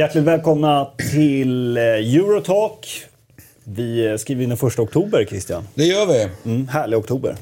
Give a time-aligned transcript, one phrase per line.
[0.00, 3.04] Hjärtligt välkomna till eh, Eurotalk.
[3.64, 5.68] Vi eh, skriver in den första oktober, Christian.
[5.74, 6.28] Det gör vi.
[6.50, 7.36] Mm, härlig oktober.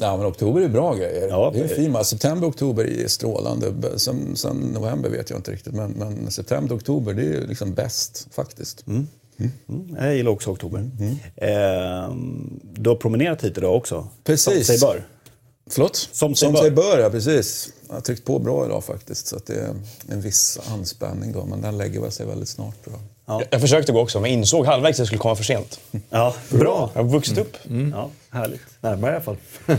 [0.00, 1.28] Ja, men oktober är bra grejer.
[1.28, 2.06] Ja, det är det- fint.
[2.06, 3.98] September, oktober är strålande.
[3.98, 8.28] Sen, sen november vet jag inte riktigt, men, men september, oktober, det är liksom bäst
[8.34, 8.86] faktiskt.
[8.86, 9.06] Mm,
[9.98, 10.90] jag gillar också oktober.
[11.36, 12.14] Eh,
[12.74, 14.08] du har promenerat hit idag också.
[14.24, 14.66] Precis.
[14.66, 15.02] Som sig bör.
[15.70, 15.96] Förlåt?
[15.96, 17.72] Som sig Som sig bör, ja precis.
[17.88, 19.74] Jag har tryckt på bra idag faktiskt, så att det är
[20.08, 23.02] en viss anspänning då, men den lägger väl sig väldigt snart tror jag.
[23.34, 23.42] Ja.
[23.50, 25.80] Jag försökte gå också, men insåg halvvägs att jag skulle komma för sent.
[26.10, 26.90] Ja, bra.
[26.94, 27.56] Jag har vuxit upp.
[27.92, 28.60] Ja, härligt.
[28.80, 29.36] Närmare i alla fall.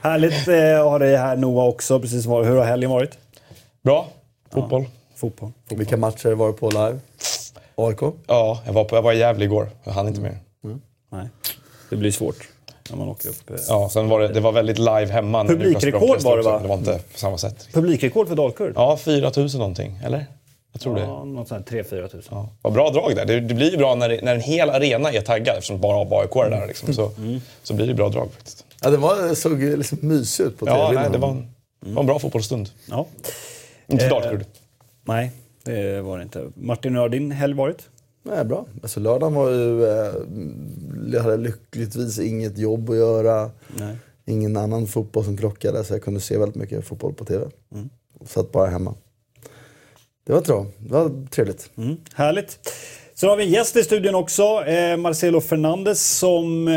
[0.00, 2.00] härligt eh, att ha dig här Noah också.
[2.00, 2.44] Precis som var.
[2.44, 3.10] Hur har helgen varit?
[3.82, 4.08] Bra.
[4.52, 4.88] Fotboll.
[5.16, 5.52] Fotboll.
[5.68, 6.98] Vilka matcher var du på live?
[7.74, 8.00] AIK?
[8.26, 9.70] Ja, jag var, på, jag var i Gävle igår.
[9.84, 10.38] Jag hann inte mer.
[11.10, 11.28] Nej,
[11.90, 12.48] det blir svårt
[12.90, 13.50] när man åker upp.
[13.50, 13.56] eh.
[13.68, 15.44] Ja, sen var det, det var väldigt live hemma.
[15.44, 16.58] Publikrekord var det, va?
[16.62, 17.68] Det var inte på samma sätt.
[17.72, 18.72] Publikrekord för Dalkurd?
[18.76, 20.00] Ja, 4 000 någonting.
[20.04, 20.26] Eller?
[20.72, 21.00] Jag tror det.
[21.00, 22.22] Ja, något sånt här 3-4 tusen.
[22.30, 22.48] Ja.
[22.62, 23.24] Vad bra drag där.
[23.24, 26.20] Det, det blir ju bra när, det- när en hel arena är taggad eftersom bara
[26.20, 26.66] AIK är där.
[26.66, 27.10] Liksom, så,
[27.62, 28.64] så blir det bra drag faktiskt.
[28.82, 30.78] Ja, det var, såg liksom mysigt ut på tv.
[30.78, 31.46] Ja, nej, det var en,
[31.86, 32.70] det var en bra fotbollsstund.
[32.90, 33.06] Ja.
[33.86, 34.44] Inte Eh, Dalkurd.
[35.04, 35.30] Nej,
[35.64, 36.44] det var det inte.
[36.54, 37.78] Martin, hur har din helg varit?
[38.22, 38.66] Nej, bra.
[38.82, 39.84] Alltså, lördagen var ju...
[39.84, 40.14] Eh,
[41.12, 43.50] jag hade lyckligtvis inget jobb att göra.
[43.76, 43.96] Nej.
[44.26, 47.46] Ingen annan fotboll som krockade, så jag kunde se väldigt mycket fotboll på tv.
[48.26, 48.94] Satt bara hemma.
[50.26, 50.66] Det var bra.
[50.78, 51.70] Det var trevligt.
[51.76, 52.58] Mm, härligt.
[53.14, 56.74] Så har vi en gäst i studion också, eh, Marcelo Fernandes som eh,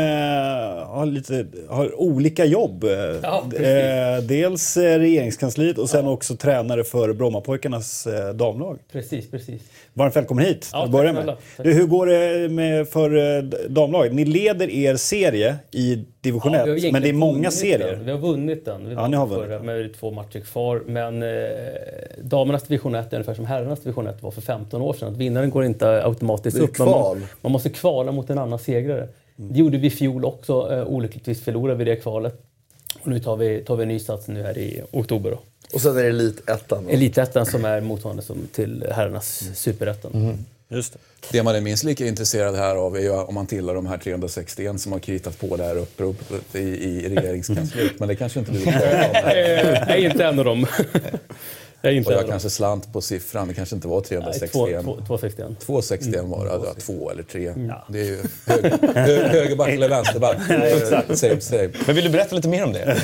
[0.88, 2.84] har, lite, har olika jobb.
[3.22, 8.78] Ja, eh, dels eh, regeringskansliet och sen också tränare för Brommapojkarnas eh, damlag.
[8.92, 9.62] Precis, precis.
[9.94, 10.70] Varmt välkommen hit.
[10.72, 11.36] Ja, till att tack börja med.
[11.62, 14.12] Du, hur går det med för eh, damlaget?
[14.14, 17.92] Ni leder er serie i division 1, Ja, men det är många vunnit serier.
[17.96, 18.04] Den.
[18.04, 18.88] Vi har vunnit den.
[18.88, 19.66] Vi Ja, ni har förra vunnit den.
[19.66, 20.82] med två matcher kvar.
[20.86, 21.28] Men eh,
[22.22, 25.08] damernas division 1 är ungefär som herrarnas division 1 var för 15 år sedan.
[25.12, 26.78] Att vinnaren går inte automatiskt Det är upp.
[26.78, 26.88] men.
[26.88, 29.08] Man, man måste kvala mot en annan segrare.
[29.36, 30.72] Det gjorde vi i fjol också.
[30.72, 32.42] Eh, olyckligtvis förlorade vi det kvalet.
[33.02, 35.30] Och nu tar vi, tar vi en ny sats nu här i oktober.
[35.30, 35.38] Då.
[35.72, 36.88] Och sen är det Elitettan.
[36.88, 40.38] Elitettan som är motsvarande som till herrarnas superettan.
[40.68, 40.98] Just det.
[41.32, 43.98] Det man är minst lika intresserad här av är ju om man tillhör de här
[43.98, 47.92] 361 som har kritat på det här uppropet i, i regeringskansliet.
[47.98, 49.14] Men det kanske inte du vill prata om.
[49.14, 49.34] Eh,
[49.88, 50.66] Jag är inte en av dem.
[51.84, 54.52] Jag Och jag kanske slant på siffran, det kanske inte var Nej, 361.
[54.52, 54.66] två-
[54.96, 55.60] två- 261.
[55.60, 57.52] 261 var det, ja, två eller tre.
[57.88, 60.36] Det är ju höger, hö, högerback eller vänsterback.
[61.18, 61.68] Same, same.
[61.86, 62.96] Men vill du berätta lite mer om det?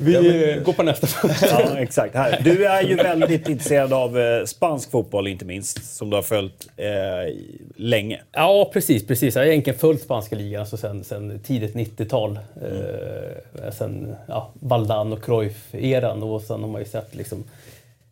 [0.00, 1.34] Vi går på nästa fråga.
[1.42, 2.14] Ja, exakt.
[2.14, 2.40] Här.
[2.44, 6.68] Du är ju väldigt intresserad av eh, spansk fotboll inte minst, som du har följt
[6.76, 6.86] eh,
[7.76, 8.20] länge.
[8.32, 9.06] Ja, precis.
[9.06, 9.34] precis.
[9.34, 12.38] Jag har egentligen följt spanska ligan alltså sen, sen tidigt 90-tal.
[12.62, 17.44] Eh, sen ja, Valdan och Cruyff-eran och sen har man ju sett liksom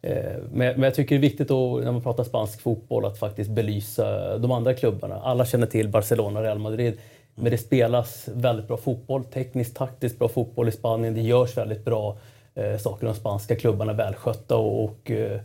[0.03, 3.51] men, men jag tycker det är viktigt att, när man pratar spansk fotboll att faktiskt
[3.51, 5.15] belysa de andra klubbarna.
[5.15, 6.99] Alla känner till Barcelona och Real Madrid.
[7.35, 11.15] Men det spelas väldigt bra fotboll, tekniskt, taktiskt bra fotboll i Spanien.
[11.15, 12.17] Det görs väldigt bra
[12.55, 13.07] eh, saker.
[13.07, 15.41] De spanska klubbarna är välskötta och, och eh,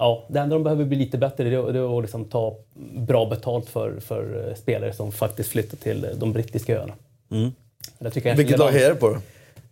[0.00, 2.56] Ja, det enda de behöver bli lite bättre det är, det är att liksom ta
[2.96, 6.94] bra betalt för, för eh, spelare som faktiskt flyttar till eh, de brittiska öarna.
[7.98, 9.06] Jag Vilket lag är det på?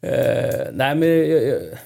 [0.00, 1.78] Eh, nej, men, eh, eh,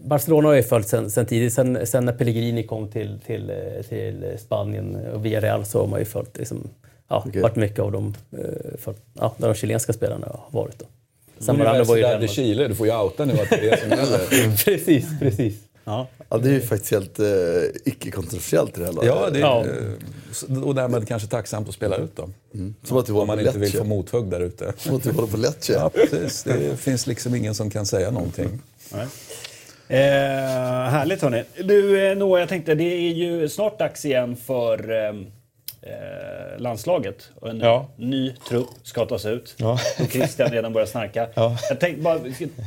[0.00, 1.52] Barcelona har jag följt sen, sen tidigt.
[1.52, 3.52] Sen, sen när Pellegrini kom till, till,
[3.88, 6.68] till Spanien och via Real så har man ju följt liksom,
[7.08, 7.42] ja, Okej.
[7.42, 8.38] varit mycket av de, eh,
[8.78, 10.78] följt, ja, där de chilenska spelarna har varit.
[10.78, 10.86] Då.
[11.38, 12.30] Sen Nu är Morano det var ju Madrid.
[12.30, 14.56] Chile, du får ju outa nu att det är det som gäller.
[14.64, 15.54] Precis, precis.
[15.84, 16.06] Ja.
[16.28, 17.26] Ja, det är ju faktiskt helt eh,
[17.84, 19.08] icke-kontroversiellt i det här laget.
[19.14, 19.64] Ja, det är, Ja.
[20.48, 22.28] eh, och därmed kanske tacksamt att spela ut då.
[22.84, 24.72] Som att vi Om man inte vill få mothugg där ute.
[24.78, 25.72] Som att vi håller på Lecce.
[25.72, 26.42] Ja, precis.
[26.42, 28.60] Det finns liksom ingen som kan säga någonting.
[29.88, 29.98] Eh,
[30.90, 31.44] härligt hörni.
[31.64, 35.08] Du eh, Noah, jag tänkte det är ju snart dags igen för eh,
[35.82, 37.30] eh, landslaget.
[37.34, 37.88] Och en Ja.
[37.96, 39.54] ny trupp ska tas ut.
[39.58, 39.78] Ja.
[40.00, 41.28] Och Christian redan börjar snacka.
[41.34, 41.56] Ja.
[41.68, 42.18] Jag tänkte bara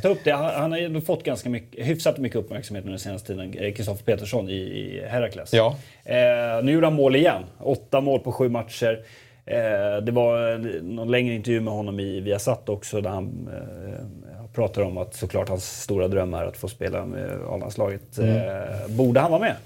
[0.02, 0.30] ta upp det.
[0.32, 3.54] Han, han har ju fått ganska mycket, hyfsat mycket uppmärksamhet nu den senaste tiden.
[3.58, 5.52] eh, Kristoffer Petersson i, i Herakles.
[5.54, 5.76] Ja.
[6.04, 6.16] Eh,
[6.64, 7.42] nu gjorde han mål igen.
[7.58, 9.04] Åtta mål på sju matcher.
[9.46, 14.21] Eh, det var någon längre intervju med honom i Viasat också där han eh,
[14.54, 18.18] pratar om att såklart hans stora dröm är att få spela med A-landslaget.
[18.18, 19.56] Eh, borde han vara med?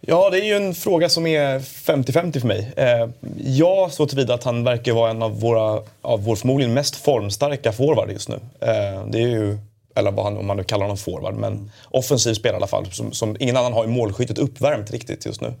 [0.00, 2.72] Ja, det är ju en fråga som är 50-50 för mig.
[2.76, 3.08] Eh,
[3.44, 7.72] ja, så tillvida att han verkar vara en av våra, av vår förmodligen mest formstarka
[7.72, 8.40] forward just nu.
[8.60, 9.58] Eh, det är ju,
[9.94, 12.86] eller vad han, om man nu kallar honom forward, men offensiv spelare i alla fall.
[12.92, 15.52] Som, som ingen annan har i målskyttet uppvärmt riktigt just nu.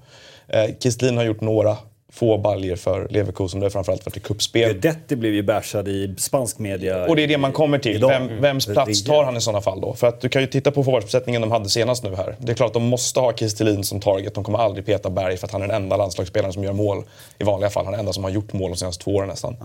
[0.48, 1.76] Eh, har gjort några
[2.12, 3.60] få baljer för Leverkusen.
[3.60, 4.72] Det har framförallt varit i kuppspel.
[4.72, 7.06] Guidetti blev ju bashad i spansk media.
[7.06, 8.00] Och det är det man kommer till.
[8.00, 9.94] Vem, vems plats tar han i sådana fall då?
[9.94, 12.36] För att du kan ju titta på forwardsuppsättningen de hade senast nu här.
[12.38, 14.34] Det är klart att de måste ha Kristelin som target.
[14.34, 17.04] De kommer aldrig peta Berg för att han är den enda landslagsspelaren som gör mål
[17.38, 17.84] i vanliga fall.
[17.84, 19.56] Han är den enda som har gjort mål de senaste två åren nästan.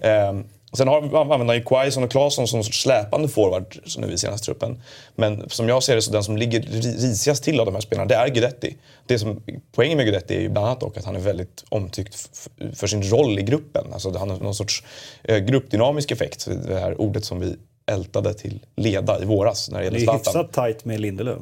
[0.00, 4.18] Ehm, Sen har, använder han ju Quaison och Claesson som sorts släpande forward nu i
[4.18, 4.82] senaste truppen.
[5.14, 7.80] Men som jag ser det så den som ligger ri- risigast till av de här
[7.82, 8.76] spelarna, det är Guidetti.
[9.06, 12.28] Det som, poängen med Guidetti är ju bland annat dock att han är väldigt omtyckt
[12.74, 13.92] för sin roll i gruppen.
[13.92, 14.84] Alltså han har någon sorts
[15.24, 16.48] eh, gruppdynamisk effekt.
[16.68, 17.56] Det här ordet som vi
[17.86, 20.18] ältade till leda i våras när det Det gäller är Zlatan.
[20.42, 21.38] hyfsat tajt med Lindelöf.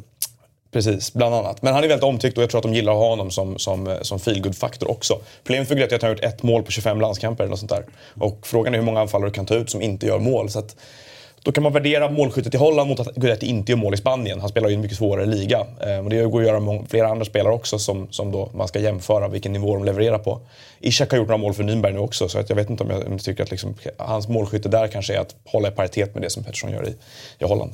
[0.73, 1.63] Precis, bland annat.
[1.63, 3.59] Men han är väldigt omtyckt och jag tror att de gillar att ha honom som,
[3.59, 5.19] som, eh, som feelgood-faktor också.
[5.45, 7.71] Problemet för Guidetti är att han har gjort ett mål på 25 landskamper eller sånt
[7.71, 7.85] där.
[8.21, 10.51] Och frågan är hur många anfallare du kan ta ut som inte gör mål.
[10.51, 10.77] Så att,
[11.43, 14.41] då kan man värdera målskyttet i Holland mot att Guidetti inte gör mål i Spanien.
[14.41, 15.67] Han spelar ju i en mycket svårare liga.
[15.81, 18.69] Eh, och det går att göra med flera andra spelare också som, som då man
[18.69, 20.41] ska jämföra vilken nivå de levererar på.
[20.81, 22.91] Ishak har gjort några mål för Nürnberg nu också så att jag vet inte om
[22.91, 26.15] jag, om jag tycker att liksom, hans målskytte där kanske är att hålla i paritet
[26.15, 26.95] med det som Pettersson gör i,
[27.39, 27.73] i Holland.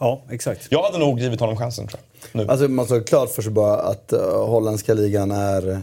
[0.00, 0.66] Ja, exakt.
[0.70, 2.00] Jag hade nog givit honom chansen tror
[2.32, 2.40] jag.
[2.40, 2.50] Nu.
[2.50, 5.82] Alltså man ska ha klart för sig bara att uh, holländska ligan är...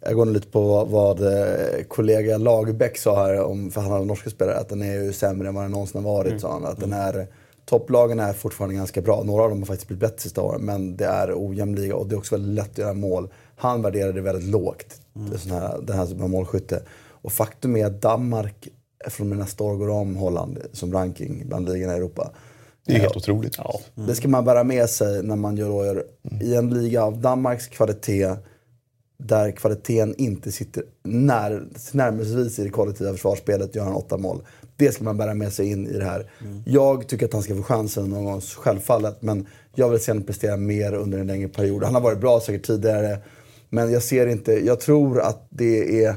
[0.00, 3.90] Jag går nu lite på vad, vad eh, kollega Lagerbäck sa här, om, för han
[3.90, 6.40] hade norska spelare, att den är ju sämre än vad den någonsin har varit.
[6.40, 6.64] Sa han.
[6.64, 7.26] Att den är,
[7.64, 9.22] topplagen är fortfarande ganska bra.
[9.22, 12.06] Några av dem har faktiskt blivit bättre sista åren, men det är ojämn liga och
[12.06, 13.28] det är också väldigt lätt att göra mål.
[13.56, 16.82] Han värderar det väldigt lågt, det sån här, den här typen av målskytte.
[17.10, 18.68] Och faktum är att Danmark
[19.06, 22.30] från och med nästa år går om Holland som ranking bland ligorna i Europa.
[22.88, 23.58] Det är helt otroligt.
[23.58, 23.80] Ja.
[23.94, 26.04] Det ska man bära med sig när man gör, gör
[26.40, 28.36] i en liga av Danmarks kvalitet
[29.18, 34.42] där kvaliteten inte sitter när, närmelsevis i det kollektiva försvarsspelet gör han åtta mål.
[34.76, 36.30] Det ska man bära med sig in i det här.
[36.66, 39.22] Jag tycker att han ska få chansen någon gång, självfallet.
[39.22, 41.84] Men jag vill se honom prestera mer under en längre period.
[41.84, 43.18] Han har varit bra säkert tidigare.
[43.68, 46.16] Men jag ser inte, jag tror att det är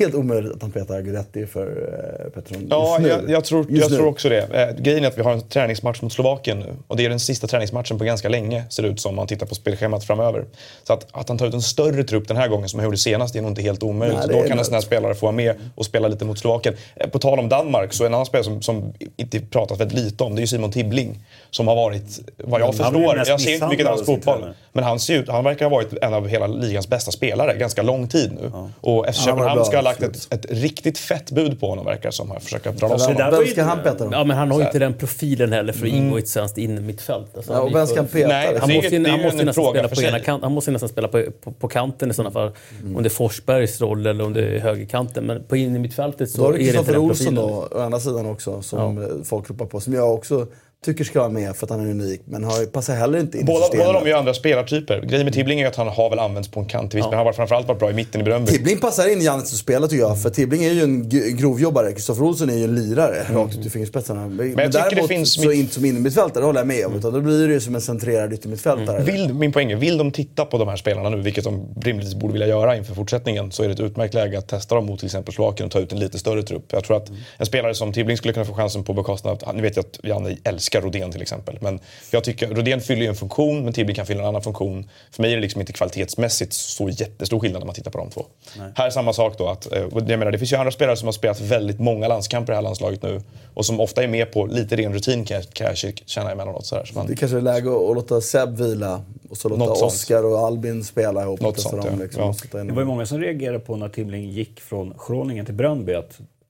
[0.00, 3.08] helt omöjligt att han petar Guidetti för uh, Pettersson Ja, just nu.
[3.08, 3.96] jag, jag, tror, Just jag nu.
[3.96, 4.42] tror också det.
[4.52, 6.66] Eh, grejen är att vi har en träningsmatch mot Slovakien nu.
[6.86, 9.26] Och det är den sista träningsmatchen på ganska länge, ser det ut som, om man
[9.26, 10.44] tittar på spelschemat framöver.
[10.84, 12.96] Så att, att han tar ut en större trupp den här gången som han gjorde
[12.98, 14.18] senast är nog inte helt omöjligt.
[14.18, 16.24] Nej, så det då kan en sån här spelare få vara med och spela lite
[16.24, 16.74] mot Slovakien.
[16.96, 20.24] Eh, På tal om Danmark, så en annan spelare som, som inte pratas väldigt lite
[20.24, 21.18] om, det är ju Simon Tibbling.
[21.50, 24.44] Som har varit, vad jag blir förstår, jag ser inte mycket dansk fotboll.
[24.72, 27.82] Men han, ser ut, han verkar ha varit en av hela ligans bästa spelare ganska
[27.82, 28.52] lång tid nu.
[28.80, 32.30] Och FC Köpenhamn ska lagt ett, ett riktigt fett bud på honom verkar det som.
[32.30, 33.38] Här, försöka dra loss det honom.
[33.38, 34.08] Vem ska han peta då?
[34.12, 36.28] Ja, men han har Så ju inte den profilen heller för att ingå i ett
[36.28, 37.36] svenskt innermittfält.
[37.36, 38.28] Alltså, Ja, och vem ska han peta?
[38.28, 38.56] Nej?
[38.60, 40.42] Han Det är måste, ju- det är han måste nästan spela på ena kanten.
[40.42, 42.52] Han måste ju nästan spela på, på, på kanten i sådana fall.
[42.82, 42.96] Mm.
[42.96, 45.24] Om det är Forsbergs roll eller om det är högerkanten.
[45.24, 47.26] Men på in i mittfältet så Då har är du det inte Kristoffer den Olsson
[47.34, 47.68] profilen.
[47.70, 49.80] då, å andra sidan också, som folk ropar på.
[49.80, 50.46] Som jag också
[50.84, 53.42] tycker ska vara med för att han är unik, men har, passar heller inte in
[53.44, 53.86] i Båda, systemet.
[53.86, 55.00] båda de är ju andra spelartyper.
[55.00, 57.26] Grejen med Tibbling är att han har väl använts på en kant visst, men han
[57.26, 58.52] har framförallt varit bra i mitten i Bröndby.
[58.52, 61.92] Tibbling passar in i Jannes spel tycker jag, för Tibbling är ju en grovjobbare.
[61.92, 64.20] Kristoffer Olsson är ju en lirare, rakt ut i fingerspetsarna.
[64.20, 64.58] Men, Mm.
[64.58, 66.94] jag tycker det däremot finns så mitt- inte som innermittfältare, det håller jag med om.
[66.94, 68.96] Utan då blir det ju som en centrerad yttermittfältare.
[68.98, 69.04] Mm.
[69.14, 72.14] Vill, min poäng är, vill de titta på de här spelarna nu, vilket de rimligtvis
[72.14, 74.98] borde vilja göra inför fortsättningen, så är det ett utmärkt läge att testa dem mot
[74.98, 76.64] till exempel Slovakien och ta ut en lite större trupp.
[76.72, 77.20] Jag tror att Mm.
[77.38, 80.00] en spelare som Tibbling skulle kunna få chansen på bekostnad av, nu vet jag att
[80.04, 81.80] Janne älskar Rodén till exempel, men
[82.10, 84.88] jag tycker, Rodén fyller ju en funktion, men Tibbling kan fylla en annan funktion.
[85.10, 88.10] För mig är det liksom inte kvalitetsmässigt så jättestor skillnad när man tittar på de
[88.10, 88.26] två.
[88.74, 91.06] Här är samma sak då, att, eh, jag menar, det finns ju andra spelare som
[91.06, 93.22] har spelat väldigt många landskamper i det här landslaget nu,
[93.54, 96.66] och som ofta är med på lite ren rutin kan jag, kan jag känna emellanåt.
[96.66, 96.84] Så här.
[96.84, 99.84] Så man, Det kanske är läge att, låta Seb vila och så låta.
[99.84, 101.40] Oskar och Albin spela ihop.
[101.40, 102.02] Något sånt, dem, ja.
[102.02, 102.64] liksom, Ja.
[102.64, 105.96] Det var ju många som reagerade på när Tibbling gick från Groningen till Bröndby.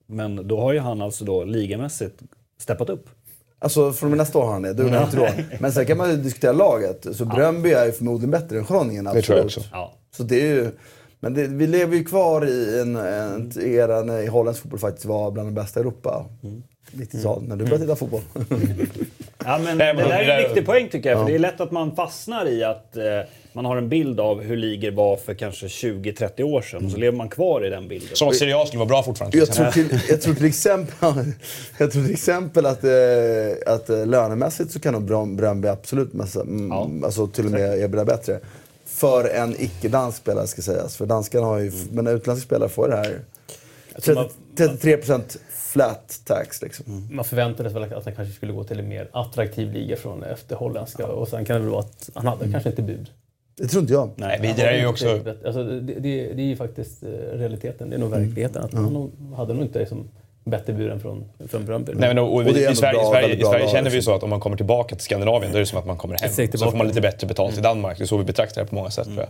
[0.07, 2.21] Men då har ju han alltså då ligamässigt
[2.59, 3.09] steppat upp.
[3.63, 5.29] Alltså från och med nästa år har han det, det är inte då.
[5.59, 7.07] Men sen kan man ju diskutera laget.
[7.13, 9.25] Så Bröndby är ju förmodligen bättre än Groningen, absolut.
[9.27, 9.61] tror jag också.
[10.17, 10.71] Så det är ju...
[11.21, 15.31] Men det, vi lever ju kvar i en, en era när holländsk fotboll faktiskt var
[15.31, 16.27] bland de bästa i Europa.
[16.93, 18.21] 90-tal, när du började titta fotboll.
[19.45, 21.19] Ja, men det där är det en viktig poäng tycker jag.
[21.19, 23.05] För det är lätt att man fastnar i att eh,
[23.53, 26.85] man har en bild av hur ligor var för kanske 20-30 år sedan.
[26.85, 28.09] Och så lever man kvar i den bilden.
[28.17, 29.39] Som Serie A skulle vara bra fortfarande.
[29.39, 30.95] Jag tror, till, jag tror till exempel,
[31.79, 36.13] jag tror till exempel att, eh, att eh, lönemässigt så kan nog Brön- Bröndby absolut
[36.13, 38.41] massa, mm, alltså till och med erbjuda bättre.
[38.87, 40.97] För en icke-dansk spelare ska sägas.
[40.97, 43.21] För danskarna har ju, men utländska spelare får det här
[44.03, 45.39] tror man- 30, 33%
[45.73, 47.09] flat tax liksom.
[47.13, 50.57] Man förväntades väl att han kanske skulle gå till en mer attraktiv liga från efter
[50.57, 51.07] holländska.
[51.07, 53.11] Och sen kan det väl vara att han hade kanske inte bud.
[53.61, 54.11] Det tror inte jag.
[54.17, 55.21] Nej, vidare är ju också...
[55.45, 57.91] Alltså, det, det, det är ju faktiskt eh, realiteten.
[57.91, 58.63] Det är nog verkligheten.
[58.63, 60.09] Att Han nog, hade nog inte liksom
[60.45, 61.93] bättre buren från, från Bröndby.
[61.95, 63.97] Nej, men, och, och, Och I Sverige, bra, i Sverige, i Sverige känner vi ju
[63.97, 64.13] liksom.
[64.13, 66.19] så att om man kommer tillbaka till Skandinavien då är det som att man kommer
[66.19, 66.31] hem.
[66.33, 67.99] steg Så får man lite bättre betalt i Danmark.
[67.99, 69.29] Det är så vi betraktar det på många sätt tror jag.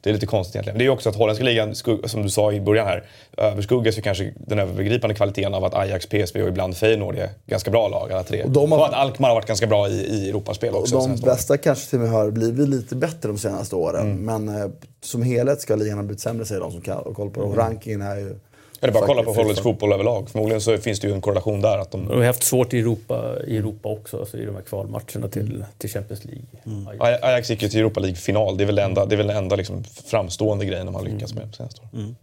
[0.00, 0.78] Det är lite konstigt egentligen.
[0.78, 3.04] Det är ju också att holländska ligan, som du sa i början här,
[3.36, 7.70] överskuggas ju kanske den övergripande kvaliteten av att Ajax, PSV och ibland Feyenoord är ganska
[7.70, 8.42] bra lag alla tre.
[8.42, 10.94] Och, de har- att Alkmaar har varit ganska bra i, i Europaspel Och också.
[10.96, 11.34] de senaste åren.
[11.36, 14.16] bästa kanske till och med har blivit lite bättre de senaste åren.
[14.24, 14.66] Men eh,
[15.00, 17.46] som helhet ska ligan ha blivit sämre säger de som kan ha koll på det.
[17.46, 18.34] Och rankingen är ju...
[18.82, 20.30] Är det bara att kolla på holländsk fotboll överlag?
[20.30, 21.78] Förmodligen så finns det ju en korrelation där.
[21.78, 24.62] Att de, De har haft svårt i Europa, i Europa också, alltså i de här
[24.62, 26.42] kvalmatcherna till, till Champions League.
[26.64, 28.56] Aj- Aj- Ajax gick ju till Europa League-final.
[28.56, 31.34] Det är väl den enda, det är väl enda liksom framstående grejen de har lyckats
[31.34, 32.16] med senaste åren.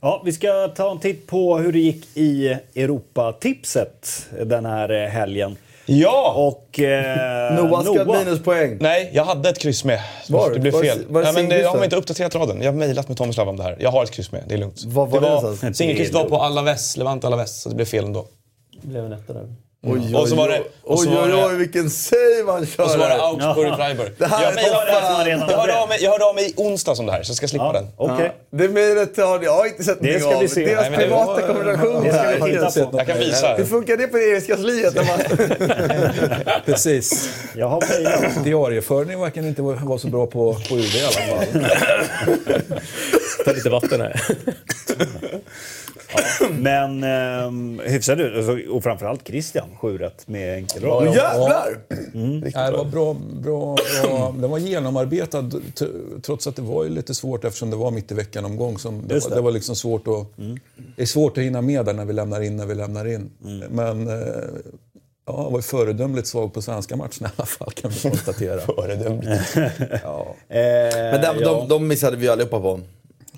[0.00, 5.56] Ja, vi ska ta en titt på hur det gick i Europatipset den här helgen.
[5.86, 6.32] Ja!
[6.36, 8.76] Och eh, Noah ska ha minuspoäng.
[8.80, 10.00] Nej, jag hade ett kryss med.
[10.28, 10.50] Var?
[10.50, 11.04] Det blev Var det- fel.
[11.08, 12.62] var det Nej, men det, singelkryss jag har inte uppdaterat raden.
[12.62, 13.76] Jag har mejlat med Tomislav om det här.
[13.80, 14.84] Jag har ett kryss med, det är lugnt.
[14.84, 15.76] Var var det någonstans?
[15.76, 18.26] Singelkrysset var på Alaves, Levante Alaves, så det blev fel ändå.
[18.82, 19.54] Det blev en etta där.
[19.86, 22.66] Oj, Och så var det- och så oj, var oj, det- oj, vilken save han
[22.66, 23.14] kör Och så var det.
[23.22, 24.12] Augsburg Freiburg.
[24.18, 24.56] Det här jag, är
[25.24, 27.30] redan jag, hörde av mig, jag hörde av mig i onsdags om det här, så
[27.30, 27.88] jag ska slippa Ja, den.
[27.96, 28.32] Okej.
[28.50, 30.74] Det mejlet har jag inte sett Det någonting ska vi se.
[30.74, 32.98] Deras Nej, det privata var- kommunikation Det ska vi titta på.
[32.98, 33.54] Jag kan visa.
[33.54, 34.94] Hur funkar det på regeringskansliet?
[34.94, 35.04] man-
[36.66, 37.28] Precis.
[37.56, 38.44] Jag har mejlat.
[38.44, 41.64] Diarieföring verkar inte vara så bra på, på UD i alla fall.
[43.44, 44.20] Ta lite vatten här.
[46.58, 48.36] Men eh, hyfsad ut.
[48.36, 51.06] Alltså, Och framförallt Christian, 7 rätt med enkel rad.
[51.08, 51.78] Åh jävlar!
[52.12, 54.34] Nej, det var bra, bra, bra.
[54.38, 55.86] Den var genomarbetad t-
[56.22, 58.78] trots att det var ju lite svårt eftersom det var mitt i veckan-omgång.
[58.78, 59.34] Som det, det.
[59.34, 60.26] det var liksom svårt att...
[60.96, 63.30] Det är svårt att hinna med där när vi lämnar in när vi lämnar in.
[63.70, 64.14] Men eh,
[65.26, 68.60] ja, han var ju föredömligt svag på svenska matchen i alla fall kan vi konstatera.
[68.76, 69.56] Föredömligt.
[70.02, 70.34] ja.
[70.48, 70.58] Eh,
[70.94, 71.50] Men de, ja.
[71.60, 72.80] de, de missade vi allihopa på.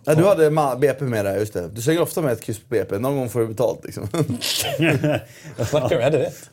[0.06, 1.68] Ja, du hade BP med där, just det.
[1.68, 2.98] Du slänger ofta med ett kryss på BP.
[2.98, 4.08] Någon gång får du betalt liksom.
[5.90, 6.50] Jag hade rätt.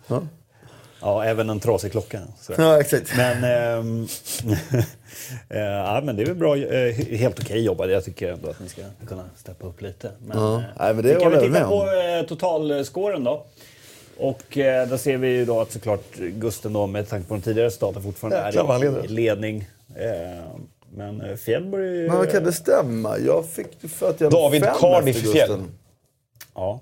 [1.01, 2.19] Ja, även en trasig klocka.
[2.41, 2.53] Så.
[2.57, 3.17] ja, exakt.
[3.17, 3.43] Men,
[5.49, 7.89] eh, ja, men det är väl bra, eh, helt okej jobbat.
[7.91, 10.11] Jag tycker ändå att ni ska kunna steppa upp lite.
[10.25, 10.55] Men, Ja.
[10.55, 13.45] eh, Nej, men det vi kan jag titta på eh, totalscoren då.
[14.17, 17.41] Och eh, där ser vi ju då att såklart Gusten då med tanke på de
[17.41, 19.67] tidigare resultaten fortfarande han är i ledning.
[19.95, 20.43] Eh,
[20.95, 22.07] men eh, Fjällborg...
[22.07, 23.17] Men vad kan det stämma?
[23.17, 25.63] Jag fick för att jag David Cardiff Fjäll.
[26.53, 26.81] Ja.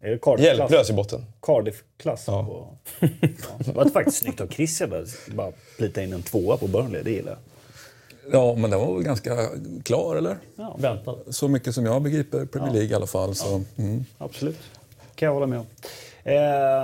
[0.00, 0.58] Är det Cardiff-klass?
[0.58, 1.24] Hjälplös i botten.
[1.42, 2.24] Cardiff-klass.
[2.26, 2.44] Ja.
[2.44, 2.68] På...
[3.00, 3.08] Ja.
[3.58, 7.02] Det var faktiskt snyggt av Christian att bara plita in en tvåa på Burnley.
[7.02, 7.38] Det gillar
[8.24, 8.40] jag.
[8.40, 9.48] ja, men den var väl ganska
[9.82, 10.36] klar, eller?
[10.56, 11.16] Ja, Väntad.
[11.30, 13.34] Så mycket som jag begriper Premier League i alla fall.
[13.34, 14.04] Så, mm.
[14.18, 14.58] absolut.
[15.14, 15.66] kan jag hålla med om.
[16.28, 16.34] Eh,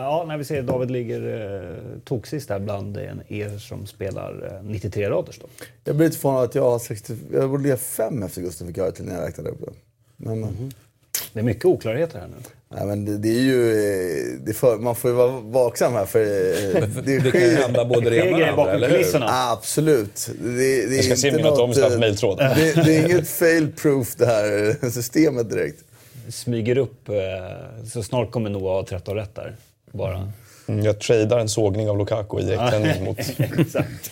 [0.00, 4.64] ja, när vi ser David ligger eh, toksist där bland en er som spelar eh,
[4.70, 5.46] 93 raders då.
[5.84, 7.16] Jag blir lite förvånad att jag har 60...
[7.32, 9.72] Jag borde ligga fem efter Gusten fick jag det till när jag räknade upp det.
[10.16, 10.70] Men, Mhm.
[11.32, 12.34] Det är mycket oklarheter här nu.
[12.68, 13.70] nej, men det, det är ju...
[13.70, 17.54] eh, Det för, man får ju vara vaksam här för eh, det, Det kan ju
[17.56, 19.22] hända både det ena och det andra, bakom eller hur?
[19.52, 20.30] Absolut.
[20.42, 22.38] Det, det är Jag ska se inte mina något, Tomislavs eh, mejltråd.
[22.38, 25.84] Det, det är inget fail-proof det här eh, systemet direkt.
[26.28, 27.14] Smyger upp, eh,
[27.84, 29.56] så snart kommer Noah ha 13 rätt där.
[29.92, 30.32] Bara.
[30.68, 33.18] Mm, jag tradar en sågning av Lukaku i direktsändning mot...
[33.18, 34.10] Exakt.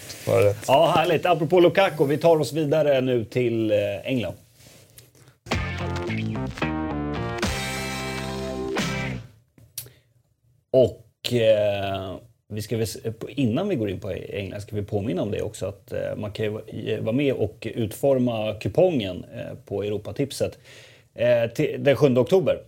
[0.66, 1.26] Ja, härligt.
[1.26, 4.34] Apropå Lukaku, vi tar oss vidare nu till eh, England.
[10.70, 12.14] Och eh,
[12.48, 12.86] vi ska väl,
[13.28, 16.32] innan vi går in på England ska vi påminna om det också att eh, man
[16.32, 19.24] kan ju vara med och utforma kupongen
[19.66, 20.58] på Europatipset
[21.78, 22.62] den 7 oktober.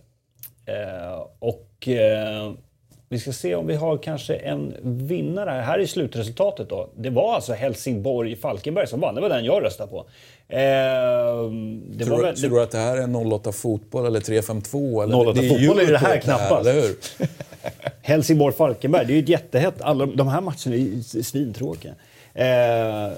[0.65, 2.51] Eh, och eh,
[3.09, 5.61] vi ska se om vi har kanske en vinnare här.
[5.61, 6.89] Här är slutresultatet då.
[6.95, 9.15] Det var alltså Helsingborg-Falkenberg som vann.
[9.15, 9.97] Det var den jag röstade på.
[10.47, 10.59] Eh,
[12.05, 15.01] Tror, väl, tror du att det här är 08 fotboll eller 352?
[15.01, 15.15] Eller?
[15.15, 16.69] 08 Det är fotboll är det här knappast.
[18.01, 19.81] Helsingborg-Falkenberg, det är ju ett jättehett.
[19.81, 21.91] Alla de här matcherna är ju svintråkiga.
[22.33, 23.11] Eh,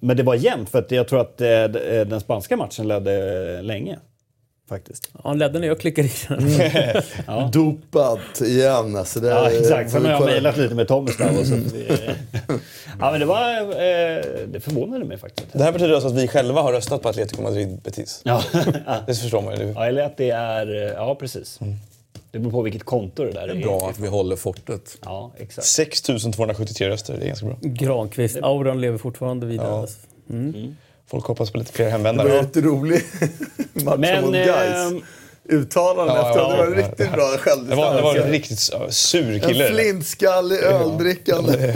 [0.00, 1.64] men det var jämnt för att jag tror att eh,
[2.06, 3.98] den spanska matchen ledde länge.
[4.68, 5.08] Faktiskt.
[5.12, 7.50] Ja, han ledde när jag klickade i den.
[7.52, 8.96] Dopat igen.
[8.96, 9.90] Alltså det, Ja, exakt.
[9.90, 11.36] Sen har jag mejlat lite med Tomislav.
[11.38, 11.86] och så vi-
[13.00, 13.58] Ja, men det var...
[13.60, 15.52] Eh, det förvånade mig faktiskt.
[15.52, 18.20] Det här betyder alltså att vi själva har röstat på Atletico Madrid-Betis.
[18.24, 18.42] Ja.
[19.06, 19.72] Det förstår man ju.
[19.76, 20.82] ja, eller att det är...
[20.86, 21.58] eh, Ja, precis.
[22.30, 23.54] Det beror på vilket konto det där är.
[23.62, 24.98] Bra att vi håller fortet.
[25.04, 25.66] Ja, exakt.
[25.66, 27.56] 6 273 röster, det är ganska bra.
[27.60, 29.68] Granqvist-auran lever fortfarande vidare.
[29.68, 29.80] Ja.
[29.80, 29.98] alltså.
[30.30, 30.76] Mm.
[31.14, 32.34] Folk hoppas på lite fler Det var hemvändare.
[32.34, 33.02] jätterolig
[33.72, 34.92] match Men, mot Gais.
[34.92, 35.02] ehm,
[35.48, 36.88] Uttalanden ja, efter ja, det var ja.
[36.88, 37.30] riktigt bra
[37.68, 38.30] Det var, det var en självdistans.
[38.32, 39.66] riktigt ja, sur En kille.
[39.68, 41.74] flintskallig öldrickande.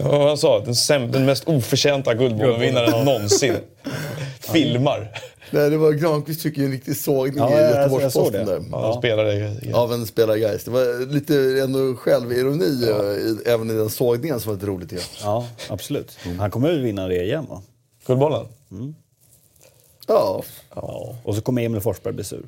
[0.00, 3.54] Ja, vad han sa, den, säm- den mest oförtjänta Guldbollenvinnaren någonsin.
[4.40, 5.10] Filmar.
[5.50, 8.44] Nej, det var Granqvist fick ju en riktig sågning Ja, i Göteborgs-Posten såg det.
[8.44, 8.62] där.
[9.72, 10.64] Ja, Av en spelare Gais.
[10.64, 11.34] Det var lite
[11.64, 14.92] ändå självironi eh, i- även i den sågningen som var lite roligt.
[14.92, 15.00] jag.
[15.22, 16.18] Ja, absolut.
[16.38, 17.62] Han kommer väl vinna det igen va?
[18.06, 18.46] Guldbollen.
[20.06, 20.42] Ja,
[20.74, 21.16] Ja.
[21.24, 22.42] Och så kommer Emil Forsberg bli sur.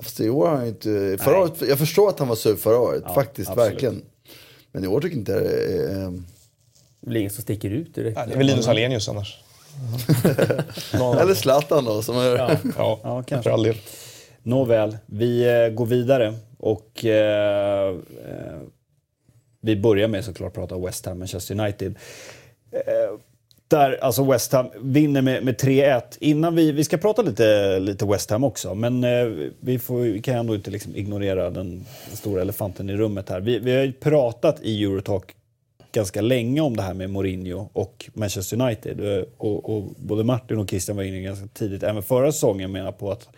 [0.00, 1.18] fast i år har han ju inte...
[1.24, 3.72] Förra året, jag förstår att han var sur förra året, Ja, faktiskt, absolut.
[3.72, 4.02] verkligen.
[4.72, 6.02] Men i år tycker jag inte det är...
[6.04, 6.10] eh,
[7.00, 8.18] Det blir ingen som sticker ut direkt.
[8.18, 9.38] Ja, det är väl Linus Hallenius annars.
[11.20, 12.36] Eller Zlatan då, som är...
[12.36, 12.50] Ja.
[12.76, 13.42] Ja, Ja, kanske.
[13.42, 13.76] för all del.
[14.42, 18.58] Nåväl, vi eh, går vidare och eh, eh,
[19.60, 21.94] vi börjar med såklart prata West Ham, Manchester United.
[22.70, 23.18] Eh,
[23.68, 26.02] där alltså West Ham vinner med, med 3-1.
[26.20, 30.22] Innan vi, vi ska prata lite, lite West Ham också, men eh, vi, får, vi
[30.22, 33.40] kan ändå inte liksom ignorera den stora elefanten i rummet här.
[33.40, 35.34] Vi, vi har ju pratat i Eurotalk
[35.92, 39.16] ganska länge om det här med Mourinho och Manchester United.
[39.18, 42.92] Eh, och, och både Martin och Christian var inne ganska tidigt, även förra säsongen, menar
[42.92, 43.28] på att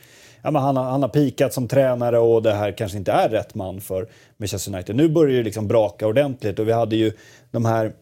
[0.42, 3.28] ja, men han, har, han har pikat som tränare och det här kanske inte är
[3.28, 4.96] rätt man för Manchester United.
[4.96, 7.12] Nu börjar det liksom braka ordentligt och vi hade ju
[7.50, 7.92] de här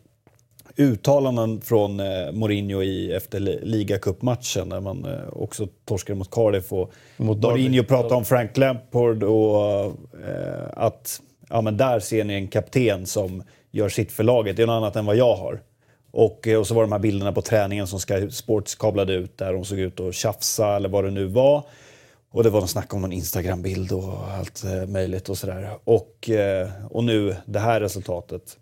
[0.79, 6.73] uttalanden från eh, Mourinho i, efter li- ligacupmatchen när man eh, också torskade mot Cardiff.
[6.73, 7.43] Och Mot.
[7.43, 9.85] Mourinho pratade om Frank Lampard och
[10.27, 14.57] eh, att ja, men där ser ni en kapten som gör sitt för laget.
[14.57, 15.61] Det är något annat än vad jag har.
[16.11, 19.53] Och, och så var de här bilderna på träningen som Sky Sports kablade ut där
[19.53, 21.63] de såg ut att tjafsa eller vad det nu var.
[22.31, 25.71] Och det var någon snack om någon Instagram-bild och allt möjligt och sådär.
[25.85, 26.31] Och,
[26.91, 28.57] och nu det här resultatet.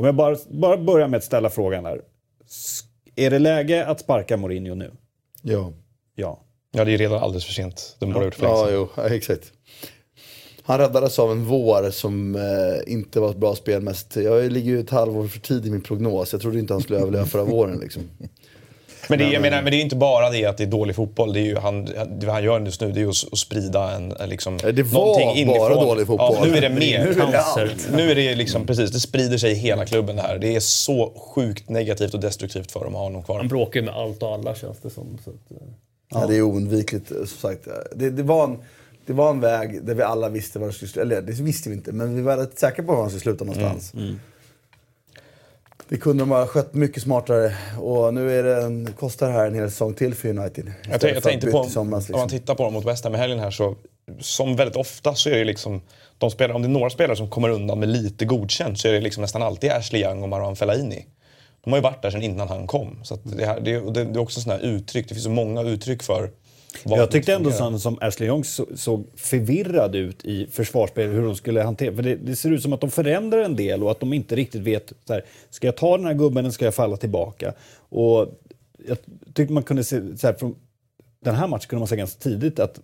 [0.00, 2.00] Om jag bara, bara börjar med att ställa frågan här.
[2.46, 2.80] S-
[3.16, 4.90] Är det läge att sparka Mourinho nu?
[5.42, 5.72] Ja.
[6.14, 6.44] Ja.
[6.72, 7.96] Ja, det är redan alldeles för sent.
[7.98, 9.52] De borde ha gjort för Ja, jo, ja, exakt.
[10.62, 14.16] Han räddades av en vår som eh, inte var ett bra spelmässigt.
[14.16, 16.32] Jag ligger ju ett halvår för tid i min prognos.
[16.32, 17.78] Jag trodde inte han skulle överleva förra våren.
[17.80, 18.02] Liksom.
[19.10, 20.96] Men det, är- jag menar, men det är inte bara det att det är dålig
[20.96, 21.32] fotboll.
[21.32, 21.84] Det, är ju han,
[22.20, 24.72] det han gör just nu det är ju att, att sprida en, en liksom, Ja,
[24.72, 25.86] det var någonting bara inifrån.
[25.86, 26.36] dålig fotboll.
[26.38, 27.04] Ja, nu är det mer.
[27.04, 27.88] Nu är det allt.
[27.92, 30.38] Nu är det liksom, precis, det sprider sig i hela klubben det här.
[30.38, 33.36] Det är så sjukt negativt och destruktivt för dem att ha honom kvar.
[33.38, 35.18] Han bråkar ju med allt och alla känns det som.
[35.24, 35.66] Så att, eh.
[36.12, 36.26] Ja.
[36.26, 37.68] det är oundvikligt, eh, som sagt.
[37.94, 38.58] Det, det, var en,
[39.06, 41.02] det var en väg där vi alla visste var det skulle sluta.
[41.02, 43.44] Eller det visste vi inte, men vi var rätt säkra på var han skulle sluta
[43.44, 43.92] någonstans.
[45.90, 47.56] Det kunde de ha skött mycket smartare.
[47.78, 50.72] Och nu är det en, kostar det här en hel säsong till för United.
[50.90, 52.28] Jag, jag tänkte på, i somras, om man liksom.
[52.28, 53.76] tittar på dem mot West Ham i helgen här så,
[54.20, 55.80] som väldigt ofta så är det liksom,
[56.18, 58.92] de spelar, om det är några spelare som kommer undan med lite godkänt så är
[58.92, 61.06] det liksom nästan alltid Ashley Young och Marwan Fellaini.
[61.64, 62.98] De har ju varit där sedan innan han kom.
[63.02, 65.62] Så det, här, det, det, det är också sådana här uttryck, det finns så många
[65.62, 66.30] uttryck för
[66.84, 71.36] Jag tyckte ändå sån som Ashley Young så, såg förvirrad ut i försvarsspelet, hur de
[71.36, 71.94] skulle hantera.
[71.94, 74.36] För det, det ser ut som att de förändrar en del och att de inte
[74.36, 77.52] riktigt vet, så här, ska jag ta den här gubben eller ska jag falla tillbaka?
[77.78, 78.40] Och
[78.88, 78.98] jag
[79.34, 80.54] tyckte man kunde se, så här, från
[81.20, 82.80] den här matchen kunde man se ganska tidigt att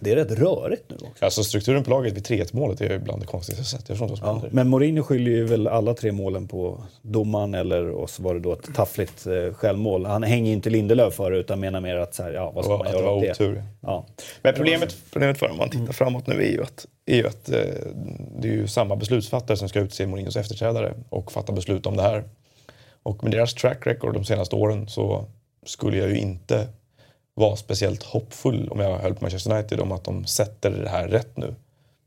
[0.00, 1.24] det är rätt rörigt nu också.
[1.24, 3.88] Alltså strukturen på laget vid 3-1 målet är ju bland det konstigaste jag sett.
[3.88, 4.50] Jag förstår inte vad som händer.
[4.52, 8.40] Men Mourinho skyller ju väl alla tre målen på domaren eller och så var det
[8.40, 10.06] då ett taffligt eh, självmål.
[10.06, 12.64] Han hänger ju inte Lindelöf för det utan menar mer att så här, ja, vad
[12.64, 13.30] ska Och man göra åt det?
[13.30, 13.62] otur.
[13.80, 14.06] Ja.
[14.42, 17.48] Men problemet, problemet för om man tittar framåt nu är ju att, är ju att
[17.48, 17.58] eh,
[18.38, 22.02] det är ju samma beslutsfattare som ska utse Mourinhos efterträdare och fatta beslut om det
[22.02, 22.24] här.
[23.02, 25.24] Och med deras track record de senaste åren så
[25.66, 26.68] skulle jag ju inte
[27.36, 31.08] vara speciellt hoppfull om jag höll på Manchester United om att de sätter det här
[31.08, 31.54] rätt nu.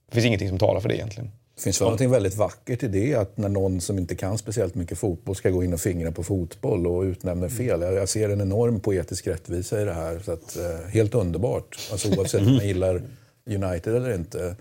[0.10, 1.32] Det finns ingenting som talar för det egentligen.
[1.56, 4.76] Det finns väl någonting väldigt vackert i det att när någon som inte kan speciellt
[4.76, 7.82] mycket fotboll ska gå in och fingra på fotboll och utnämner fel.
[7.82, 10.20] Jag, ser en enorm poetisk rättvisa i det här.
[10.20, 11.90] Så att, eh, helt underbart.
[11.92, 13.02] Alltså, oavsett om man gillar
[13.50, 14.56] United eller inte.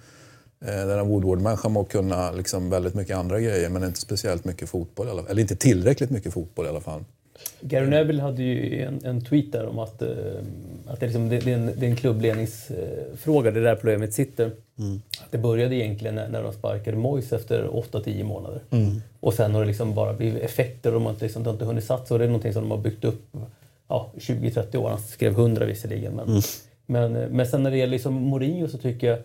[0.60, 4.68] Eh, den här Woodward-människan må kunna liksom väldigt mycket andra grejer men inte speciellt mycket
[4.68, 5.06] fotboll.
[5.28, 7.04] Eller inte tillräckligt mycket fotboll i alla fall.
[7.60, 10.08] Gary Neville hade ju en, en tweet där om att, eh,
[10.86, 13.74] att det, är liksom, det, det, är en, det är en klubbledningsfråga, det är där
[13.74, 14.50] problemet sitter.
[15.20, 18.60] Att det började egentligen när, när de sparkade Moyes efter 8-10 månader.
[19.20, 21.54] Och sen har det liksom bara blivit effekter och de har inte, liksom, det har
[21.54, 22.14] inte hunnit satsa.
[22.14, 23.22] Och det är någonting som de har byggt upp
[23.88, 24.90] ja, 20-30 år.
[24.90, 26.12] Han skrev 100 visserligen.
[26.12, 26.42] Men,
[26.86, 29.24] men, eh, men sen när det gäller liksom Mourinho så tycker jag eh,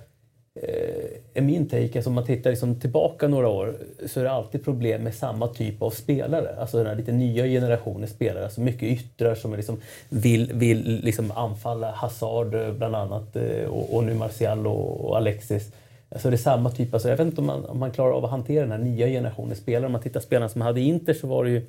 [0.56, 4.32] Eh, är min take, alltså om man tittar liksom tillbaka några år så är det
[4.32, 6.56] alltid problem med samma typ av spelare.
[6.60, 11.32] Alltså den här lite nya generationen spelare, alltså mycket yttrar som liksom vill, vill liksom
[11.32, 15.72] anfalla Hazard eh, bland annat eh, och, och nu Martial och, och Alexis.
[16.10, 18.26] Alltså det är samma typ, alltså jag vet inte om man, om man klarar av
[18.26, 19.86] att hantera den här nya generationen spelare.
[19.86, 21.62] Om man tittar på spelarna som hade Inter så var det ju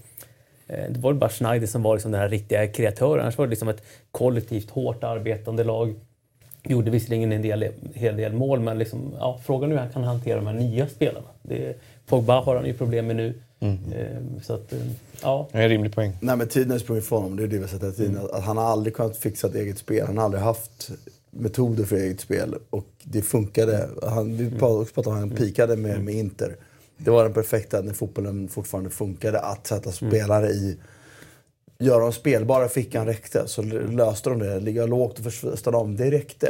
[0.67, 3.21] Det var ju bara Schneider som var liksom den här riktiga kreatören.
[3.21, 5.95] Annars var det liksom ett kollektivt hårt arbetande lag.
[6.69, 10.05] Gjorde visserligen en del, hel del mål, men liksom, ja, frågan är hur han kan
[10.05, 11.27] hantera de här nya spelarna.
[11.43, 13.35] Det, Pogba har han ju problem med nu.
[13.61, 14.79] Eh, Så att, eh,
[15.23, 15.49] ja.
[15.53, 16.13] Det är en rimlig poäng.
[16.21, 18.19] Nej men tiden har sprungit ifrån honom, det är det vi har sett hela tiden.
[18.33, 20.07] Att han har aldrig kunnat fixa ett eget spel.
[20.07, 20.91] Han har aldrig haft
[21.31, 22.55] metoder för eget spel.
[22.71, 23.89] Och det funkade.
[24.03, 26.57] Han, vi pratade också om att han pikade med, med Inter.
[26.97, 30.77] Det var den perfekta, när fotbollen fortfarande funkade, att sätta spelare i
[31.85, 33.49] göra dem spelbara fickan räckte.
[33.49, 34.61] Så löste de det.
[34.61, 36.49] Ligga lågt och första dem, det räckte.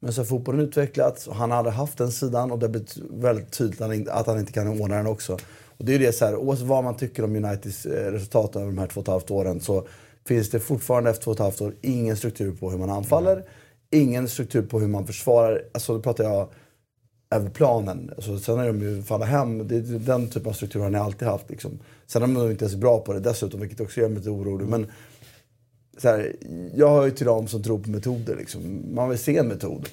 [0.00, 2.96] Men så har fotbollen utvecklats och han hade haft den sidan och det har blivit
[3.10, 5.32] väldigt tydligt att han, inte- kan ordna den också.
[5.76, 8.66] Och det är det så här, oavsett vad man tycker om Uniteds eh, resultat över
[8.66, 9.86] de här två och ett halvt åren så
[10.28, 13.44] finns det fortfarande efter två och ett halvt år ingen struktur på hur man anfaller.
[13.90, 15.62] Ingen struktur på hur man försvarar.
[15.74, 16.48] Alltså då pratar jag
[17.32, 18.10] över planen.
[18.16, 19.68] Alltså, sen är de ju falla hem.
[19.68, 21.50] Det är den typen av struktur har ni alltid haft.
[21.50, 21.78] Liksom.
[22.06, 24.66] Sen är de inte ens bra på det dessutom, vilket också gör mig lite orolig.
[24.68, 24.86] Men
[25.98, 26.36] så här,
[26.74, 28.36] jag hör ju till dem som tror på metoder.
[28.36, 28.82] Liksom.
[28.94, 29.88] Man vill se en metod.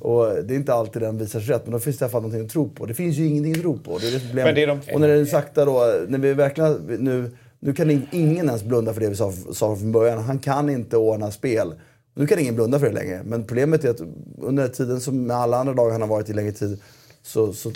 [0.00, 2.10] Och det är inte alltid den visar sig rätt, men då finns det i alla
[2.12, 2.86] fall någonting att tro på.
[2.86, 3.98] Det finns ju ingenting att tro på.
[3.98, 4.44] Det är det problemet.
[4.46, 7.30] Men det är de- Och när det är sakta då, när vi verkligen nu...
[7.60, 10.18] Nu kan in- ingen ens blunda för det vi sa, sa från början.
[10.22, 11.74] Han kan inte ordna spel.
[12.18, 13.22] Nu kan ingen blunda för det längre.
[13.24, 14.00] Men problemet är att
[14.38, 16.80] under den tiden, som med alla andra dagar han har varit i längre tid,
[17.22, 17.52] så...
[17.52, 17.72] så,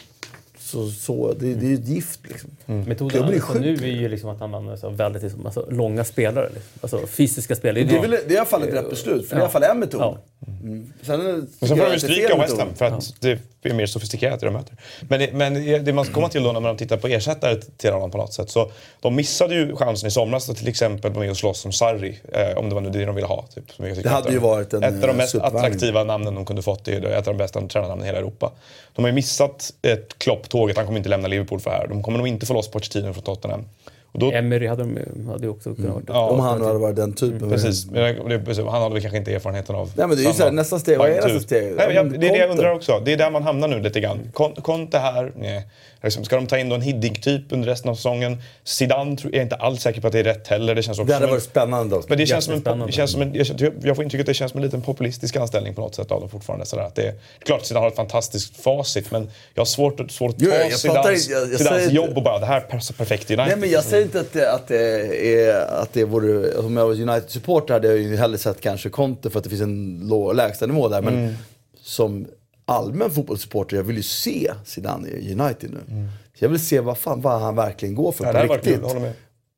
[0.72, 2.50] så, så det, det är ju ett gift liksom.
[2.66, 5.46] Metoden Jag blir alltså, nu är ju liksom att han använder sig av väldigt liksom,
[5.46, 6.48] alltså, långa spelare.
[6.54, 6.70] Liksom.
[6.80, 7.84] Alltså fysiska spelare.
[7.84, 9.42] Det är, väl, det är i alla fall ett rätt beslut, för det är i
[9.42, 10.00] alla fall en metod.
[10.00, 10.18] Ja.
[10.62, 10.92] Mm.
[11.02, 12.58] Sen, Men sen får de ju stryka West.
[12.58, 14.76] Ham för att det är mer sofistikerat det de möter.
[15.00, 17.92] Men, det, men det man ska komma till då när man tittar på ersättare till
[17.92, 18.50] honom på något sätt.
[18.50, 21.72] Så de missade ju chansen i somras att till exempel vara med och slåss som
[21.72, 22.18] Sarri.
[22.32, 23.46] Eh, om det var nu det de ville ha.
[23.54, 26.34] Typ, som jag Det hade ju varit en, Ett av de eh, mest attraktiva namnen
[26.34, 26.84] de kunde fått.
[26.84, 28.52] Det är ett av de bästa tränarnamnen i hela Europa.
[28.92, 30.18] De har ju missat ett
[30.62, 30.76] klopptåget.
[30.76, 31.86] Han kommer inte lämna Liverpool för det här.
[31.86, 33.64] De kommer nog inte få loss Pochettino från Tottenham.
[34.12, 37.12] Och då, Emery hade, de, hade också kunnat vara Ja, Om han hade varit den
[37.12, 37.50] typen.
[37.50, 37.86] Precis.
[37.90, 40.24] Men det- det- Han hade väl kanske inte erfarenheten av Nej, men det är ju
[40.24, 40.98] samma så här, nästa steg.
[40.98, 41.62] Vad är nästa steg?
[41.76, 43.00] Nej, jag, Ja, det är det jag undrar också.
[43.04, 44.18] Det är där man hamnar nu lite grann.
[44.62, 45.66] Conte här, nej.
[46.02, 48.42] Liksom, ska de ta in då en Hiddink-typ under resten av säsongen?
[48.64, 50.74] Zidane tror- är jag inte alls säker på att det är rätt heller.
[50.74, 52.00] Det känns också Det hade varit spännande.
[52.08, 53.34] Men det känns, som en, det känns som en,
[53.82, 56.20] jag, får intrycket att det känns som en liten populistisk anställning på något sätt av
[56.20, 56.66] dem fortfarande.
[56.66, 60.00] Sådär, att det är klart att Zidane har ett fantastiskt facit men jag har svårt,
[60.00, 60.86] att- svårt att ta Jo, jag inte-
[61.32, 63.48] jag- jag Zidanes säger jobb och bara det här passar perfekt i United.
[63.48, 66.56] Nej, men jag säger inte att det, att det, är, att det vore...
[66.58, 69.62] Om jag var United-supporter hade jag ju hellre sett kanske Conte för att det finns
[69.62, 71.02] en lå- lägstanivå där.
[71.02, 71.34] Men Mm.
[71.82, 72.26] som
[72.72, 76.08] allmän fotbollssupporter, jag vill ju se Zidane i United nu.
[76.38, 78.36] Jag vill se vad fan vad han verkligen går för Mm.
[78.42, 78.74] Ja, på riktigt.
[78.92, 79.12] kul.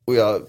[0.05, 0.43] Och jag...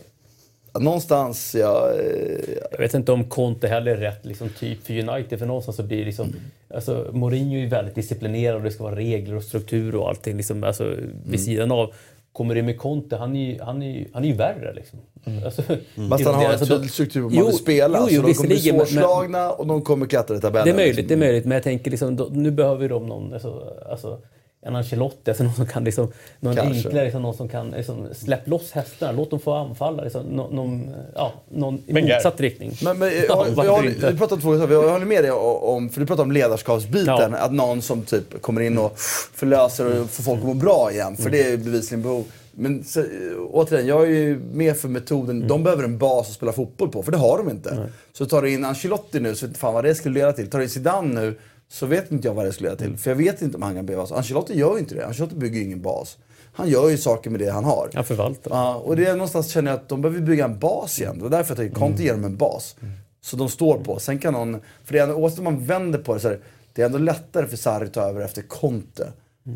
[0.80, 2.00] Någonstans, jag...
[2.00, 5.40] eh, Jag vet inte om Conte heller är rätt liksom, typ för United.
[5.40, 6.36] För någonstans så blir det liksom...
[6.76, 10.38] Alltså, Mourinho är väldigt disciplinerad och det ska vara regler och struktur och allting.
[10.38, 11.94] Liksom, alltså, vid sidan av.
[12.36, 15.00] Kommer det med Conte, han är ju, han är ju, han är ju värre liksom.
[15.46, 15.62] Alltså,
[16.10, 18.00] Fast han har en alltså, tydlig struktur på hur man vill spela.
[18.00, 20.66] jo, jo, så de kommer bli visserligen, men- svårslagna och de kommer klättra i tabellen.
[20.66, 21.20] Det är möjligt, liksom.
[21.20, 21.46] det är möjligt.
[21.46, 24.20] Men jag tänker liksom, då, nu behöver de någon, alltså, alltså,
[24.66, 26.76] en Ancelotti, alltså någon som kan liksom, någon Kanske.
[26.88, 30.04] enklare, liksom, någon som kan liksom, släpp loss hästarna, låt dem få anfalla.
[30.04, 32.72] Liksom, någon, någon, ja, någon i motsatt riktning.
[32.84, 34.12] Men, men Ja, varför håller- inte?
[34.12, 34.74] vi pratar om två saker.
[34.74, 37.06] Jag håller med dig om, för du pratar om ledarskapsbiten.
[37.32, 37.38] Ja.
[37.38, 39.00] Att någon som typ kommer in och
[39.34, 41.16] förlöser och får folk att må bra igen.
[41.18, 42.24] För det är bevisligen behov.
[42.58, 43.04] Men så,
[43.52, 45.48] återigen, jag är ju med för metoden.
[45.48, 47.90] De behöver en bas att spela fotboll på, för det har de inte.
[48.14, 50.50] Så tar du in Ancelotti nu, så fan vad det skulle leda till.
[50.50, 51.38] Tar du in Zidane nu,
[51.76, 52.98] så vet inte jag vad det skulle leda till.
[52.98, 54.12] För jag vet inte om han kan bli bas.
[54.12, 55.06] Ancelotti gör ju inte det.
[55.06, 56.18] Ancelotti bygger ju ingen bas.
[56.54, 57.90] Han gör ju saker med det han har.
[57.94, 58.52] Han förvaltar.
[58.52, 61.18] Ja, och det är någonstans känner jag att de behöver bygga en bas igen.
[61.18, 62.76] Det var därför jag tänkte Conte ger dem en bas.
[63.22, 64.00] Så de står på.
[64.00, 66.32] Sen kan någon, för det är ändå, oavsett om man vänder på det så är
[66.32, 66.40] det,
[66.74, 69.12] det är ändå lättare för Sarri att ta över efter Conte.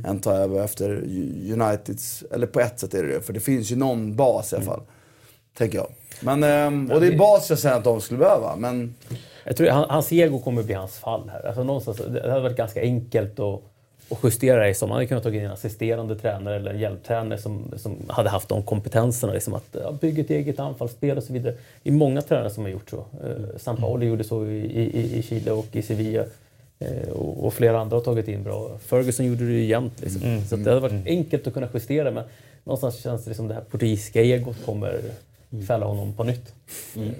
[0.06, 0.90] Än ta över efter
[1.54, 3.22] Uniteds, eller på ett sätt är det det.
[3.22, 4.82] För det finns ju någon bas i alla fall.
[5.58, 5.88] Tänker jag.
[6.22, 8.56] Men, ehm, och det är bas jag säger att de skulle behöva.
[8.56, 8.96] Men
[9.50, 11.48] Jag tror han, hans ego kommer bli hans fall här.
[11.48, 13.62] Alltså någonstans, det hade varit ganska enkelt att,
[14.10, 14.90] att justera det som.
[14.90, 18.50] Han hade kunnat ta in en assisterande tränare eller en hjälptränare som, som hade haft
[18.50, 19.34] de kompetenserna.
[19.34, 21.54] Liksom att ja, bygga ett eget anfallsspel och så vidare.
[21.84, 22.98] Det är många tränare som har gjort så.
[22.98, 26.24] Eh, Sampaoli gjorde så i, i, i Chile och i Sevilla.
[26.80, 28.78] Eh, och, och flera andra har tagit in bra.
[28.80, 30.02] Ferguson gjorde det ju jämt.
[30.02, 30.42] Liksom.
[30.50, 32.24] så att det hade varit enkelt att kunna justera men
[32.64, 35.02] någonstans känns det som det här portugisiska egot kommer
[35.68, 36.54] fälla honom på nytt.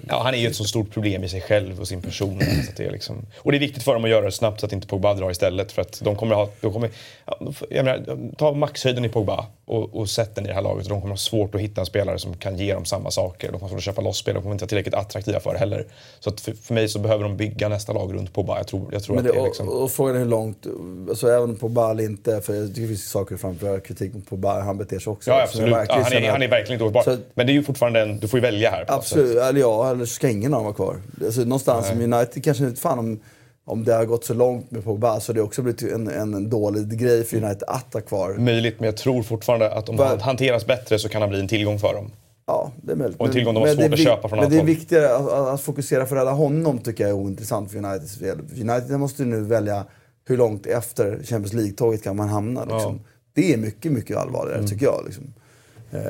[0.08, 2.40] Ja, han är ju ett så stort problem i sig själv och sin person.
[2.64, 3.26] Så att det är liksom...
[3.38, 5.30] Och det är viktigt för dem att göra det snabbt så att inte Pogba drar
[5.30, 5.72] istället.
[5.72, 6.48] För att de kommer ha...
[6.60, 6.90] De kommer,
[7.26, 7.38] ja,
[7.70, 10.88] jag menar, ta maxhöjden i Pogba och, och sätt den i det här laget.
[10.88, 13.52] De kommer ha svårt att hitta en spelare som kan ge dem samma saker.
[13.52, 15.86] De kommer få köpa loss spel, de kommer inte vara tillräckligt attraktiva för det heller.
[16.20, 18.56] Så att för, för mig så behöver de bygga nästa lag runt Pogba.
[18.56, 19.68] Jag tror, jag tror Men att det, det är liksom...
[19.68, 20.66] och, och frågan är hur långt,
[21.08, 24.30] alltså även på Ball inte, för jag tycker det finns saker att framföra kritik mot
[24.30, 25.30] Ball, han beter sig också.
[25.30, 25.70] Ja, absolut.
[25.70, 27.02] Ja, han, är, han är att- verkligen inte.
[27.02, 28.18] Så- Men det är ju fortfarande en...
[28.20, 28.84] Du får ju välja här.
[28.88, 30.96] Absolut, eller ja, eller ska ingen av dem vara kvar.
[31.24, 33.20] Alltså, någonstans som United kanske inte fan om,
[33.64, 36.34] om det har gått så långt med Pogba så det har också blivit en, en,
[36.34, 38.34] en dålig grej för United att ha kvar.
[38.38, 41.40] Möjligt, men jag tror fortfarande att om Va- han hanteras bättre så kan han bli
[41.40, 42.10] en tillgång för dem.
[42.46, 43.20] Ja, det är möjligt.
[43.20, 44.50] Och en tillgång de har Men svårt det är att vi- köpa från Men annat
[44.50, 48.14] det är viktigare att, att, fokusera för rädda honom tycker jag är ointressant för Uniteds
[48.14, 48.38] del.
[48.60, 49.84] United måste ju nu välja
[50.28, 52.64] hur långt efter Champions League-tåget kan man hamna.
[52.64, 53.00] Liksom.
[53.34, 54.70] Det är mycket, mycket allvarligare Mm.
[54.70, 55.02] tycker jag.
[55.06, 55.24] Liksom.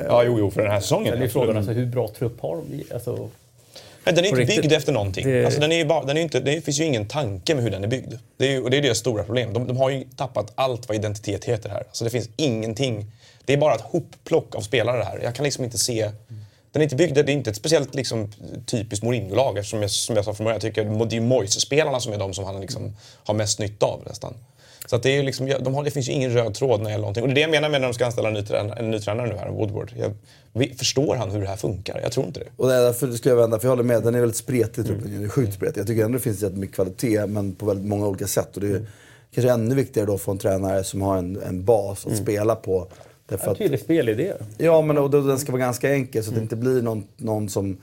[0.07, 1.19] Ja, jo, jo, för den här säsongen.
[1.19, 2.83] Det är frågan alltså, hur bra trupp har de?
[2.93, 3.29] Alltså,
[4.03, 5.27] Men den är inte byggd efter någonting.
[5.27, 7.71] Det- Alltså, den är bara, den är inte, det finns ju ingen tanke med hur
[7.71, 8.13] den är byggd.
[8.37, 9.53] Det är, ju- och det är deras stora problem.
[9.53, 11.77] De, de har ju tappat allt vad identitet heter här.
[11.87, 13.05] Alltså, det finns ingenting.
[13.45, 15.19] Det är bara ett hopplock av spelare här.
[15.23, 16.11] Jag kan liksom inte se...
[16.71, 18.31] Den är inte byggd, det är inte ett speciellt liksom,
[18.65, 22.13] typiskt Mourinho-lag eftersom jag, som jag sa från början, jag tycker det är Moise-spelarna som
[22.13, 24.33] är de som han liksom har mest nytta av nästan.
[24.85, 26.85] Så att det, är ju liksom, de har, det finns ju ingen röd tråd när
[26.85, 27.23] det gäller någonting.
[27.23, 28.91] Och det är det jag menar med när de ska anställa en ny, tränare, en
[28.91, 29.93] ny tränare nu här, Woodward.
[29.97, 30.11] Jag,
[30.53, 31.99] vi- förstår han hur det här funkar?
[32.03, 32.45] Jag tror inte det.
[32.57, 34.85] Och det är därför skulle jag vända, för jag håller med, den är väldigt spretig
[34.85, 35.11] truppen.
[35.13, 35.79] Den är sjukt spretig.
[35.79, 38.55] Jag tycker ändå det finns jättemycket kvalitet, men på väldigt många olika sätt.
[38.55, 38.85] Och det är
[39.33, 42.55] kanske ännu viktigare då att få en tränare som har en, en bas att spela
[42.55, 42.87] på.
[43.29, 44.33] Därför en tydlig spelidé.
[44.57, 47.03] ja, men och då, den ska vara ganska enkel så att det inte blir någon,
[47.17, 47.77] någon som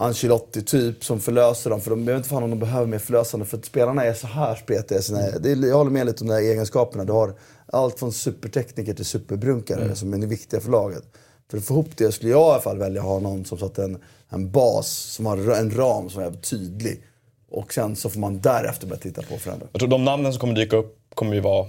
[0.00, 1.80] Ancelotti typ som förlöser dem.
[1.80, 4.12] För de, jag vet inte fan om de behöver mer förlösande för att spelarna är
[4.12, 5.02] så här spretiga.
[5.02, 7.04] Sina, det jag håller med lite om de här egenskaperna.
[7.04, 7.34] Du har
[7.72, 11.02] allt från supertekniker till superbrunkare som är viktiga för laget.
[11.50, 13.58] För att få ihop det skulle jag i alla fall välja att ha någon som
[13.58, 17.02] satt en, en bas, som har en ram som är tydlig.
[17.50, 19.66] Och sen så får man därefter börja titta på förändra.
[19.72, 21.66] Jag tror de namnen som kommer dyka upp kommer ju vara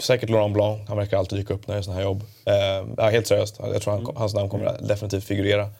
[0.00, 0.88] säkert Laurent Blanc.
[0.88, 2.22] Han verkar alltid dyka upp när det är sådana här jobb.
[2.98, 3.56] Eh, helt seriöst.
[3.58, 5.70] Jag tror han, hans namn kommer definitivt figurera.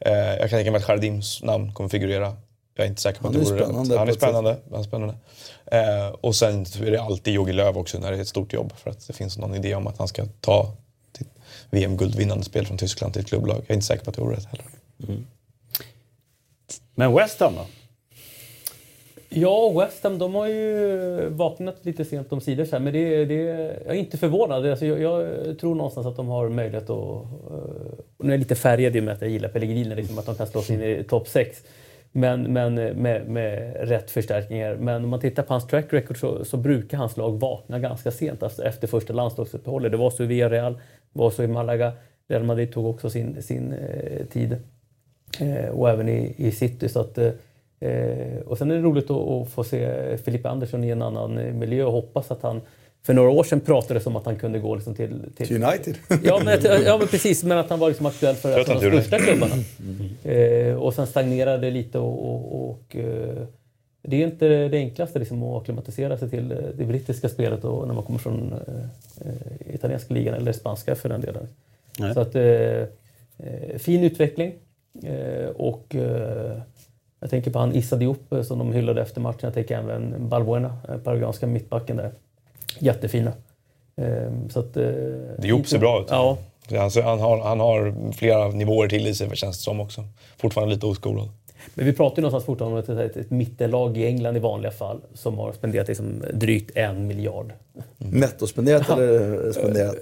[0.00, 2.36] Eh, jag kan tänka mig att Jardims namn kommer figurera.
[2.74, 3.98] Jag är inte säker på Han att det vore rätt.
[3.98, 4.56] Han är spännande.
[4.70, 5.14] Han är spännande.
[5.66, 8.72] Eh, och sen är det alltid Jogi Löw också när det är ett stort jobb.
[8.76, 10.72] För att det finns någon idé om att han ska ta
[11.70, 13.56] VM-guldvinnande spel från Tyskland till ett klubblag.
[13.56, 14.66] Jag är inte säker på att det vore rätt heller.
[16.94, 17.66] Men West Ham då?
[19.36, 22.64] Ja, West Ham de har ju vaknat lite sent om sidor.
[22.64, 23.34] så här, Men det, det,
[23.86, 24.66] jag är inte förvånad.
[24.66, 26.90] Alltså, jag, jag tror någonstans att de har möjlighet att...
[26.90, 27.22] Uh,
[28.18, 30.34] nu är jag lite färgad i och med att jag gillar Pellegrini, liksom, att de
[30.34, 31.62] kan slå sig in i topp 6.
[32.12, 34.76] Men, men med, med rätt förstärkningar.
[34.76, 38.10] Men om man tittar på hans track record så, så brukar hans lag vakna ganska
[38.10, 39.92] sent alltså efter första landslagsuppehållet.
[39.92, 40.74] Det var så i Villarreal,
[41.12, 41.92] det var så i Malaga.
[42.28, 44.56] Real Madrid tog också sin, sin eh, tid.
[45.40, 46.88] Eh, och även i, i City.
[46.88, 47.30] Så att, eh,
[48.46, 51.52] och sen är det roligt att, att få se Filippa Andersson i en annan eh,
[51.54, 52.60] miljö och hoppas att han
[53.02, 55.94] för några år sedan pratades om att han kunde gå liksom till, Till United.
[56.22, 57.44] Ja men, ja, men precis.
[57.44, 59.54] Men att han var liksom aktuell för alltså, de det- största klubbarna.
[60.24, 62.34] Eh, och sen stagnerade lite och...
[62.34, 63.46] och, och eh,
[64.06, 67.86] det är inte det enklaste liksom, att acklimatisera sig till eh, det brittiska spelet och
[67.88, 71.48] när man kommer från eh, eh, italienska ligan eller spanska för den delen.
[71.98, 72.14] Nej.
[72.14, 74.54] Så att, eh, eh, fin utveckling.
[75.02, 76.56] Eh, och eh,
[77.24, 79.38] jag tänker på han Issa Diop eh, som de hyllade efter matchen.
[79.40, 82.12] Jag tänker även Balbuena, eh, paraguayanska mittbacken där.
[82.78, 83.32] Jättefina.
[83.96, 84.84] Eh, så att, eh,
[85.38, 86.06] Diop ser bra ut.
[86.10, 86.38] Ja,
[87.04, 90.04] han, har, han har flera nivåer till i sig känns det som också.
[90.36, 91.28] Fortfarande lite oskolad.
[91.74, 94.72] Men vi pratar ju någonstans fortfarande om ett, ett, ett mittellag i England i vanliga
[94.72, 97.52] fall som har spenderat liksom drygt en miljard.
[97.98, 99.96] Nettospenderat eller spenderat?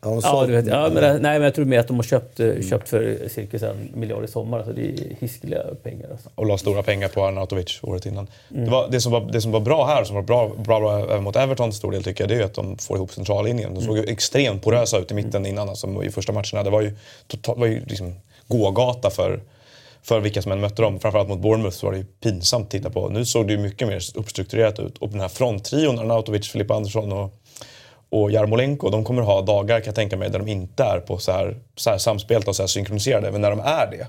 [0.00, 0.48] Har de Ja, sålt?
[0.48, 2.88] du vet, ja, men, nej, men jag tror mer att de har köpt, eh, köpt
[2.88, 4.58] för cirka en miljard i sommar.
[4.58, 6.08] Alltså det är hiskeliga pengar.
[6.10, 6.28] Alltså.
[6.34, 8.26] och la stora pengar på Arnautovic året innan.
[8.48, 10.98] Det, var, det, som var, det som var bra här, som var bra, bra, bra
[11.04, 13.12] även mot Everton till stor del tycker jag, det är ju att de får ihop
[13.12, 13.74] centrallinjen.
[13.74, 16.62] De såg ju extremt porösa ut i mitten innan, alltså, i första matcherna.
[16.62, 16.92] Det var ju,
[17.26, 18.14] total, var ju liksom
[18.48, 19.40] gågata för,
[20.04, 21.00] för vilka som än mötte dem.
[21.00, 23.08] Framförallt mot Bournemouth så var det ju pinsamt att titta på.
[23.08, 24.98] Nu såg det ju mycket mer uppstrukturerat ut.
[24.98, 27.40] Och den här fronttrion, Arnautovic, Filippa Andersson och
[28.08, 31.18] och Jarmolenko, de kommer ha dagar kan jag tänka mig där de inte är på
[31.18, 33.32] så här, så här samspelta och så här synkroniserade.
[33.32, 34.06] Men när de är det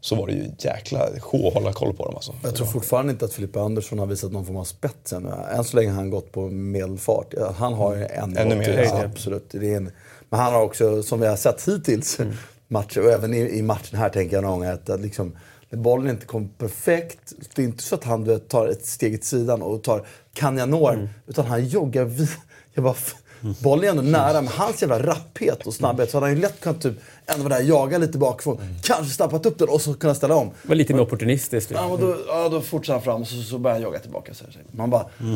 [0.00, 2.34] så var det ju jäkla sjå att hålla koll på dem alltså.
[2.42, 5.32] Jag tror fortfarande inte att Filippa Andersson har visat någon form av spets ännu.
[5.54, 7.34] Än så länge har han gått på medelfart.
[7.56, 9.50] Han har ju en Ännu nivå mer, absolut.
[9.50, 9.92] Det är en,
[10.28, 12.34] men han har också, som vi har sett hittills, Mm.
[12.70, 15.36] Matcher, och även i, i matchen här tänker jag någon gång att, att liksom,
[15.70, 17.32] när bollen inte kom perfekt.
[17.54, 20.56] Det är inte så att han vet, tar ett steg till sidan och tar, kan
[20.58, 20.88] jag nå?
[20.90, 21.08] Mm.
[21.26, 22.28] Utan han joggar vid,
[22.74, 23.14] jag bara, f-
[23.62, 26.60] Bollen är ändå nära, men hans jävla rapphet och snabbhet så hade han ju lätt
[26.60, 26.94] kunnat typ,
[27.26, 28.58] ändå vara där, jaga lite bakifrån.
[28.62, 28.74] Mm.
[28.82, 30.50] Kanske snappat upp den och så kunna ställa om.
[30.62, 31.70] Det var lite mer opportunistiskt.
[31.70, 34.34] Ja, men då, ja, då fortsätter han fram och så, så börjar han jaga tillbaka.
[34.34, 34.56] Så här.
[34.70, 35.06] Man bara...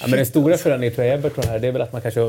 [0.00, 2.20] Ja, men den stora förändringen tror jag Everton här, det är väl att man kanske...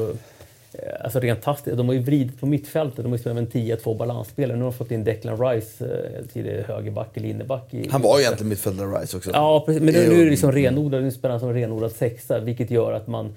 [0.73, 2.97] eh, Alltså rent tastiskt, de har ju vridit på mittfältet.
[2.97, 4.58] De har ju spelat med en 10-2 balansspelare.
[4.58, 7.73] Nu har de fått in Declan Rice, eh, tidigare högerback eller inneback.
[7.73, 9.32] I, Han var ju egentligen mittfältare Rice också.
[9.34, 9.82] Ja, precis.
[9.84, 13.08] Men nu, är det liksom renodlad, nu spelar han som renodlad sexa, vilket gör att
[13.08, 13.34] man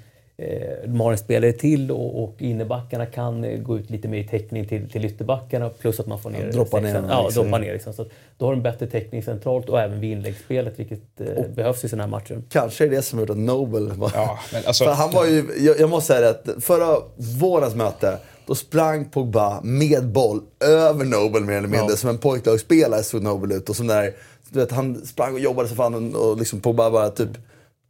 [0.85, 4.25] de har en spelare till och, och innebackarna kan eh, gå ut lite mer i
[4.29, 6.45] täckning till, till ytterbackarna plus att man får ner...
[6.47, 7.93] Ja, droppa ner Ja, droppa ner liksom.
[7.93, 11.85] Så att då har de bättre täckning centralt och även vid inläggsspelet vilket eh, behövs
[11.85, 12.43] i sådana här matcher.
[12.49, 14.11] Kanske är det som gjort att Nobel var...
[14.15, 16.97] Ja, men alltså- För han var ju, jag, jag måste säga det, att förra
[17.41, 21.91] vårens möte, då sprang Pogba med boll över Nobel mer eller mindre.
[21.91, 21.97] Ja.
[21.97, 23.69] Som en pojklagsspelare såg Nobel ut.
[23.69, 24.13] Och som där,
[24.51, 27.29] du vet, han sprang och jobbade så fan och liksom Pogba bara typ,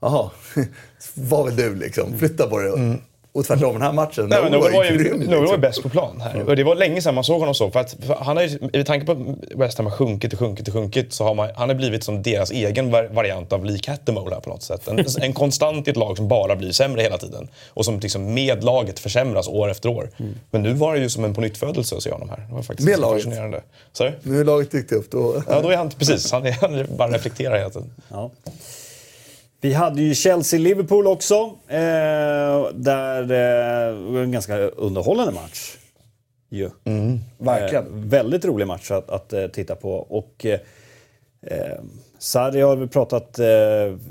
[0.03, 0.31] jaha,
[1.15, 2.19] vad vill du liksom?
[2.19, 2.99] Flytta på dig.
[3.35, 5.61] Och tvärtom den här matchen, Nej, Nobel var ju, grym, Nobel var liksom.
[5.61, 6.43] bäst på plan här.
[6.49, 7.71] Och det var länge sedan man såg honom så.
[7.71, 9.19] För att, för han har ju, med tanke på att
[9.61, 12.23] West Ham har sjunkit och sjunkit och sjunkit så har man, han har blivit som
[12.23, 14.89] deras egen var- variant av Lee Cattermole här på något sätt.
[14.89, 17.49] En, en konstant i ett lag som bara blir sämre hela tiden.
[17.69, 20.11] Och som liksom med laget försämras år efter år.
[20.51, 22.45] Men nu var det ju som en pånyttfödelse att se honom här.
[22.49, 23.25] Det var faktiskt Med laget?
[23.25, 23.63] fascinerande.
[24.23, 25.11] Nu är laget dykt upp.
[25.11, 26.33] Då, ja, då är han precis.
[26.33, 27.91] Han, är, han bara reflekterar hela tiden.
[28.09, 28.31] Ja.
[29.63, 31.35] Vi hade ju Chelsea-Liverpool också.
[31.69, 31.79] Eh,
[32.75, 35.77] där eh, det var en ganska underhållande match.
[36.51, 36.71] Ju.
[37.39, 37.87] Verkligen.
[37.87, 39.93] Eh, väldigt rolig match att, att eh, titta på.
[39.93, 40.61] Och eh,
[41.47, 41.81] eh,
[42.19, 43.47] Sarri har väl pratat eh,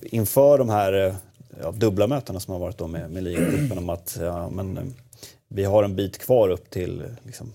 [0.03, 1.13] inför de här eh,
[1.61, 4.83] ja, dubbla mötena som har varit då med, med ligagruppen om att ja, men, eh,
[5.47, 7.53] vi har en bit kvar upp till eh, liksom,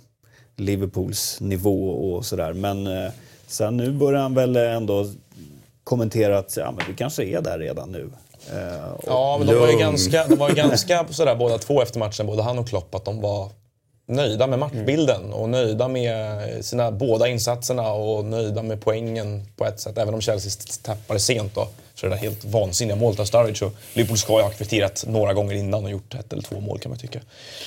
[0.57, 2.53] Liverpools nivå och sådär.
[2.53, 3.11] Men eh,
[3.47, 5.07] sen nu börjar han väl ändå
[5.87, 8.11] kommentera att ja, men vi kanske är där redan nu.
[8.53, 11.99] Eh, Ja, men de var ju ganska, de var ju ganska sådär båda två efter
[11.99, 13.51] matchen, både han och Klopp, att de var
[14.09, 19.81] nöjda med matchbilden och nöjda med sina båda insatserna och nöjda med poängen på ett
[19.81, 19.99] sätt.
[19.99, 23.67] Även om Chelsea tappade sent då, så det där helt vansinniga målet av Sturridge.
[23.67, 26.79] Och Liverpool ska ju ha kvitterat några gånger innan och gjort ett eller två mål
[26.79, 27.21] kan man tycka.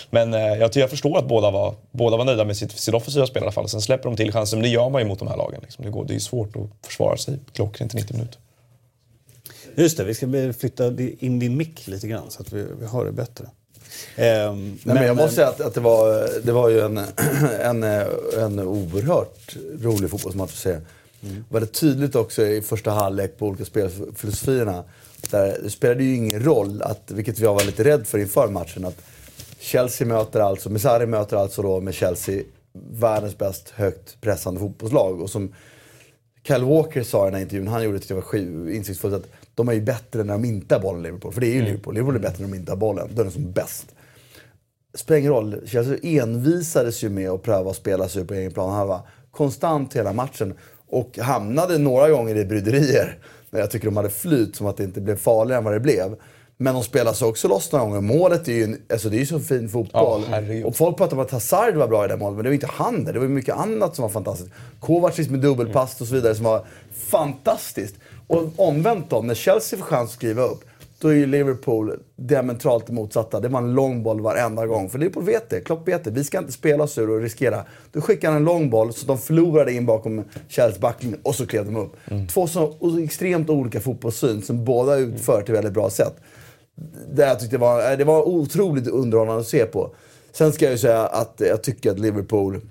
[0.09, 3.27] Men eh, jag, jag förstår att båda var, båda var nöjda med sitt, sitt offensiva
[3.27, 3.69] spel i alla fall.
[3.69, 5.59] Sen släpper de till chanser, men det gör man ju mot de här lagen.
[5.61, 5.85] Liksom.
[5.85, 8.39] Det, går, det är svårt att försvara sig klockrent i 90 minuter.
[9.75, 10.87] Just det, vi ska flytta
[11.19, 13.45] in din mick lite grann så att vi, vi hör det bättre.
[14.15, 16.97] Ehm, Nej, men jag måste säga att, att det, var, det var ju en,
[17.61, 17.83] en,
[18.37, 20.77] en oerhört rolig fotbollsmatch att se.
[21.49, 24.83] Var det tydligt också i första halvlek på olika spelfilosofierna.
[25.31, 28.85] Där det spelade ju ingen roll, att, vilket jag var lite rädd för inför matchen,
[28.85, 29.01] att
[29.59, 32.43] Chelsea möter alltså, Mesari möter alltså då med Chelsea
[32.91, 35.21] världens bäst högt pressande fotbollslag.
[35.21, 35.53] Och som
[36.47, 38.35] Kyle Walker sa i den här intervjun, han gjorde det var
[38.69, 41.33] insiktsfullt, att de är ju bättre när de inte har bollen Liverpool.
[41.33, 43.09] För det är ju Liverpool, Liverpool är bättre när de inte har bollen.
[43.13, 43.85] Då är de som bäst
[44.93, 45.61] spelar ingen roll.
[45.65, 49.01] Chelsea envisades ju med att pröva att spela sig upp på egen plan halva.
[49.31, 50.53] Konstant hela matchen.
[50.89, 53.17] Och hamnade några gånger i bryderier.
[53.49, 55.79] Men jag tycker de hade flyt som att det inte blev farligare än vad det
[55.79, 56.15] blev.
[56.61, 58.01] Men de spelade sig också loss några gånger.
[58.01, 60.23] Målet är ju, en, alltså det är ju så fin fotboll.
[60.29, 60.65] Herregud.
[60.65, 62.69] och folk pratar om att Hazard var bra i det målet, men det var inte
[62.73, 63.11] han det.
[63.11, 64.51] Det var ju mycket annat som var fantastiskt.
[64.79, 67.95] Kovacic med dubbelpass och så vidare som var fantastiskt.
[68.27, 70.63] Och omvänt då, när Chelsea får chans att skriva upp,
[71.01, 73.39] då är ju Liverpool diametralt det motsatta.
[73.39, 74.89] Det var en lång boll varenda gång.
[74.89, 76.11] För Liverpool vet det, Klopp vet det.
[76.11, 77.65] Vi ska inte spela oss ur och riskera.
[77.91, 81.47] Då skickar han en lång boll så de förlorade in bakom Chelseas backlinje och så
[81.47, 81.95] klev de upp.
[82.29, 86.15] Två så extremt olika fotbollssyn som båda utför till väldigt bra sätt.
[87.13, 89.95] Det, jag tyckte var, det var otroligt underhållande att se på.
[90.31, 92.61] Sen ska jag ju säga att jag tycker att Liverpool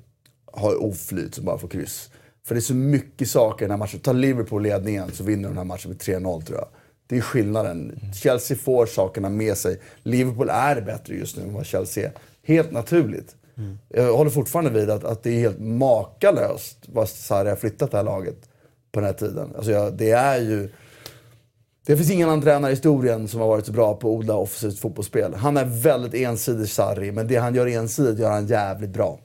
[0.52, 2.10] har oflyt som bara får kryss.
[2.46, 4.00] För det är så mycket saker i den här matchen.
[4.00, 6.68] Tar Liverpool ledningen så vinner de den här matchen med 3-0 tror jag.
[7.08, 8.00] Det är skillnaden.
[8.14, 9.80] Chelsea får sakerna med sig.
[10.02, 12.12] Liverpool är bättre just nu än vad Chelsea är.
[12.42, 13.34] Helt naturligt.
[13.88, 17.96] Jag håller fortfarande vid att, att det är helt makalöst vad Sarri har flyttat det
[17.96, 18.48] här laget
[18.92, 19.52] på den här tiden.
[19.56, 20.68] Alltså jag, det är ju...
[21.86, 24.34] Det finns ingen annan tränare i historien som har varit så bra på att odla
[24.34, 25.34] offensivt fotbollsspel.
[25.34, 29.18] Han är väldigt ensidig, Sarri, men det han gör ensidigt gör han jävligt bra.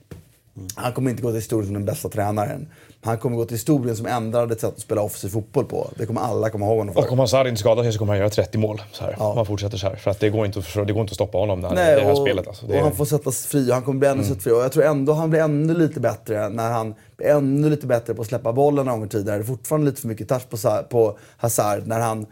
[0.74, 2.68] Han kommer inte gå till historien som den bästa tränaren.
[3.04, 5.90] Han kommer gå till historien som ändrade ett sätt att spela offensiv fotboll på.
[5.96, 7.02] Det kommer alla komma ihåg honom för.
[7.02, 8.82] Och om Hazard inte skadar sig så kommer han göra 30 mål.
[8.92, 9.26] Så här, Ja.
[9.26, 9.96] Om han fortsätter så här.
[9.96, 12.02] För att det går inte att, det går inte att stoppa honom när, Nej, det
[12.02, 12.48] här och, spelet.
[12.48, 12.66] Alltså.
[12.66, 14.38] Det och han får sättas fri och han kommer bli ännu mm.
[14.38, 14.52] fri.
[14.52, 18.14] Och jag tror ändå han blir ännu lite bättre när han blir ännu lite bättre
[18.14, 19.38] på att släppa bollen några gånger tidigare.
[19.38, 21.86] Det är fortfarande lite för mycket touch på, på Hazard.
[21.86, 22.26] När han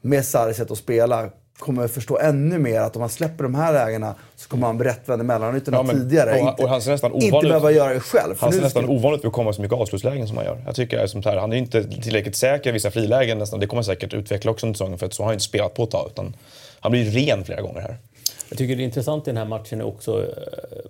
[0.00, 3.72] med Sarris sätt att spela kommer förstå ännu mer att om han släpper de här
[3.72, 6.30] lägena så kommer han rättvänd i mellanrytorna Ja, men- tidigare.
[6.32, 7.50] och- inte, och han ser nästan inte ovanlig ut.
[7.52, 8.34] behöva göra det själv.
[8.40, 10.62] han ser nu nästan ska- ovanligt att komma så mycket avslutslägen som han gör.
[10.66, 13.60] Jag tycker är som här, han är inte tillräckligt säker i vissa frilägen nästan.
[13.60, 15.74] Det kommer han säkert utveckla också under säsongen för att så har han inte spelat
[15.74, 16.08] på ett tag.
[16.12, 16.36] Utan
[16.80, 17.96] han blir ren flera gånger här.
[18.48, 20.28] Jag tycker det är intressant i den här matchen är också, eh,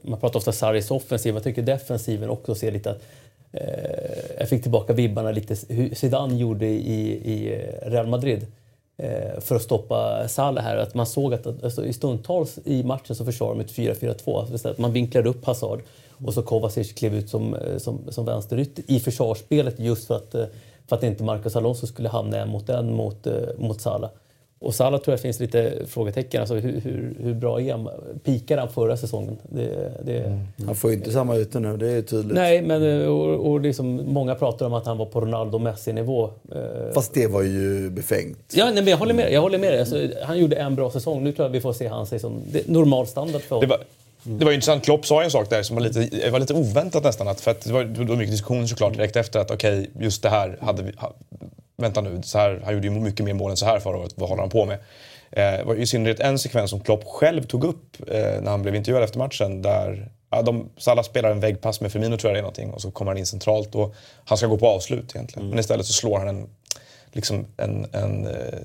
[0.02, 3.02] man pratar ofta Sarris offensiv, jag tycker defensiven också ser lite att
[3.52, 3.60] eh,
[4.38, 8.46] jag fick tillbaka vibbarna lite hur Zidane gjorde i, i eh, Real Madrid
[8.98, 10.76] Eh, för att stoppa Salah här.
[10.76, 14.40] Att man såg att alltså, i stundtals i matchen så försvarade de ett 4-4-2.
[14.52, 15.80] Alltså, att man vinklade upp Hazard
[16.26, 20.34] och så Kovacic klev ut som, eh, som, som vänsterytter i försvarsspelet just för att,
[20.34, 20.44] eh,
[20.88, 23.26] för att inte Marcus Alonso skulle hamna en mot en mot,
[23.58, 24.10] mot Salah.
[24.58, 26.40] Och Salah tror jag finns lite frågetecken.
[26.40, 27.88] Alltså hur, hur, hur bra är han?
[28.24, 29.36] Pikade han förra säsongen?
[29.42, 30.18] Det, det...
[30.18, 30.40] Mm.
[30.66, 32.34] Han får ju inte samma ytor nu, det är tydligt.
[32.34, 36.30] Nej, men och, och liksom, många pratar om att han var på Ronaldo Messi-nivå.
[36.52, 36.92] Eh.
[36.94, 38.38] Fast det var ju befängt.
[38.54, 39.32] Ja, nej, men jag håller med.
[39.32, 41.24] Jag håller med alltså, han gjorde en bra säsong.
[41.24, 43.78] Nu tror jag vi får se han som normal standard för honom.
[44.22, 44.84] Det var intressant.
[44.84, 47.28] Klopp sa en sak där som var lite, var lite oväntat nästan.
[47.28, 50.04] Att, för att det, var, det var mycket diskussion såklart direkt efter att okej, okay,
[50.04, 50.92] just det här hade vi...
[51.76, 54.12] Vänta nu, så här, han gjorde ju mycket mer mål än så här förra året.
[54.16, 54.78] Vad håller han på med?
[55.30, 59.04] Eh, i synnerhet en sekvens som Klopp själv tog upp eh, när han blev intervjuad
[59.04, 59.62] efter matchen.
[59.62, 62.70] Där ja, de, Salah spelar en väggpass med Firmino tror jag det är någonting.
[62.70, 65.42] Och så kommer han in centralt och han ska gå på avslut egentligen.
[65.42, 65.50] Mm.
[65.50, 66.48] Men istället så slår han en,
[67.12, 68.58] liksom en, en, eh,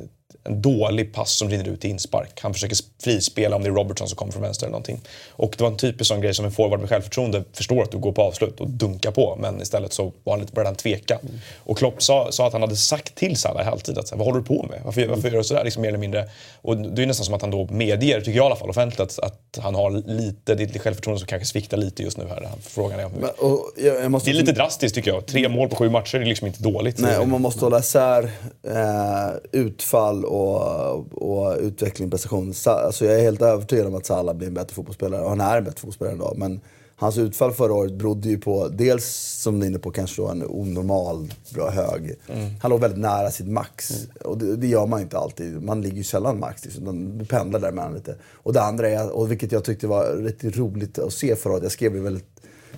[0.44, 2.40] en dålig pass som rinner ut i inspark.
[2.42, 5.02] Han försöker frispela om det är Robertson som kommer från vänster eller någonting.
[5.30, 7.98] Och det var en typisk sån grej som en forward med självförtroende förstår att du
[7.98, 9.38] går på avslut och dunkar på.
[9.40, 11.20] Men istället så var han lite, började han tveka.
[11.22, 11.40] Mm.
[11.58, 14.40] Och Klopp sa, sa, att han hade sagt till Salah i halvtid att vad håller
[14.40, 14.82] du på med?
[14.86, 15.64] Varför, varför gör du sådär?
[15.64, 16.30] Liksom mer eller mindre.
[16.62, 19.00] Och det är nästan som att han då medger, tycker jag i alla fall offentligt,
[19.00, 22.28] att, att han har lite, det är lite självförtroende som kanske sviktar lite just nu
[22.30, 22.50] här.
[22.62, 24.22] Frågan är om Men, och, jag, jag.
[24.26, 25.26] Det är lite drastiskt tycker jag.
[25.26, 27.00] Tre mål på sju matcher är liksom inte dåligt.
[27.00, 28.32] Nej, och man måste hålla isär
[28.68, 32.53] eh, utfall och och utveckling, prestation.
[32.65, 35.22] Alltså jag är helt övertygad om att Salah blir en bättre fotbollsspelare.
[35.22, 36.34] Och han är en bättre fotbollsspelare idag.
[36.38, 36.59] Men
[36.95, 39.05] hans utfall förra året berodde ju på, dels
[39.41, 42.15] som du är inne på, kanske då en onormal bra hög.
[42.28, 42.49] Mm.
[42.61, 43.91] Han låg väldigt nära sitt max.
[43.91, 44.09] Mm.
[44.26, 45.61] Och det, det, gör man inte alltid.
[45.61, 46.65] Man ligger ju sällan max.
[46.65, 47.17] Liksom.
[47.17, 48.15] Du pendlar däremellan lite.
[48.34, 51.63] Och det andra är, och vilket jag tyckte var riktigt roligt att se förra året.
[51.63, 52.26] Jag skrev det väldigt...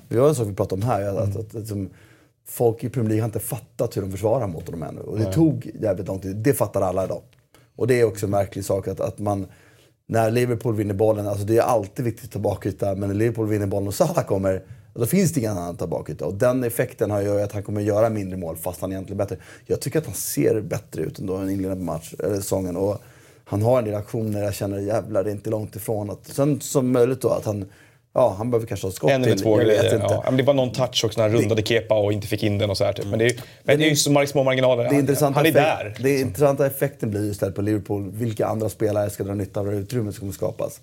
[0.09, 1.01] Det var en sak vi pratade om här.
[1.01, 1.17] Mm.
[1.17, 1.67] Att, att, att,
[2.47, 5.01] folk i Premier League har inte fattat hur de försvarar mot honom ännu.
[5.01, 5.33] Och det Nej.
[5.33, 6.35] tog jävligt lång tid.
[6.35, 7.21] Det fattar alla idag.
[7.75, 9.47] Och det är också en märklig sak att, att man,
[10.07, 13.47] när Liverpool vinner bollen, alltså det är alltid viktigt att ta bakyta, men när Liverpool
[13.47, 14.63] vinner bollen och Salah kommer,
[14.93, 16.25] då finns det ingen annan att ta bakyta.
[16.25, 19.25] Och den effekten har ju att han kommer göra mindre mål fast han egentligen är
[19.25, 19.37] bättre.
[19.65, 22.77] Jag tycker att han ser bättre ut ändå än inledande match, eller säsongen.
[22.77, 23.01] Och
[23.45, 26.09] han har en del aktioner jag känner jävlar, det är inte långt ifrån.
[26.09, 27.65] Att, sen som möjligt då att han
[28.15, 29.99] Ja, han behöver kanske ha skott En eller två grejer.
[30.09, 30.31] Ja.
[30.31, 32.77] Det var någon touch också när han rundade Kepa och inte fick in den och
[32.77, 33.05] så här, typ.
[33.05, 34.83] Men det är, men det är ju så små marginaler.
[34.83, 35.95] Det han, han är där.
[35.99, 38.11] Det intressanta effekten blir istället på Liverpool.
[38.11, 40.81] Vilka andra spelare ska dra nytta av det utrymmet som kommer skapas?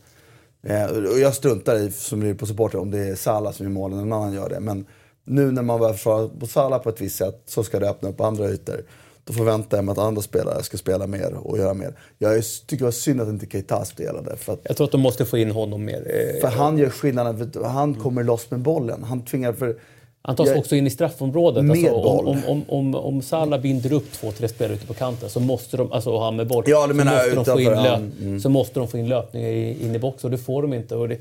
[0.66, 4.08] Eh, och jag struntar i, som Liverpool-supporter, om det är Salah som gör målen eller
[4.08, 4.60] någon annan gör det.
[4.60, 4.86] Men
[5.24, 8.08] nu när man börjar försvara på Salah på ett visst sätt så ska det öppna
[8.08, 8.84] upp andra ytor.
[9.30, 11.94] Då förväntar jag mig att andra spelare ska spela mer och göra mer.
[12.18, 14.36] Jag tycker det var synd att inte Keita spelade.
[14.36, 16.30] För att, jag tror att de måste få in honom mer.
[16.34, 17.52] Eh, för han gör skillnaden.
[17.52, 19.04] För han kommer loss med bollen.
[19.04, 19.52] Han tvingar...
[19.52, 19.76] För,
[20.22, 21.64] han tas också in i straffområdet.
[21.64, 22.28] Med alltså, boll.
[22.28, 25.76] Om, om, om, om Salah binder upp två, tre spelare ute på kanten så måste
[25.76, 28.40] de, alltså han med boll, ja, så, måste de få in löp, mm.
[28.40, 30.96] så måste de få in löpningar in i boxen och det får de inte.
[30.96, 31.18] Och det,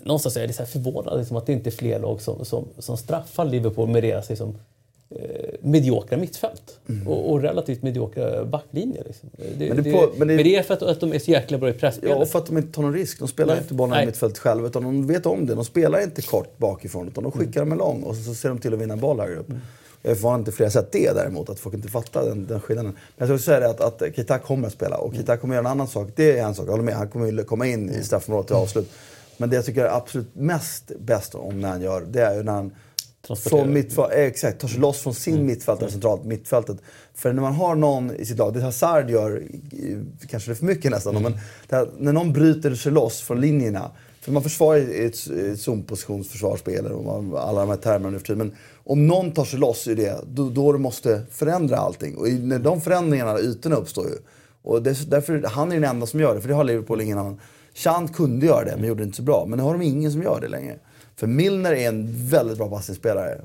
[0.00, 2.96] någonstans är jag så förvånad liksom, att det inte är fler lag som, som, som
[2.96, 4.54] straffar Liverpool med deras liksom,
[5.16, 7.08] eh, mediokra mittfält mm.
[7.08, 9.04] och, och, relativt mediokra backlinjer.
[9.06, 9.30] Liksom.
[9.58, 11.30] Det, men, det, på, men, det, men, det, är för att, att de är så
[11.30, 12.16] jäkla bra i pressspelet.
[12.16, 13.18] Ja, och för att de inte tar någon risk.
[13.18, 13.62] De spelar Nej.
[13.62, 15.54] inte bollen i mittfältet själva utan de vet om det.
[15.54, 17.68] De spelar inte kort bakifrån utan de skickar mm.
[17.68, 19.48] dem lång och så, så ser de till att vinna boll högre upp.
[19.48, 19.60] Mm.
[20.02, 22.92] Jag är förvånad inte flera sett det däremot, att folk inte fattar den, den skillnaden.
[22.92, 25.56] Men jag skulle säga det att, att Keita kommer att spela och Keita kommer att
[25.56, 26.08] göra en annan sak.
[26.16, 26.94] Det är en sak, jag håller med.
[26.94, 28.90] Han kommer komma in i straffområdet till avslut.
[29.36, 32.42] Men det jag tycker är absolut mest bäst om när han gör, det är ju
[32.42, 32.72] när han
[33.28, 35.46] från mittfält, eh, exakt, tar sig loss från sin mm.
[35.46, 35.92] mittfältare mm.
[35.92, 36.76] centralt, mittfältet.
[37.14, 39.42] För när man har någon i sitt lag, det Hazard gör,
[40.28, 41.32] kanske det är för mycket nästan, mm.
[41.32, 43.90] men här, när någon bryter sig loss från linjerna.
[44.20, 46.86] För man försvarar i ett, ett zonpositionsförsvarsspel,
[47.36, 48.38] alla de här termerna nu för tiden.
[48.38, 52.16] Men om någon tar sig loss i det, då, då måste förändra allting.
[52.16, 54.14] Och när de förändringarna, ytorna uppstår ju.
[54.62, 57.18] Och det, därför, han är den enda som gör det, för det har Liverpool ingen
[57.18, 57.40] annan.
[57.74, 59.46] Chant kunde göra det, men gjorde det inte så bra.
[59.48, 60.78] Men nu har de ingen som gör det längre.
[61.16, 63.40] För Milner är en väldigt bra passningsspelare.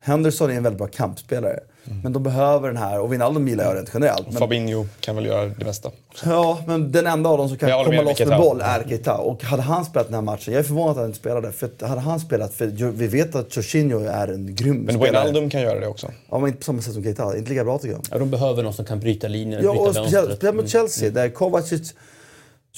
[0.00, 1.60] Henderson är en väldigt bra kampspelare.
[1.84, 2.00] Mm.
[2.02, 4.26] Men de behöver den här, och Wijnaldum gillar jag rent generellt.
[4.26, 4.36] Men...
[4.36, 5.90] Fabinho kan väl göra det mesta.
[6.24, 9.16] Ja, men den enda av dem som kan komma loss med boll är Keita.
[9.16, 11.52] Och hade han spelat den här matchen, jag är förvånad att han inte spelade.
[11.52, 15.12] För hade han spelat, för vi vet att Jorginho är en grym men spelare.
[15.12, 16.12] Men Wijnaldum kan göra det också.
[16.30, 17.36] Ja, men inte på samma sätt som Keita.
[17.36, 18.02] Inte lika bra tycker jag.
[18.10, 21.08] Ja, de behöver någon som kan bryta linjen, ja, bryta och speciellt, speciellt mot Chelsea,
[21.08, 21.14] mm.
[21.14, 21.94] där Kovacic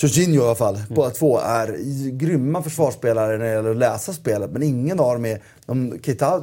[0.03, 0.87] Jorginho i alla fall, mm.
[0.89, 1.77] båda två är
[2.11, 4.51] grymma försvarsspelare när det gäller att läsa spelet.
[4.51, 5.43] Men ingen av dem är...
[5.67, 6.43] Om Keita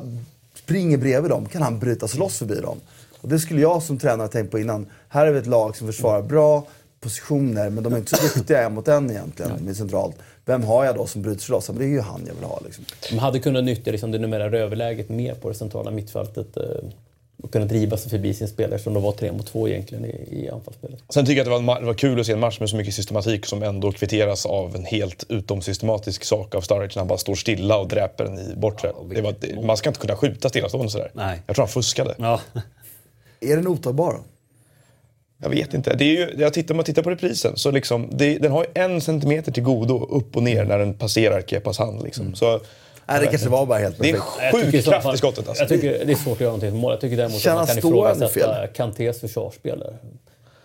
[0.55, 2.77] springer bredvid dem kan han bryta sig loss förbi dem.
[3.21, 4.87] Och det skulle jag som tränare tänkt på innan.
[5.09, 6.67] Här är vi ett lag som försvarar bra
[6.99, 10.15] positioner, men de är inte så duktiga en mot en egentligen, med centralt.
[10.45, 11.69] Vem har jag då som bryter sig loss?
[11.69, 12.59] Men det är ju han jag vill ha.
[12.65, 12.85] Liksom.
[13.11, 16.57] De hade kunnat nyttja liksom, det numerära överläget mer på det centrala mittfältet.
[16.57, 16.63] Eh,
[17.43, 20.27] och kunna driva sig förbi sin spelare som de var tre mot två egentligen i,
[20.31, 20.99] i anfallsspelet.
[21.09, 22.75] Sen tycker jag att det var, det var kul att se en match med så
[22.75, 27.07] mycket systematik som ändå kvitteras av en helt utom systematisk sak av Sturridge när han
[27.07, 28.91] bara står stilla och dräper den i bortre.
[29.15, 31.11] Ja, var, man ska inte kunna skjuta stillastående sådär.
[31.13, 31.41] Nej.
[31.47, 32.15] Jag tror han fuskade.
[32.17, 32.41] Ja.
[33.39, 34.19] Är den otagbar?
[35.37, 35.95] Jag vet inte.
[35.95, 38.63] Det är ju, jag tittar, om man tittar på reprisen så liksom, det, den har
[38.63, 42.03] ju en centimeter till godo upp och ner när den passerar Kepas hand.
[42.03, 42.35] Liksom.
[42.35, 42.59] Så,
[43.07, 44.57] Nej, det kanske var bara helt det är perfekt.
[44.67, 45.47] I sjukt så kraft fall- i skottet.
[45.47, 45.63] Alltså.
[45.63, 46.91] Jag tycker det är svårt att göra någonting åt mål.
[46.91, 49.97] Jag tycker däremot Kan att man kan ifrågasätta Kantés försvarsspel där.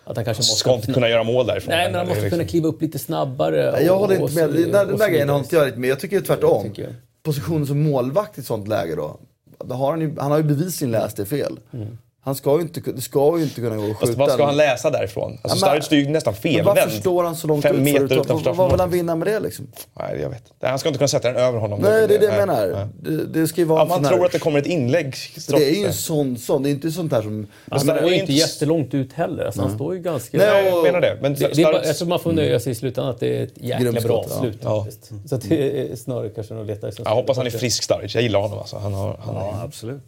[0.04, 0.54] Att han kanske måste...
[0.56, 1.74] Ska inte kunna göra mål därifrån.
[1.74, 3.72] Nej, men han Det är måste liksom- kunna kliva upp lite snabbare.
[3.72, 4.50] Nej, Jag och- håller och inte med.
[4.54, 5.90] Den där, den och där så grejen har inte jag riktigt med.
[5.90, 6.62] Jag tycker tvärtom.
[6.62, 6.94] tycker.
[7.22, 9.16] Positionen som målvakt i ett sånt läge då.
[9.64, 11.58] då har han, ju, han har ju bevisligen läst det fel.
[11.72, 11.98] Mm.
[12.24, 14.06] Han ska ju inte, det ska ju inte kunna gå att skjuta.
[14.06, 15.38] Fast vad ska han läsa därifrån?
[15.42, 16.66] Alltså, Ja, men- Sturridge står ju nästan Men felvänd.
[16.66, 18.12] varför står han så långt Fem ut meter förut?
[18.24, 19.66] utanför Vad, vad vill han vinna med det liksom?
[19.98, 20.42] Nej, jag vet.
[20.62, 21.80] Han ska inte kunna sätta den över honom.
[21.82, 22.88] Nej, det är det jag Nej, menar.
[23.02, 23.16] nej.
[23.16, 25.14] Det, det ska ju vara Ja, man tror här, att det kommer ett inlägg
[25.48, 25.92] Det är ju en det.
[25.92, 26.62] sån, sån.
[26.62, 27.46] Det är inte sånt här som...
[27.70, 29.44] Alltså, han det är ju är inte jättelångt ut heller.
[29.44, 30.38] Alltså, han står ju ganska...
[30.38, 31.18] Nej, jag menar det.
[31.22, 33.42] Men Det, det är bara, tror man får nöja sig i slutändan att det är
[33.42, 34.40] ett jäkla bra ja.
[34.40, 34.58] slut.
[34.62, 34.86] Ja.
[35.26, 38.10] Så att det är snarare kanske att leta jag hoppas han är frisk Sturridge.
[38.18, 38.76] Jag gillar honom alltså.
[38.78, 40.02] Han har, han Ja, absolut.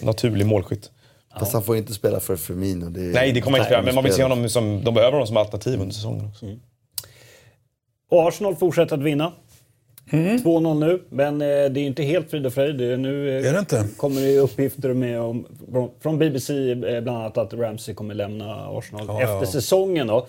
[0.00, 0.90] naturlig målskytt.
[1.38, 2.90] Fast han får inte spela för Firmino.
[2.90, 3.82] Det är, Nej, det kommer inte spela.
[3.82, 4.84] Men man vill se honom som...
[4.84, 6.46] De behöver honom som alternativ under säsongen också.
[8.10, 9.32] Och Arsenal fortsätter att vinna.
[10.10, 13.00] 2-0 nu, men eh, det är inte helt frid och fröjd.
[13.00, 13.86] Nu eh, Är det inte?
[13.96, 18.14] kommer det ju uppgifter med om, från- från BBC eh, bland annat att Ramsey kommer
[18.14, 19.46] lämna Arsenal Ja, efter ja.
[19.46, 20.06] säsongen.
[20.06, 20.26] Då.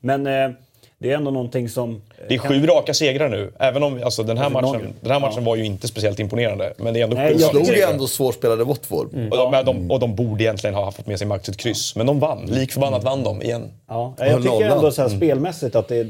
[0.00, 0.50] Men eh,
[0.98, 1.90] det är ändå någonting som...
[1.90, 3.52] eh, Det är sju raka segrar nu.
[3.58, 6.20] Även om alltså, den här Alltså, matchen, någon- den här matchen var ju inte speciellt
[6.20, 6.72] imponerande.
[6.76, 9.06] Men det är ändå Nej, sju jag raka Slog ju ändå svårspelade Watford.
[9.30, 11.96] Och de, de, och de borde egentligen ha fått med sig max ett kryss.
[11.96, 12.46] Men de vann.
[12.46, 13.70] Lik förbannat vann de igen.
[13.88, 16.06] Ja, jag tycker ändå så här, spelmässigt att det,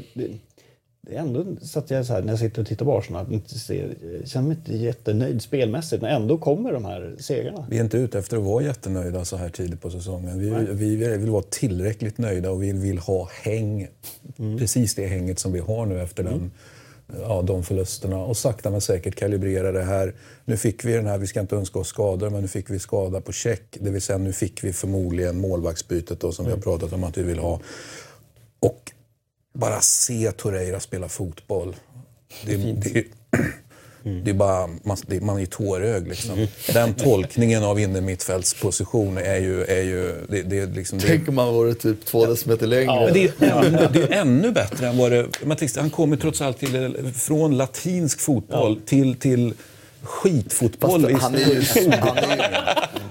[1.05, 2.97] det, det är ändå så att jag så här, när jag sitter och tittar på
[2.97, 3.95] Arsenal, att inte ser,
[4.25, 7.67] känner mig inte jättenöjd spelmässigt, men ändå kommer de här segrarna.
[7.69, 10.39] Vi är inte ute efter att vara jättenöjda så här tidigt på säsongen.
[10.39, 13.87] Vi, vi vill vara tillräckligt nöjda och vi vill ha häng.
[14.57, 16.51] Precis det hänget som vi har nu efter den,
[17.21, 18.17] ja, de förlusterna.
[18.17, 20.13] Och sakta men säkert kalibrera det här.
[20.45, 22.79] Nu fick vi den här, vi ska inte önska oss skador, men nu fick vi
[22.79, 23.77] skada på check.
[23.79, 27.17] Det vill säga nu fick vi förmodligen målvaktsbytet då, som vi har pratat om att
[27.17, 27.59] vi vill ha.
[28.59, 28.91] Och
[29.55, 31.75] bara se Torreira spela fotboll.
[32.45, 33.03] Det, det,
[34.23, 36.47] det är bara, man, det, man är ju tårögd liksom.
[36.73, 39.63] Den tolkningen av innermittfältsposition är ju...
[39.63, 43.05] Är ju det, det, liksom, det, Tänk om han vore typ två decimeter längre.
[43.05, 45.27] men det, är ännu, det är ännu bättre än vad det...
[45.45, 49.53] Man tänkte, han kommer trots allt till, från latinsk fotboll till, till
[50.05, 50.91] skitfotboll.
[50.91, 51.61] Han, är ju, han, är ju,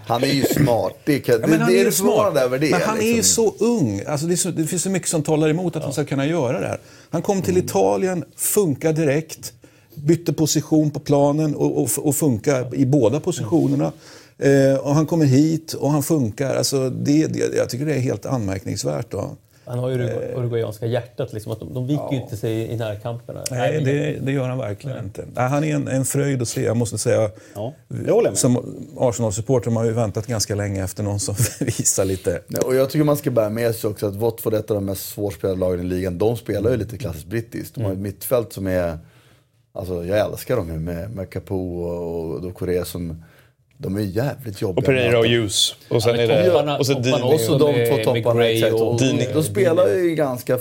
[0.07, 0.93] han är ju smart.
[1.05, 2.45] Det, kan, Ja, men det, han det är är förvånande smart.
[2.45, 2.71] över det.
[2.71, 3.45] Men han är ju liksom.
[3.59, 4.03] så ung.
[4.07, 6.61] Alltså det, så, det finns så mycket som talar emot att han ska kunna göra
[6.61, 6.79] det här.
[7.11, 7.65] Han kom till Mm.
[7.67, 9.53] Italien, funkar direkt,
[9.95, 13.93] bytte position på planen och, och, och funkar i båda positionerna.
[14.39, 16.57] Eh, och han kommer hit och han funkar.
[16.57, 19.11] Alltså det, det, jag tycker det är helt anmärkningsvärt.
[19.11, 19.37] Då.
[19.67, 21.33] Han har ju det uruguayanska hjärtat.
[21.33, 23.45] Liksom, att de, de viker ju inte sig i närkamperna.
[23.51, 25.25] Nej, det, det gör han verkligen inte.
[25.35, 26.63] Nej, han är en, en fröjd att se.
[26.65, 27.73] Jag måste säga, Ja,
[28.07, 28.57] jag som
[28.99, 32.91] Arsenal-supporter har man ju väntat ganska länge efter någon som visar lite Ja, och jag
[32.91, 35.59] tycker man ska bära med sig också att Watford är ett av de mest svårspelade
[35.61, 36.19] lagen i ligan.
[36.19, 37.75] De spelar ju lite klassiskt brittiskt.
[37.75, 37.99] De har Mm.
[38.07, 38.99] ett mittfält som är...
[39.73, 43.25] Alltså jag älskar dem ju med, med Capo och, och Doucouré som...
[43.79, 44.81] De är jävligt jobbiga.
[44.81, 45.75] Och Pereira och Hughes.
[45.91, 46.51] Och sen Ja, är det...
[46.51, 47.35] topparna- Och så topparna Dini.
[47.37, 48.41] Och så de två topparna.
[48.41, 48.75] Gray Exakt.
[48.75, 49.27] och- Och Dini.
[49.35, 50.59] de spelar ju ganska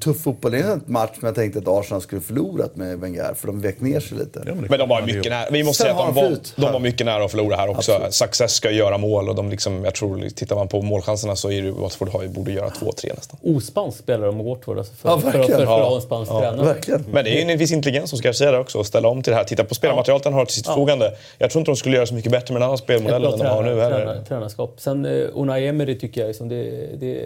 [0.00, 0.52] tuff fotboll.
[0.52, 3.34] Det är en match som jag tänkte att Arsenal skulle förlorat med Wenger.
[3.36, 4.42] För de vek ner sig lite.
[4.46, 5.50] Ja, det Men de var mycket nära.
[5.50, 7.68] Vi måste Sen säga att de de var, de var mycket nära att förlora här
[7.68, 7.92] också.
[7.92, 8.14] Absolut.
[8.14, 11.62] Success ska göra mål och de liksom, jag tror, tittar man på målchanserna så är
[11.62, 13.38] det Watford har, ju- borde göra 2-3 nästan.
[13.42, 14.78] Ospanskt spelar de Watford.
[14.78, 16.66] Alltså för, Ja, för, för, för, för att ha en spansk Ja, tränare.
[16.66, 17.04] Verkligen.
[17.12, 19.22] Men det är ju en viss intelligens som ska säga där också, att ställa om
[19.22, 19.44] till det här.
[19.44, 21.12] Titta på spelarmaterialet han har till sitt förfogande.
[21.38, 23.38] Jag tror inte de skulle göra så mycket bättre med annan Ett spelmodell bra än
[23.38, 23.98] de har nu heller.
[24.04, 24.74] tränar, tränarskap.
[24.80, 27.24] Sen eh, Unai Emery tycker jag liksom, det, det,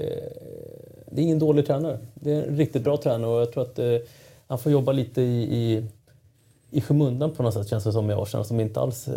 [1.11, 1.99] det är ingen dålig tränare.
[2.15, 3.97] Det är en riktigt bra tränare och jag tror att eh,
[4.47, 5.85] han får jobba lite i, i,
[6.71, 9.09] i skymundan på något sätt känns det som i Arsenal som inte alls...
[9.09, 9.15] Eh,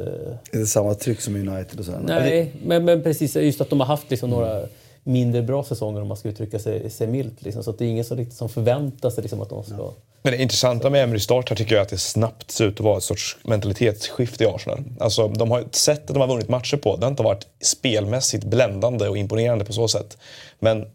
[0.51, 1.99] Det är samma tryck som United och sådär.
[2.03, 4.61] nej, men, men precis just att de har haft liksom några
[5.03, 7.41] mindre bra säsonger om man ska uttrycka sig, sig milt.
[7.41, 9.91] Liksom, så att det är ingen som, riktigt som förväntar sig liksom, att de ska...
[10.21, 12.73] Men det intressanta med Emery start här tycker jag är att det snabbt ser ut
[12.73, 14.83] att vara ett sorts mentalitetsskifte i Arsenal.
[14.99, 19.07] Alltså, de har, sättet de har vunnit matcher på, det har inte varit spelmässigt bländande
[19.07, 20.17] och imponerande på så sätt.
[20.59, 20.85] Men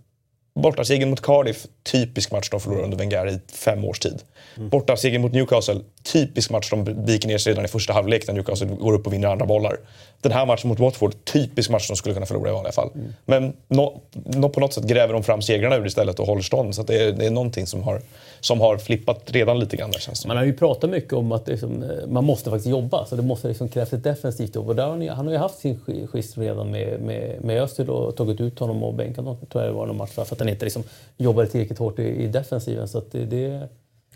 [0.54, 4.22] bortasegern mot Cardiff, typisk match de förlorar under Wenger i fem års tid.
[4.56, 8.66] Bortasegern mot Newcastle, typisk match de viker ner sig redan i första halvlek när Newcastle
[8.66, 9.78] går upp och vinner andra bollar.
[10.20, 12.90] Den här matchen mot Watford, typisk match de skulle kunna förlora i vanliga fall.
[13.24, 16.74] Men no, no, på något sätt gräver de fram segrarna ur istället och håller stånd.
[16.74, 18.00] Så att det, är, det är någonting som har,
[18.40, 20.28] som har flippat redan lite grann där känns det som.
[20.28, 23.06] Man har ju pratat mycket om att liksom, eh, man måste faktiskt jobba.
[23.06, 24.68] Så det måste liksom krävas ett defensivt jobb.
[24.68, 25.80] Och där har ni, han har ju haft sin
[26.12, 29.46] skiss redan med, med, med Özil och tagit ut honom och bänkat honom.
[29.46, 30.82] Tror jag det var någon match för att han inte liksom
[31.16, 32.88] jobbade tillräckligt hårt i, i defensiven.
[32.88, 33.68] Så att det, det,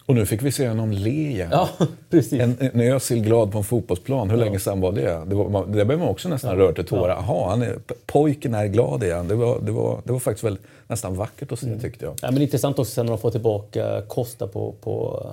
[0.06, 1.48] och nu fick vi se honom le igen.
[1.52, 1.68] Ja,
[2.10, 2.40] precis.
[2.40, 4.30] En, en Özil glad på en fotbollsplan.
[4.30, 5.24] Hur länge sedan var det?
[5.26, 7.24] Det, var, man, det blev man också nästan rörd till tårar.
[7.26, 9.28] Jaha, han är, pojken är glad igen.
[9.28, 12.14] Det var, det var, det var faktiskt väl, nästan vackert att se tyckte jag.
[12.22, 15.26] Ja, men intressant också sen när de får tillbaka Costa på, på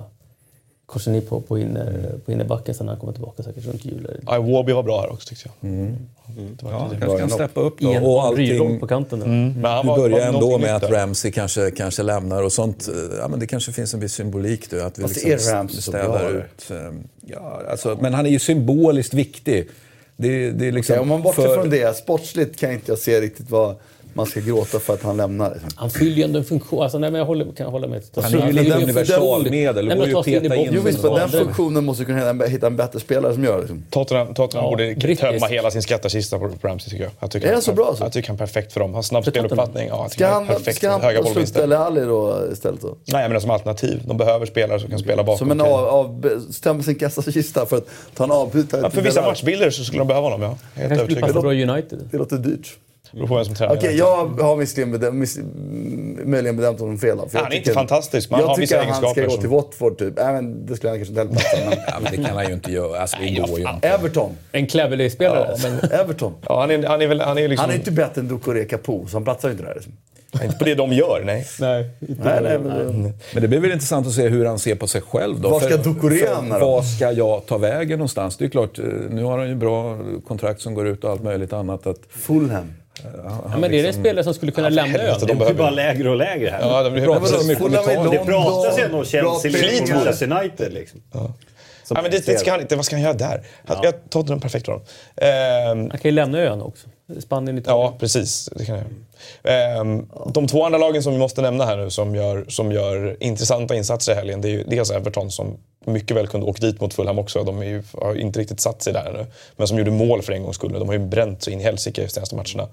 [0.90, 4.20] Korseni på, på, inner, på innerbacken sen när han kommer tillbaka säkert runt jul.
[4.26, 5.70] Ja, Warby var bra här också tyckte jag.
[6.62, 7.98] Ja, han kanske kan steppa upp då.
[8.12, 9.20] Och allting, på kanten.
[9.22, 10.90] han vi var, börjar ändå med att.
[10.90, 12.88] Ramsey kanske, kanske lämnar och sånt.
[13.20, 14.76] Ja, men det kanske finns en viss symbolik då.
[14.80, 16.70] Att vi Fast liksom är Ramsey så städar ut.
[16.70, 16.76] eh,
[17.26, 19.68] Ja, alltså, men han är ju symboliskt viktig.
[20.16, 22.98] Det, det är liksom Okej, om man bortser för- från det, sportsligt kan inte jag
[22.98, 23.76] se riktigt vad
[24.20, 25.58] man ska gråta för att han lämnar.
[25.74, 26.82] Han fyller ju ändå en funktion.
[26.82, 28.02] Alltså, nej, men jag håller, kan jag hålla med.
[28.16, 29.86] Han är ju men lite universalmedel.
[29.86, 30.70] Det går ju ta att peta in.
[30.72, 33.54] Jo visst, men den funktionen måste kunna hitta en, hitta en bättre spelare som gör
[33.54, 33.60] det.
[33.60, 33.82] Liksom.
[33.90, 35.20] Tottenham, Tottenham Ja, borde brittisk.
[35.20, 37.12] tömma hela sin skattkista på Ramsey tycker jag.
[37.20, 38.04] jag tycker Är han- han så bra så?
[38.04, 38.94] Jag tycker han är perfekt för dem.
[38.94, 39.88] Har snabb speluppfattning.
[39.88, 41.60] Ja, Ska han han, perfekt ska han höga bollvinster.
[41.60, 42.80] Dele Alli då istället?
[42.80, 42.96] Då?
[43.12, 44.02] Nej, men som alternativ.
[44.06, 45.38] De behöver spelare som kan spela bakom.
[45.38, 49.22] Som en av, av, stämma sin kassakista för att ta en avbytare Ja, för vissa
[49.22, 50.48] matchbilder så skulle de behöva honom, ja.
[50.74, 52.00] Helt Han övertygad.
[52.10, 52.76] Det låter dyrt.
[53.12, 53.76] Beror på vem som tränar.
[53.76, 55.38] Okej, jag har visserligen bedömt, miss,
[56.24, 57.16] möjligen bedömt honom fel.
[57.16, 58.84] för Ja, jag han är tycker- inte fantastisk, men han Jag har tycker vissa att
[58.86, 60.18] han ska egenskaper gå som- till Watford typ.
[60.18, 61.82] Även, det skulle han kanske inte heller passa.
[61.86, 63.00] Ja, men det kan han ju inte göra.
[63.00, 63.78] Alltså, det går ju inte.
[63.82, 64.30] Men Everton.
[64.52, 65.56] En Cleverley-spelare.
[65.62, 66.34] Men Everton.
[66.48, 67.20] Ja, han är, han är väl...
[67.20, 67.62] Han är liksom...
[67.64, 69.74] Han är inte bättre än Doucouré Capo, så han platsar ju inte där.
[69.74, 69.92] Liksom.
[70.44, 71.46] inte på det de gör, nej.
[71.60, 73.02] nej, Nej, nej, men,
[73.34, 75.48] Men det blir väl intressant att se hur han ser på sig själv då.
[75.48, 76.66] Var ska hamna då?
[76.66, 78.36] Var ska jag ta vägen någonstans?
[78.36, 79.98] Det är klart, eh, nu har han ju bra
[80.28, 81.86] kontrakt som går ut och allt möjligt annat.
[81.86, 82.72] Att, Fulham.
[83.24, 85.00] Ja, men det är en spelare som skulle kunna lämna ön.
[85.00, 85.58] helvete, Det de blir behöver...
[85.58, 86.60] bara lägre och lägre här.
[86.60, 87.26] Ja, de blir...
[87.26, 88.10] så mycket om Italien.
[88.10, 89.96] det pratas ju ändå om Chelsea, Liverpool.
[89.96, 90.72] Manchester United.
[90.72, 91.00] Liksom.
[91.10, 92.76] Som Ja, men det, det ska han inte.
[92.76, 93.42] Vad ska han göra där?
[93.66, 93.80] Ja.
[93.82, 94.86] Jag tar den perfekt för honom.
[95.90, 96.88] Han kan ju lämna ön också.
[97.20, 97.80] Spanien, Italien.
[97.82, 98.48] Ja, precis.
[98.56, 98.86] Det kan jag.
[99.42, 103.16] Ehm, de två andra lagen som vi måste nämna här nu som gör, som gör
[103.20, 105.56] intressanta insatser i helgen, det är ju dels Everton som
[105.86, 107.44] mycket väl kunde åka dit mot Fulham också.
[107.44, 109.26] De är ju, har ju inte riktigt satt sig där ännu.
[109.56, 110.72] Men som gjorde mål för en gångs skull.
[110.72, 112.68] De har ju bränt så in i helsike de senaste matcherna.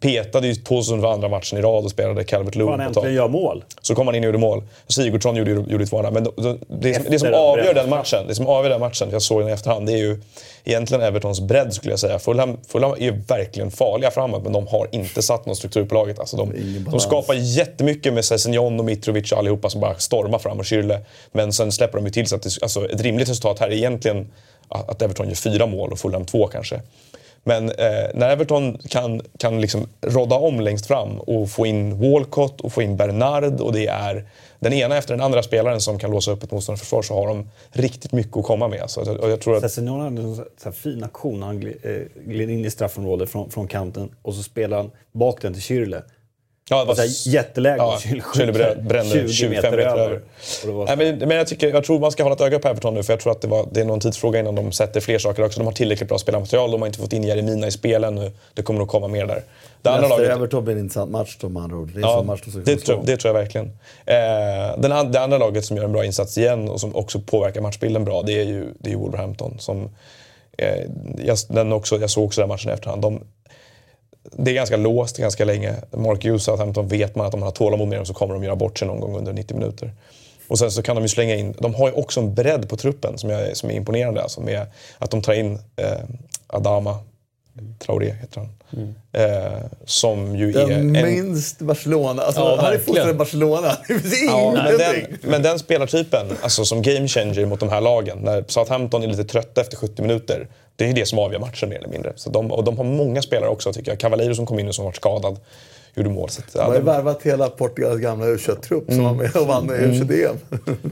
[0.00, 3.28] Petade ju Tosun för andra matchen i rad och spelade Calvert Lewin på äntligen gör
[3.28, 3.64] mål.
[3.82, 4.62] Så kom han in och gjorde mål.
[4.88, 6.10] Sigurdsson gjorde, gjorde två andra.
[6.10, 9.08] Men det, det, det, som- det som avgör den matchen, det som avgör den matchen,
[9.12, 10.20] jag såg den i efterhand, det är ju
[10.64, 12.18] egentligen Evertons bredd skulle jag säga.
[12.18, 15.94] Fulham, Fulham är ju verkligen farliga framåt, men de har inte satt någon struktur på
[15.94, 16.18] laget.
[16.18, 16.52] Alltså de,
[16.90, 20.98] de skapar jättemycket med Sessignon och Mitrovic och allihopa som bara stormar fram och Schürrle.
[21.32, 23.72] Men sen släpper de ju till så att det, alltså ett rimligt resultat här är
[23.72, 24.28] egentligen
[24.68, 26.80] att att Everton gör fyra mål och Fulham två kanske.
[27.44, 27.74] Men eh,
[28.14, 32.82] när Everton kan, kan liksom rodda om längst fram och få in Walcott och få
[32.82, 34.24] in Bernard och det är
[34.60, 37.50] den ena efter den andra spelaren som kan låsa upp ett motståndarförsvar så har de
[37.70, 38.82] riktigt mycket att komma med.
[38.86, 41.42] Så, och jag tror att, Sessignon hade en sån här fin aktion.
[41.42, 41.76] Han gled,
[42.26, 46.02] eh, in i straffområdet från, från kanten och så spelade han bak den till Schürrle
[46.70, 47.76] ja, det var Så jätteläge.
[47.76, 50.12] Ja, Schürrle Schürrle brä- brände 25 meter över.
[50.62, 52.58] Och det var Nej, men, men jag, tycker, jag tror man ska hålla ett öga
[52.58, 54.72] på Everton nu för jag tror att det, var, det är någon tidsfråga innan de
[54.72, 55.60] sätter fler saker också.
[55.60, 58.32] De har tillräckligt bra spelarmaterial, de har inte fått in Jeremina i spelen nu.
[58.54, 59.42] Det kommer nog komma mer där.
[59.82, 61.90] Det andra laget, Leicester-Everton blir en intressant match då med andra ord.
[61.94, 63.66] Det är Ja, match de det, tror, det tror jag verkligen.
[64.06, 67.60] Eh, den, det andra laget som gör en bra insats igen och som också påverkar
[67.60, 69.56] matchbilden bra, det är ju, det är Wolverhampton.
[69.58, 69.88] Som,
[70.58, 70.84] eh,
[71.24, 73.02] jag, den också, jag såg också den matchen i efterhand.
[73.02, 73.20] De,
[74.22, 75.74] det är ganska låst ganska länge.
[75.90, 78.44] Mark Hughes Southampton vet man att om man har tålamod med dem så kommer de
[78.44, 79.92] göra bort sig någon gång under 90 minuter.
[80.48, 82.76] Och sen så kan de ju slänga in, de har ju också en bredd på
[82.76, 84.22] truppen som, jag, som är imponerande.
[84.22, 84.66] Alltså med
[84.98, 85.98] att de tar in eh,
[86.46, 86.98] Adama,
[87.78, 88.48] Traoré heter han.
[89.12, 92.22] Eh, som ju är Den en, minst Barcelona.
[92.22, 93.76] Alltså, Ja, han är i Barcelona.
[93.88, 97.80] Det finns Ja, men, den, men den spelartypen, alltså som game changer mot de här
[97.80, 100.48] lagen, när Southampton är lite trötta efter 70 minuter,
[100.78, 102.12] det är ju det som avgör matchen mer eller mindre.
[102.16, 103.98] Så de, och de har många spelare också tycker jag.
[104.00, 105.36] Cavaleiro som kom in och som var skadad,
[105.94, 106.28] gjorde mål.
[106.28, 109.46] Så att, De ja, har ju värvat hela Portugals gamla U21-trupp som var med och
[109.46, 109.92] vann Mm.
[109.92, 110.36] U21-EM.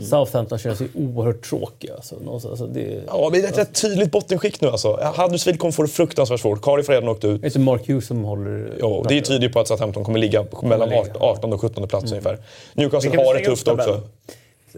[0.03, 1.95] Southampton känns ju oerhört tråkiga.
[1.95, 5.13] Alltså, alltså, det, ja, men det är ett rätt tydligt bottenskikt nu alltså.
[5.17, 6.63] Huddersfield kommer få det fruktansvärt svårt.
[6.63, 7.41] Cardiff har redan åkt ut.
[7.41, 8.73] det är inte Mark Hughes som håller...
[8.81, 12.13] Jo, det är tydligt på att Southampton kommer ligga mellan ligga, 18 och 17 plats
[12.13, 12.39] ungefär.
[12.75, 14.01] Newcastle har det tufft också.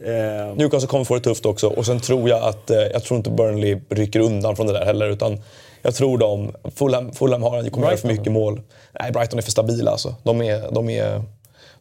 [0.05, 3.19] Eh, Newcastle kommer få det tufft också och sen tror jag att, eh, jag tror
[3.19, 5.41] inte Burnley rycker undan från det där heller utan
[5.83, 8.61] jag tror de, Fulham, Fulham har, kommer göra för mycket mål.
[9.01, 10.15] Nej, Brighton är för stabila alltså.
[10.23, 11.23] De, är, de, är,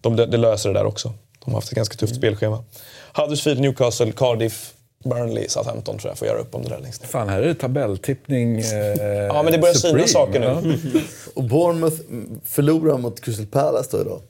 [0.02, 1.14] de, de löser det där också.
[1.46, 2.64] De har haft ett ganska tufft spelschema.
[3.14, 7.10] Huddersfield, Newcastle, Cardiff, Burnley, Southampton tror jag får göra upp om det där längst ner.
[7.10, 8.66] Fan, här är det tabelltippning eh,
[9.28, 10.80] Ja, men det börjar syna supreme, saker nu.
[11.34, 11.98] Och Bournemouth
[12.46, 14.22] förlorar mot Crystal Palace då idag.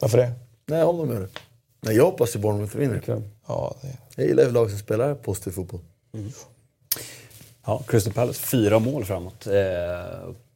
[0.00, 0.32] Varför det?
[0.66, 1.28] Nej, om de gör det.
[1.86, 3.02] Nej, jag hoppas ju Bournemouth vinner.
[3.48, 5.80] Ja, det Jag gillar ju lag som spelar positiv fotboll.
[7.66, 9.52] Ja, Crystal Palace, fyra mål framåt eh,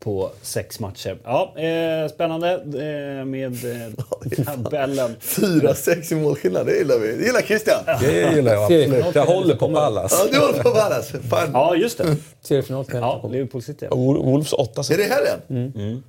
[0.01, 1.19] på sex matcher.
[1.25, 5.17] Ja, eh, spännande eh, med eh, tabellen.
[5.21, 7.07] 4-6 i målskillnad, det gillar vi.
[7.17, 7.79] Det gillar Christian.
[8.01, 9.15] Det gillar jag absolut.
[9.15, 10.13] Jag håller på Pallas.
[10.33, 11.11] Ja, du håller på Pallas.
[11.31, 11.51] Fan.
[11.53, 12.17] Ja, just det.
[12.41, 13.87] Seriefinal Ja, Liverpool City.
[13.87, 16.03] Wol- Wolves 8 Är det helgen?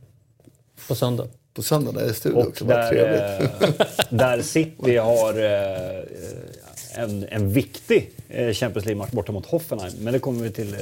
[0.87, 1.27] på söndag.
[1.57, 2.65] På söndag, det är studio Och också.
[2.65, 3.51] Där, trevligt.
[3.79, 9.93] eh, där City har eh, en, en viktig eh, Champions League-match borta mot Hoffenheim.
[9.99, 10.75] Men det kommer vi till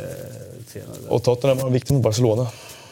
[0.67, 0.97] senare.
[1.07, 2.47] Och Tottenham har viktigt mot Barcelona.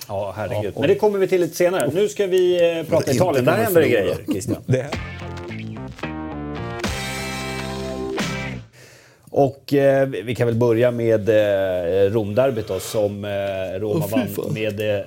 [0.08, 0.74] Ja, herregud.
[0.80, 1.92] Men det kommer vi till lite senare.
[1.94, 2.60] Nu ska vi
[2.90, 3.46] prata Italien.
[3.46, 4.58] Där händer det grejer, Christian.
[4.66, 4.92] Det här.
[9.30, 14.54] Och eh, vi kan väl börja med eh, Romderbyt då, som eh, Roma fy vann
[14.54, 15.04] med eh,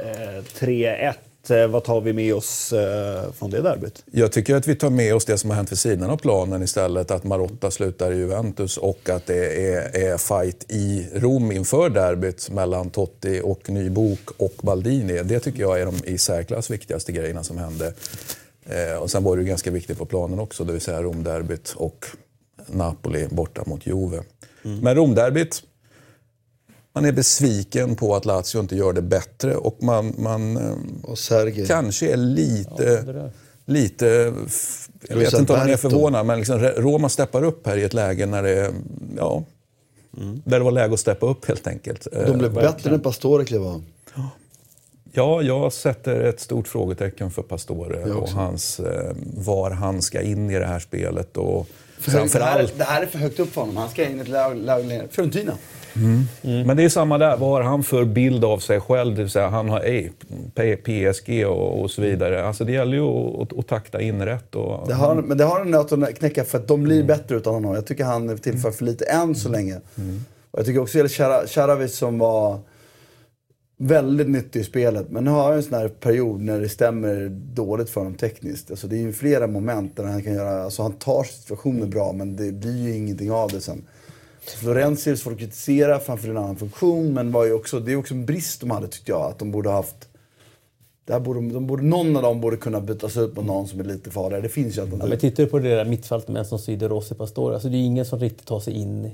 [0.59, 1.15] 3-1.
[1.51, 4.05] Eh, vad tar vi med oss eh, från det derbyt?
[4.11, 6.63] Jag tycker att vi tar med oss det som har hänt vid sidan av planen
[6.63, 7.11] istället.
[7.11, 12.51] Att Marotta slutar i Juventus och att det är, är fight i Rom inför derbyt
[12.51, 15.23] mellan Totti och Nybok och Baldini.
[15.23, 17.93] Det tycker jag är de i särklass viktigaste grejerna som hände.
[18.67, 21.75] Eh, och sen var det ju ganska viktigt på planen också, det vill säga Romderbyt
[21.77, 22.07] och
[22.67, 24.23] Napoli borta mot Juve.
[24.83, 25.63] Men Romderbyt,
[26.97, 31.19] man är besviken på att Lazio inte gör det bättre och man, man eh, Och
[31.67, 33.03] kanske är lite...
[33.03, 33.31] där.
[33.65, 34.35] lite
[35.09, 37.95] jag vet inte om man är förvånad, men liksom Roma steppar upp här i ett
[37.95, 38.73] läge när det,
[39.17, 39.45] ja,
[40.45, 42.07] där det var läge att steppa upp helt enkelt.
[42.13, 43.85] De blev Eh, bättre när Pastore klev av.
[45.13, 50.51] Ja, jag sätter ett stort frågetecken för Pastore och hans, eh, var han ska in
[50.51, 51.37] i det här spelet.
[51.37, 51.69] Och
[51.99, 53.77] För det, här, framförallt, det här är för högt upp för honom.
[53.77, 54.85] Han ska in i ett lag lag
[55.97, 56.67] Fiorentina.
[56.67, 59.17] Men det är samma där, vad har han för bild av sig själv?
[59.17, 60.13] Det vill säga, han har ej,
[60.85, 62.47] PSG och, och så vidare.
[62.47, 64.55] Alltså det gäller ju att, att, takta in rätt.
[64.55, 67.37] Och, Det har, men det har en nöt att knäcka för att de blir bättre
[67.37, 67.75] utan honom.
[67.75, 69.77] Jag tycker han tillför för lite än så länge.
[70.51, 72.61] Och jag tycker också det gäller Charavis som var
[73.79, 75.11] väldigt nyttig i spelet.
[75.11, 78.71] Men nu har jag en sån här period när det stämmer dåligt för honom tekniskt.
[78.71, 82.13] Alltså det är ju flera moment där han kan göra, alltså han tar situationer bra
[82.13, 83.85] men det blir ju ingenting av det sen.
[84.51, 87.97] Florenzi får kritisera för han fyller en annan funktion men var ju också, det är
[87.97, 89.21] också en brist de hade tyckte jag.
[89.23, 90.09] Att de borde ha haft
[91.05, 93.85] där borde, de borde, någon av dem borde kunna bytas ut mot någon som är
[93.85, 94.43] lite farligare.
[94.43, 95.09] Det finns ju Ja, alternativ.
[95.11, 97.55] men tittar du på det där mittfältet med som Syder, Rossi, Pastore.
[97.55, 99.11] Alltså det är ingen som riktigt tar sig in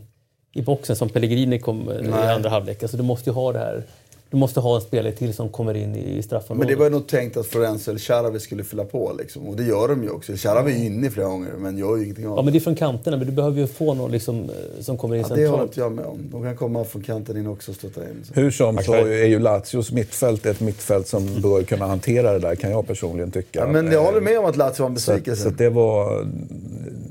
[0.52, 2.82] i boxen som Pellegrini kom i andra halvlek.
[2.82, 3.84] Alltså du måste ju ha det här.
[4.32, 6.58] Du måste ha en spelare till som kommer in i straffområdet.
[6.58, 9.48] Men det var ju nog tänkt att Florenzi eller Charavi skulle fylla på liksom.
[9.48, 10.32] Och det gör de ju också.
[10.36, 12.60] Charavi är ju inne flera gånger men gör ju ingenting av Ja, men det är
[12.60, 13.16] från kanterna.
[13.16, 15.70] Men du behöver ju få någon liksom, eh, som kommer in Ja, det håller centralt.
[15.70, 16.18] inte jag med om.
[16.32, 18.24] De kan komma från kanten in också och stötta in.
[18.24, 18.34] Så.
[18.40, 22.54] Hur som så är ju Lazios mittfält ett mittfält som bör kunna hantera det där,
[22.54, 23.58] kan jag personligen tycka.
[23.60, 25.42] Ja, men jag Eh, håller med om att Lazio var en Så, besvikelse.
[25.42, 26.26] så att det var...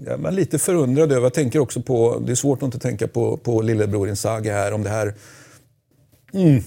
[0.05, 1.21] Jag var lite förundrad över.
[1.23, 2.21] Jag tänker också på...
[2.25, 4.73] Det är svårt att inte tänka på, på lillebror Inzaghi här.
[4.73, 5.13] Om det här...
[6.33, 6.63] Mm.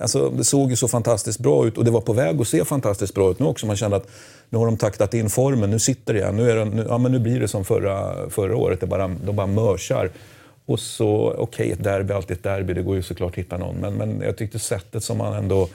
[0.00, 2.64] Alltså, det såg ju så fantastiskt bra ut och det var på väg att se
[2.64, 3.66] fantastiskt bra ut nu också.
[3.66, 4.08] Man kände att
[4.50, 6.36] nu har de taktat in formen, nu sitter det igen.
[6.36, 9.08] Nu, är det, nu, ja, men nu blir det som förra, förra året, det bara,
[9.08, 10.10] de bara mörsar.
[10.66, 13.58] Och så, okej, ett derby är alltid ett derby, det går ju såklart att hitta
[13.58, 13.76] någon.
[13.76, 15.68] Men, men jag tyckte sättet som man ändå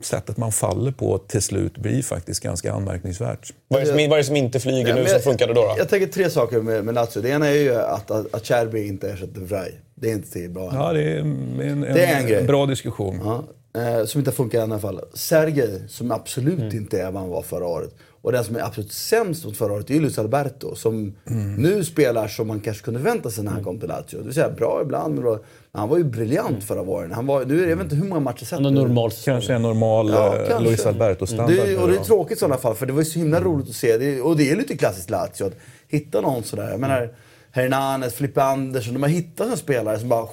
[0.00, 3.52] sättet man faller på till slut blir faktiskt ganska anmärkningsvärt.
[3.68, 5.54] Vad är det som, vad är det som inte flyger Ja, nu som jag- funkade
[5.54, 5.60] då?
[5.62, 5.74] då?
[5.78, 7.20] Jag tänker tre saker med, med Lazio.
[7.22, 9.80] Det ena är ju att, att, att Cherby inte ersätter Vrij.
[9.94, 10.70] Det är inte tillräckligt bra.
[10.74, 12.44] Ja, det är en, en, Det är en grej.
[12.44, 13.20] bra diskussion.
[13.24, 13.44] Ja,
[13.80, 15.00] eh, som inte funkar i alla fall.
[15.14, 17.90] Sergej, som absolut inte är vad han var förra året.
[18.28, 20.74] Och den som är absolut sämst mot förra året är Luis Alberto.
[20.74, 21.14] Som
[21.58, 24.18] nu spelar som man kanske kunde vänta sig när han kom till Lazio.
[24.18, 25.32] Det vill säga bra ibland, men, bra.
[25.72, 27.12] men han var ju briljant förra våren.
[27.12, 30.34] Han var, nu, jag vet inte hur många matcher sett normal Kanske en normal Ja,
[30.48, 30.64] kanske.
[30.68, 31.56] Luis Alberto-standard.
[31.56, 33.40] Det, är- och det är tråkigt i sådana fall, för det var ju så himla
[33.40, 33.96] roligt att se.
[33.96, 35.54] Det, och det är lite klassiskt Lazio att
[35.88, 36.70] hitta någon sådär.
[36.70, 37.14] Jag menar,
[37.50, 40.28] Hernanes, Filippe Andersson, de har hittat en spelare som bara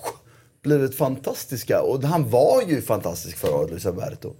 [0.63, 1.81] blivit fantastiska.
[1.81, 4.33] Och han var ju fantastisk förra året, Luis Alberto.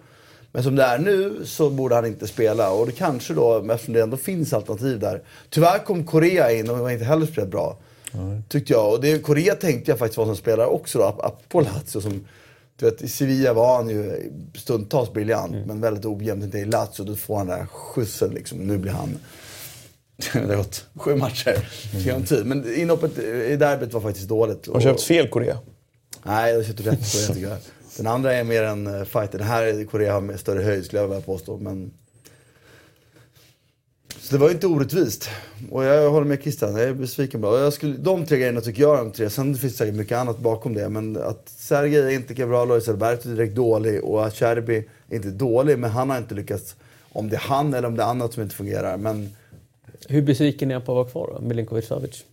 [0.55, 2.71] Men som det är nu så borde han inte spela.
[2.71, 5.23] Och det kanske då, eftersom det ändå finns alternativ där.
[5.49, 7.77] Tyvärr kom Korea in och var inte heller spelat bra.
[8.49, 8.93] Tyckte jag.
[8.93, 12.01] Och det, Korea tänkte jag faktiskt var som spelare också då, på Lazio.
[12.01, 12.27] Som,
[12.79, 16.43] du vet, I Sevilla var han ju stundtals briljant, men väldigt ojämnt.
[16.43, 18.57] Inte i Lazio, då får han den där skjutsen liksom.
[18.57, 19.17] Nu blir han...
[20.33, 21.69] det har gått sju matcher.
[22.05, 22.45] Har en tid.
[22.45, 24.67] Men inhoppet i derbyt var faktiskt dåligt.
[24.67, 25.57] Har du köpt fel Korea?
[26.23, 27.57] Nej, jag köpte rätt Korea tycker jag.
[27.97, 29.37] Den andra är mer en eh, fighter.
[29.37, 31.57] Den här är Korea har med större höjd skulle jag vilja påstå.
[31.57, 31.91] Men...
[34.19, 35.29] Så det var ju inte orättvist.
[35.71, 38.81] Och jag håller med Christian, jag är besviken på jag skulle, De tre grejerna tycker
[38.81, 39.29] jag är de tre.
[39.29, 40.89] Sen finns det säkert mycket annat bakom det.
[40.89, 44.83] Men att Sergej är inte är bra, Lois Alberto är direkt dålig och att Cherby
[45.09, 45.79] är inte dålig.
[45.79, 46.75] Men han har inte lyckats,
[47.09, 48.97] om det är han eller om det är annat som inte fungerar.
[48.97, 49.29] Men
[50.07, 51.47] Hur besviken är han på att vara kvar då?
[51.47, 52.25] Milinkovic Savic?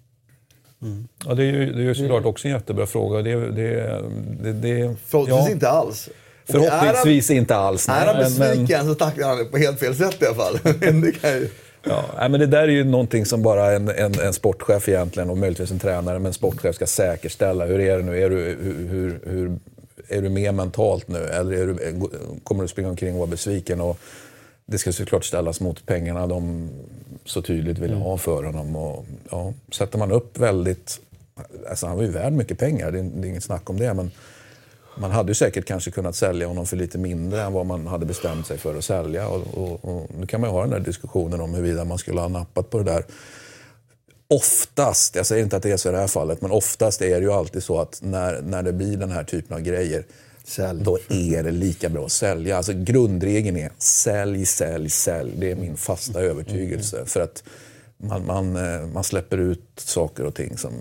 [1.27, 3.23] Ja, det är ju, det är ju såklart också en jättebra fråga.
[3.23, 4.03] Det, det,
[4.43, 6.09] det, det, Förhoppningsvis ja, inte alls.
[6.45, 7.89] Förhoppningsvis inte alls.
[7.89, 10.27] Är han, är han men- men- besviken så tacklar han på helt fel sätt i
[10.27, 10.59] alla fall.
[11.03, 11.49] det kan ju...
[11.85, 15.31] Ja, nej, men det där är ju någonting som bara en, en, en sportchef egentligen
[15.31, 17.67] och möjligtvis en tränare, men en sportchef ska säkerställa.
[17.67, 18.23] Hur är det nu?
[18.23, 19.59] Är du, hur, hur, hur,
[20.09, 21.99] är du med mentalt nu eller är du,
[22.45, 23.81] kommer du springa omkring och vara besviken?
[23.81, 23.99] Och
[24.67, 26.71] det ska såklart ställas mot pengarna de
[27.25, 28.77] så tydligt vill ha för honom.
[28.77, 31.01] Och, ja, sätter man upp väldigt...
[31.69, 33.95] Alltså han var ju värd mycket pengar, det är, det är inget snack om det.
[33.95, 34.11] Men
[34.97, 38.07] man hade ju säkert kanske kunnat sälja honom för lite mindre än vad man hade
[38.07, 39.29] bestämt sig för att sälja.
[39.29, 42.21] Och, och, och nu kan man ju ha den där diskussionen om huruvida man skulle
[42.21, 43.05] ha nappat på det där.
[44.29, 47.21] Oftast, jag säger inte att det är så i det här fallet, men oftast är
[47.21, 50.05] det ju alltid så att när, när det blir den här typen av grejer
[50.45, 50.83] Sälj.
[50.83, 52.57] då är det lika bra att sälja.
[52.57, 55.33] Alltså grundregeln är sälj, sälj, sälj.
[55.37, 57.03] Det är min fasta övertygelse.
[57.07, 57.43] För att
[57.97, 60.73] man, man, eh, man släpper ut saker och ting som...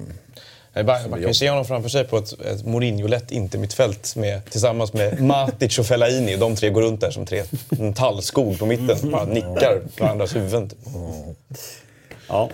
[0.74, 4.45] Nej, bara- Man kan ju se honom framför sig på ett, ett Mourinho-lätt intermittfält med,
[4.49, 6.36] tillsammans med Matic och Fellaini.
[6.38, 9.12] De tre går runt där som tre en tallskog på mitten.
[9.12, 10.70] Bara nickar på varandras huvuden.
[10.70, 10.80] typ.
[12.28, 12.49] Ja.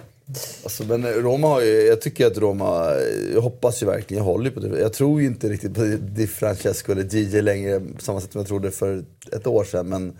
[0.63, 2.91] Alltså, men Roma har ju, jag tycker att Roma,
[3.33, 4.79] jag hoppas ju verkligen, jag håller på det.
[4.79, 8.39] Jag tror ju inte riktigt på Di Francesco eller DJ längre på samma sätt som
[8.39, 9.89] jag trodde för ett år sedan.
[9.89, 10.17] Men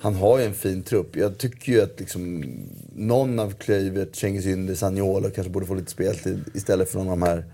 [0.00, 1.16] han har ju en fin trupp.
[1.16, 2.44] Jag tycker ju att liksom,
[2.94, 7.18] någon av Kluivert, Cengiz Ynder, Zaniolo kanske borde få lite speltid istället för någon av
[7.18, 7.44] de här.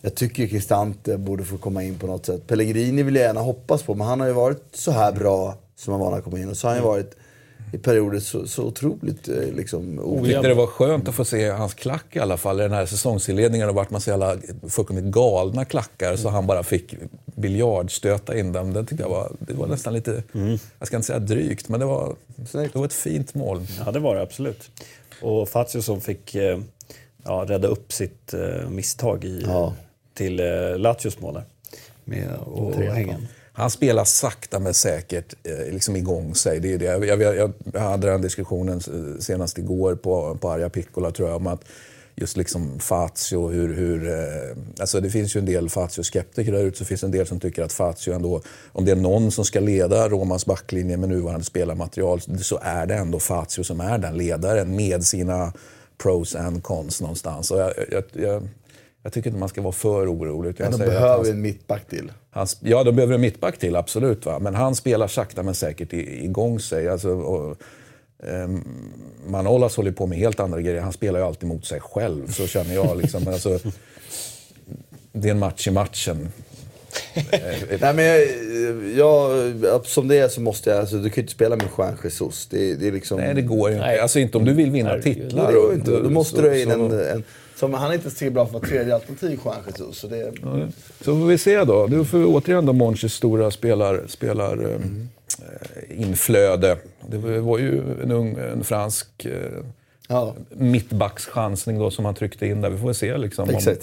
[0.00, 2.46] Jag tycker ju Cristante borde få komma in på något sätt.
[2.46, 5.92] Pellegrini vill jag gärna hoppas på, men han har ju varit så här bra som
[5.92, 6.48] han var när han kom in.
[6.48, 7.16] Och så har han ju varit
[7.72, 11.74] i perioder så, så otroligt eh, liksom, tyckte det var skönt att få se hans
[11.74, 12.60] klack i alla fall.
[12.60, 14.36] I den här säsongsinledningen det varit massa jävla
[14.68, 16.94] fullkomligt galna klackar så han bara fick
[17.24, 18.72] biljardstöta in dem.
[18.72, 20.22] Det tyckte jag var, det var nästan lite,
[20.78, 22.16] jag ska inte säga drygt, men det var,
[22.52, 23.66] det var ett fint mål.
[23.86, 24.70] ja, det var det absolut.
[25.22, 26.58] Och Fazio som fick eh,
[27.24, 29.74] ja, rädda upp sitt eh, misstag i, Ja.
[30.14, 30.36] till
[30.76, 31.44] Lazios mål där.
[32.04, 33.16] Med och hänga.
[33.58, 36.60] Han spelar sakta men säkert eh, liksom igång sig.
[36.60, 37.06] Det är det.
[37.06, 41.36] Jag, jag, jag, hade den diskussionen eh, senast igår på, på Arja Piccola tror jag,
[41.36, 41.64] om att
[42.16, 43.74] just liksom Fazio, hur...
[43.74, 47.26] hur eh, alltså det finns ju en del Fazio-skeptiker där ute, så finns en del
[47.26, 48.42] som tycker att Fazio ändå,
[48.72, 52.94] om det är någon som ska leda Romas backlinje med nuvarande spelarmaterial, så är det
[52.94, 55.52] ändå Fazio som är den ledaren med sina
[56.02, 57.50] pros and cons någonstans.
[57.50, 58.48] Och jag, jag, jag,
[59.02, 60.54] jag tycker inte man ska vara för orolig.
[60.58, 62.12] Men de behöver en mittback till.
[62.38, 64.26] Han, ja, de behöver en mittback till, absolut.
[64.26, 64.38] Va?
[64.38, 66.88] Men han spelar sakta men säkert i- igång sig.
[66.88, 67.56] Alltså, och,
[68.28, 68.64] ehm,
[69.26, 70.80] Manolas håller på med helt andra grejer.
[70.80, 72.96] Han spelar ju alltid mot sig själv, så känner jag.
[73.02, 73.28] Liksom.
[73.28, 73.58] Alltså,
[75.12, 76.28] det är en match i matchen.
[77.80, 78.04] Nej men
[78.96, 81.66] jag, jag, som det är så måste jag, alltså, du kan ju inte spela med
[81.78, 82.46] Juan Jesus.
[82.50, 83.20] Det, det är liksom...
[83.20, 83.86] Nej, det går ju inte.
[83.86, 83.98] Nej.
[83.98, 85.46] Alltså inte om du vill vinna titlar.
[85.46, 85.90] Det går inte.
[85.90, 87.24] Då måste Så- du ha in en, en...
[87.58, 89.98] Som, han är inte så bra för tredje alternativ, Juan Jesus.
[89.98, 90.32] Så det,
[91.00, 91.86] Så får vi se då.
[91.86, 96.78] Du får vi återigen då Monchis stora spelar, spelar eh, eh, inflöde.
[97.06, 99.32] Det var ju en, ung, en fransk eh,
[100.08, 100.34] ja.
[100.50, 102.70] mittbackschansning då som han tryckte in där.
[102.70, 103.74] Vi får väl se liksom, om,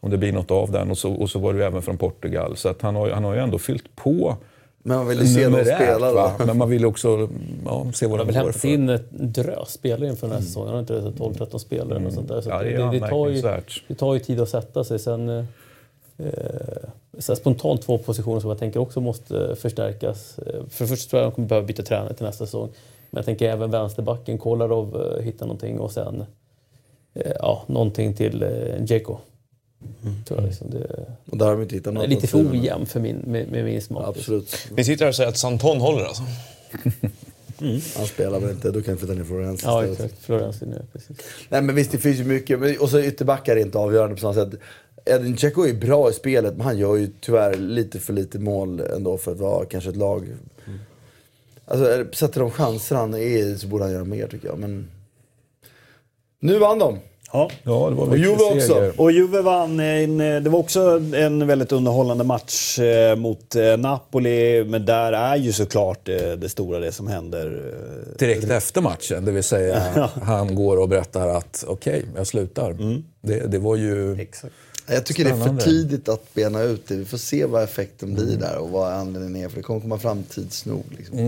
[0.00, 0.90] om det blir något av den.
[0.90, 2.56] Och så, och så var det ju även från Portugal.
[2.56, 4.36] Så att han, har, han har ju ändå fyllt på
[4.82, 6.32] Men man vill ju se dem spela va?
[6.38, 6.46] då.
[6.46, 7.28] Men man vill ju också
[7.64, 8.68] ja, se vad de väl går hämtat för.
[8.68, 10.68] in ett drös spelare inför den här säsongen.
[10.68, 12.40] Han har inte det, 12-13 spelare eller något sånt där.
[12.40, 13.42] Så Ja, det är det, det, tar ju,
[13.88, 14.98] det tar ju tid att sätta sig.
[14.98, 15.44] Sen, eh,
[17.18, 20.38] så spontant två positioner som jag tänker också måste förstärkas.
[20.38, 22.68] Eh, För det första tror jag att de kommer behöva byta tränare till nästa säsong.
[23.10, 26.24] Men jag tänker även vänsterbacken, Kolarov, eh, hitta någonting och sen
[27.14, 28.48] eh, ja, någonting till eh,
[28.80, 29.18] Dzeko.
[30.28, 32.04] Tror jag liksom det, Och där har de inte hittat det något.
[32.04, 34.16] är lite för ojämn för min, med, med min smak.
[34.16, 34.56] Absolut.
[34.76, 36.22] Ni sitter här och säger att Santon håller alltså?
[37.96, 40.14] Han spelar väl inte, då kan han flytta ner Florens Ja, exakt.
[40.24, 41.16] Florens nu, precis.
[41.48, 42.58] Nej men visst, det finns ju mycket.
[42.60, 44.48] Men, och så ytterbackar är inte avgörande på samma sätt.
[45.04, 48.80] Edin Dzeko är bra i spelet, men han gör ju tyvärr lite för lite mål
[48.80, 50.26] ändå för att vara kanske ett lag.
[51.64, 54.48] Alltså, är det- sätter de chanser han är i så borde han göra mer tycker
[54.48, 54.58] jag.
[54.58, 54.90] Men...
[56.40, 56.98] Nu vann de!
[57.32, 57.50] Ja.
[57.62, 58.60] Ja, det var Och Juve också.
[58.60, 59.00] seger.
[59.00, 59.80] Och Juve vann.
[59.80, 60.80] En, det var också
[61.14, 64.64] en väldigt underhållande match eh, mot eh, Napoli.
[64.64, 67.46] Men där är ju såklart eh, det stora det som händer.
[67.46, 72.76] eh, Direkt efter matchen, det vill säga han går och berättar att okej, jag slutar.
[73.22, 74.20] Det, det var ju...
[74.20, 74.54] Exakt.
[74.92, 75.62] Jag tycker det är Spännande.
[75.62, 76.94] för tidigt att bena ut det.
[76.94, 79.48] Vi får se vad effekten blir där och vad anledningen är.
[79.48, 80.84] För det kommer komma fram tids nog.
[80.98, 81.18] Liksom.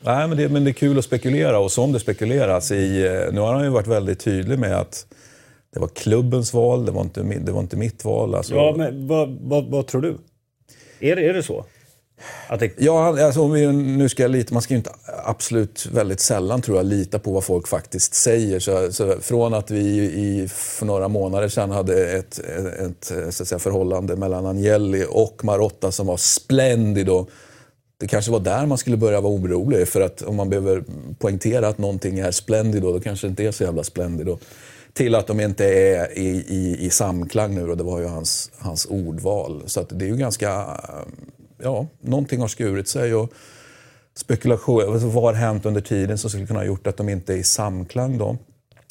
[0.00, 3.06] Nej, men det, men det är kul att spekulera och som det spekuleras i...
[3.06, 5.06] eh, Nu har han ju varit väldigt tydlig med att
[5.76, 8.34] det var klubbens val, det var inte, det var inte mitt val.
[8.34, 10.18] Alltså, Ja, men vad, vad, vad tror du?
[11.00, 11.64] Är det, är det så?
[12.48, 14.90] Att det, Ja, alltså, om vi nu ska jag lita, man ska ju inte
[15.24, 18.60] absolut väldigt sällan tror jag lita på vad folk faktiskt säger.
[18.60, 23.42] Så, så från att vi i, för några månader sedan hade ett, ett, ett så
[23.42, 27.26] att säga, förhållande mellan Agnelli och Marotta som var splendido.
[28.00, 29.88] Det kanske var där man skulle börja vara orolig.
[29.88, 30.84] För att om man behöver
[31.18, 34.38] poängtera att någonting är splendido, då kanske det inte är så jävla splendido.
[34.96, 38.50] Till att de inte är i, i, i samklang nu och det var ju hans,
[38.58, 39.62] hans ordval.
[39.66, 40.80] Så att det är ju ganska
[41.62, 43.14] ja, någonting har skurit sig.
[43.14, 43.32] Och
[44.14, 47.34] spekulation, alltså vad har hänt under tiden som skulle kunna ha gjort att de inte
[47.34, 48.36] är i samklang då?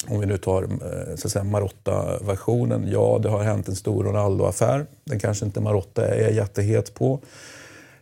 [0.08, 2.88] Om vi nu tar eh, så att säga, Marotta-versionen.
[2.90, 4.86] Ja, det har hänt en stor Ronaldo-affär.
[5.04, 7.20] Den kanske inte Marotta är jättehet på.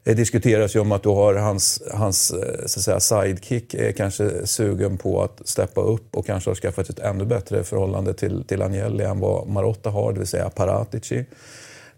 [0.04, 3.92] Det diskuteras ju om att du har hans, hans eh, så att säga, sidekick är
[3.92, 8.44] kanske sugen på att steppa upp och kanske har skaffat ett ännu bättre förhållande till,
[8.44, 11.24] till Agnelli än vad Marotta har, det vill säga Paratici.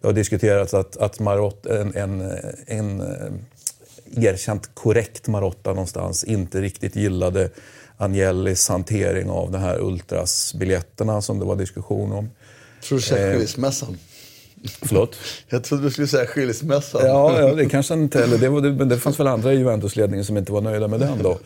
[0.00, 2.32] Det har diskuterats att, att Marot, en, en,
[2.66, 7.50] en eh, erkänt korrekt Marotta någonstans inte riktigt gillade
[7.96, 12.30] Agnellis hantering av de här Ultras-biljetterna som det var diskussion om.
[12.82, 13.98] Tror du säger skilsmässan?
[14.64, 15.16] Förlåt?
[15.48, 17.00] Jag trodde du skulle säga skilsmässan.
[17.04, 18.38] Ja, ja det kanske inte heller.
[18.38, 21.22] Det, var, det, det fanns väl andra i Juventus-ledningen som inte var nöjda med den
[21.22, 21.38] då.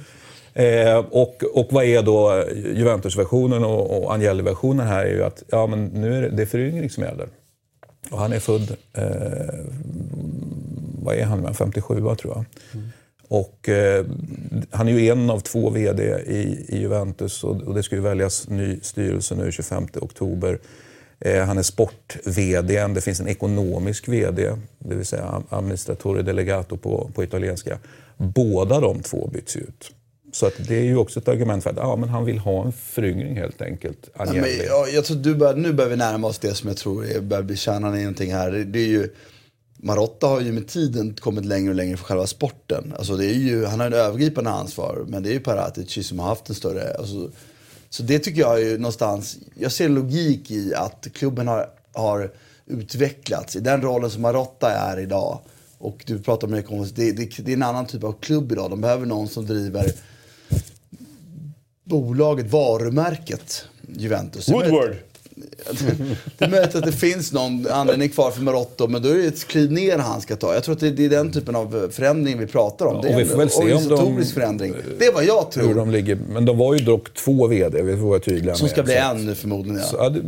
[0.55, 2.45] Eh, och, och vad är då
[2.75, 6.47] Juventus-versionen och, och Agnelli-versionen här är ju att ja, men nu är det, det är
[6.47, 7.29] föryngring som gäller.
[8.11, 9.05] Och han är född, eh,
[11.03, 12.45] vad är han, 57 tror jag.
[12.73, 12.89] Mm.
[13.29, 14.05] Och eh,
[14.71, 18.03] han är ju en av två VD i, i Juventus och, och, det ska ju
[18.03, 20.59] väljas ny styrelse nu 25 oktober.
[21.21, 27.11] Eh, han är sport-VD, det finns en ekonomisk VD, det vill säga administratore delegato på,
[27.15, 27.79] på italienska.
[28.17, 29.93] Båda de två byts ut.
[30.33, 32.65] Så att det är ju också ett argument för att ja, men han vill ha
[32.65, 34.11] en föryngring helt enkelt.
[34.19, 36.77] Ja, men, ja, jag tror du bör, nu börjar vi närma oss det som jag
[36.77, 38.51] tror är, börjar bli kärnan i någonting här.
[38.51, 39.09] Det, det är ju,
[39.77, 42.95] Marotta har ju med tiden kommit längre och längre för själva sporten.
[42.99, 46.19] Alltså det är ju, han har en övergripande ansvar, men det är ju Paratici som
[46.19, 46.95] har haft en större...
[46.95, 47.31] Alltså,
[47.91, 49.39] så det tycker jag är någonstans...
[49.55, 52.33] Jag ser logik i att klubben har, har
[52.67, 55.41] utvecklats i den rollen som Marotta är idag.
[55.79, 58.71] Och du pratar om ekonomiskt, det, det, det är en annan typ av klubb idag.
[58.71, 59.93] De behöver någon som driver
[61.85, 63.65] bolaget, varumärket
[63.97, 64.49] Juventus.
[64.49, 64.97] Woodward!
[66.39, 69.27] Det är möjligt att det finns någon anledning kvar för Marotto, men då är det
[69.27, 70.55] ett kliv ner han ska ta.
[70.55, 72.97] Jag tror att det är den typen av förändring vi pratar om.
[72.97, 74.75] Ja, det är vi får väl se organisatorisk de, förändring.
[74.99, 75.75] Det är vad jag tror.
[75.75, 76.19] de ligger.
[76.29, 78.97] Men de var ju dock två VD, vi får vara tydliga Som ska med, bli
[78.97, 79.87] en nu förmodligen, ja.
[79.87, 80.21] Så, ja det,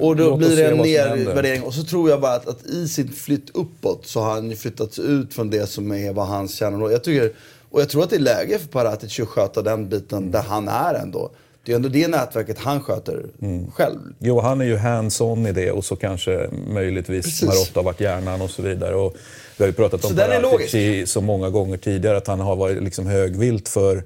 [0.00, 1.62] och då blir det en nedvärdering.
[1.62, 4.56] Och så tror jag bara att, att, i sin flytt uppåt så har han ju
[4.56, 6.92] flyttats ut från det som är vad hans kärnområde.
[6.92, 7.32] Jag tycker
[7.70, 10.68] och jag tror att det är läge för Paratici att sköta den biten där han
[10.68, 11.30] är ändå.
[11.64, 13.70] Det är ändå det nätverket han sköter mm.
[13.70, 13.98] själv.
[14.18, 17.42] Jo, han är ju hands-on i det och så kanske möjligtvis Precis.
[17.42, 18.94] Marotta har varit hjärnan och så vidare.
[18.94, 19.14] Och
[19.56, 23.06] vi har ju pratat om Paratici så många gånger tidigare att han har varit liksom
[23.06, 24.02] högvilt för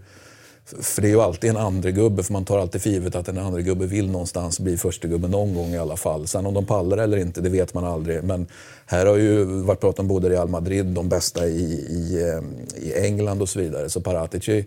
[0.66, 3.28] för det är ju alltid en andre gubbe för man tar alltid för givet att
[3.28, 6.26] en andre gubbe vill någonstans bli första gubbe någon gång i alla fall.
[6.26, 8.24] Sen om de pallar eller inte, det vet man aldrig.
[8.24, 8.46] Men
[8.86, 13.06] här har ju varit prat om både Real Madrid, de bästa i, i, eh, i
[13.06, 13.90] England och så vidare.
[13.90, 14.64] Så Paratici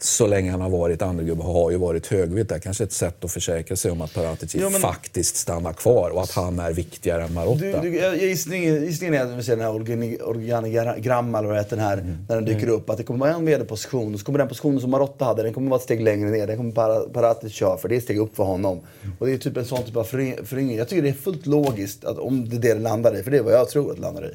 [0.00, 2.48] så länge han har varit andregubbe har ju varit högvilt.
[2.48, 4.80] Det är kanske ett sätt att försäkra sig om att Paratici ja, men...
[4.80, 7.80] faktiskt stannar kvar och att han är viktigare än Marotta.
[7.80, 12.16] Du, du, gissningen är att vi ser den här organigramma, eller vad den här, mm.
[12.28, 12.74] när den dyker mm.
[12.74, 12.90] upp.
[12.90, 15.54] Att det kommer vara en vd-position och så kommer den positionen som Marotta hade, den
[15.54, 16.46] kommer vara ett steg längre ner.
[16.46, 18.80] Den kommer Paratici köra för det är ett steg upp för honom.
[19.02, 19.16] Mm.
[19.18, 20.76] Och det är typ en sån typ av föryngring.
[20.76, 23.30] Jag tycker det är fullt logiskt att om det är det det landar i, för
[23.30, 24.34] det är vad jag tror att det landar i.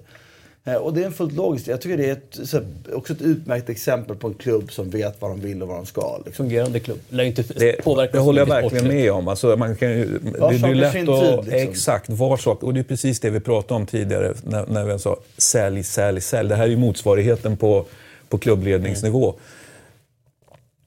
[0.65, 1.67] Eh, och det är fullt logiskt.
[1.67, 2.61] Jag tycker det är ett, så,
[2.93, 5.85] också ett utmärkt exempel på en klubb som vet vad de vill och vad de
[5.85, 6.17] ska.
[6.25, 6.45] Liksom.
[6.45, 6.99] Fungerande klubb.
[7.09, 7.75] Lär inte det,
[8.11, 9.27] det håller jag verkligen med om.
[9.27, 11.69] Alltså, man kan ju, var det, det är lätt att, tid, liksom.
[11.69, 12.63] Exakt, var sak.
[12.63, 16.21] Och det är precis det vi pratade om tidigare när, när vi sa sälj, sälj,
[16.21, 16.49] sälj.
[16.49, 17.85] Det här är ju motsvarigheten på,
[18.29, 19.29] på klubbledningsnivå.
[19.29, 19.41] Mm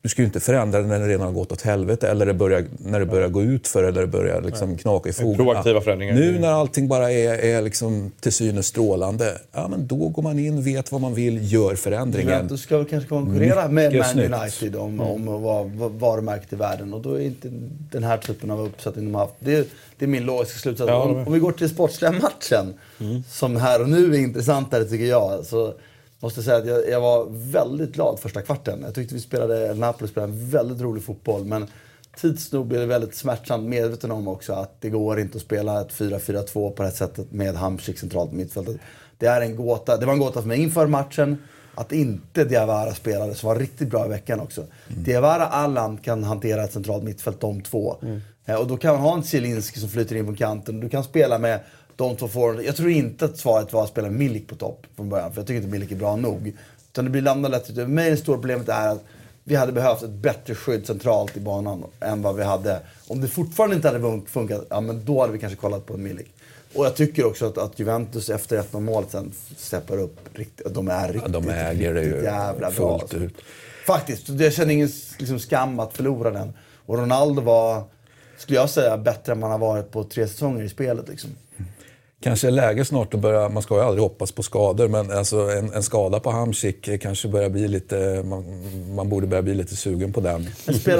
[0.06, 2.34] du ska ju inte förändra det när det redan har gått åt helvete eller det
[2.34, 5.36] börjar, när det börjar gå ut för eller det börjar liksom knaka i fogarna.
[5.36, 6.14] Proaktiva förändringar.
[6.14, 10.38] Nu när allting bara är, är liksom till synes strålande, ja, men då går man
[10.38, 12.48] in, vet vad man vill, gör förändringen.
[12.48, 17.00] Du ska kanske konkurrera med Man United om, om att vara varumärket i världen och
[17.00, 17.48] då är inte
[17.90, 19.34] den här typen av uppsättning de har haft.
[19.38, 20.88] Det, det är min logiska slutsats.
[20.88, 23.22] Ja, om, om, vi går till sportsliga matchen, mm.
[23.28, 25.44] som här och nu är intressantare tycker jag.
[25.44, 25.74] Så,
[26.20, 28.82] måste säga att jag, jag, var väldigt glad första kvarten.
[28.82, 31.44] Jag tyckte vi spelade, Napoli spelade en väldigt rolig fotboll.
[31.44, 31.66] Men
[32.16, 35.80] tids nog blev det väldigt smärtsamt medveten om också att det går inte att spela
[35.80, 38.76] ett 4-4-2 på det här sättet med Hamsik centralt i mittfältet.
[39.18, 39.96] Det är en gåta.
[39.96, 41.38] Det var en gåta för mig inför matchen.
[41.74, 44.60] att inte Diawara spelade, som var riktigt bra i veckan också.
[44.60, 45.04] Mm.
[45.04, 47.96] Diawara, Allan kan hantera ett centralt mittfält, de två.
[48.02, 48.20] Mm.
[48.46, 50.80] Eh, och då kan man ha en Zielinski som flyter in på kanten.
[50.80, 51.60] Du kan spela med
[51.96, 52.66] de två forwards.
[52.66, 55.46] Jag tror inte att svaret var att spela Milik på topp från början, för jag
[55.46, 56.52] tycker inte Milik är bra nog.
[56.92, 57.66] Utan det blir landat lätt.
[57.66, 59.04] För mig det stora problemet är att
[59.44, 62.80] vi hade behövt ett bättre skydd centralt i banan än vad vi hade.
[63.08, 66.26] Om det fortfarande inte hade funkat, ja men då hade vi kanske kollat på Milik.
[66.74, 70.16] Och jag tycker också att, att Juventus efter 1-0 målet sen steppar upp.
[70.32, 72.98] Riktigt, de är riktigt, ja, de äger riktigt det ju jävla fullt bra.
[73.00, 73.16] Alltså.
[73.16, 73.34] ut.
[73.86, 74.28] Faktiskt.
[74.28, 74.88] Jag känner ingen
[75.18, 76.52] liksom, skam att förlora den.
[76.86, 77.82] Och Ronaldo var,
[78.38, 81.08] skulle jag säga, bättre än man har varit på tre säsonger i spelet.
[81.08, 81.30] Liksom
[82.20, 85.36] kanske är läge snart att börja, man ska ju aldrig hoppas på skador, men alltså
[85.36, 88.44] en, en skada på Hamsik kanske börjar bli lite, man,
[88.94, 90.48] man, borde börja bli lite sugen på den.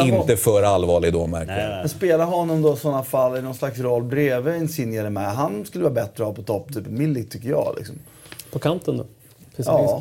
[0.00, 1.78] Inte för allvarlig då märker jag.
[1.78, 5.34] Men spela honom då i sådana fall i någon slags roll bredvid Insigne eller med.
[5.34, 7.74] Han skulle vara bättre att ha på topp, typ Milik tycker jag.
[7.78, 7.98] Liksom.
[8.52, 9.04] På kanten då?
[9.56, 10.00] Ja.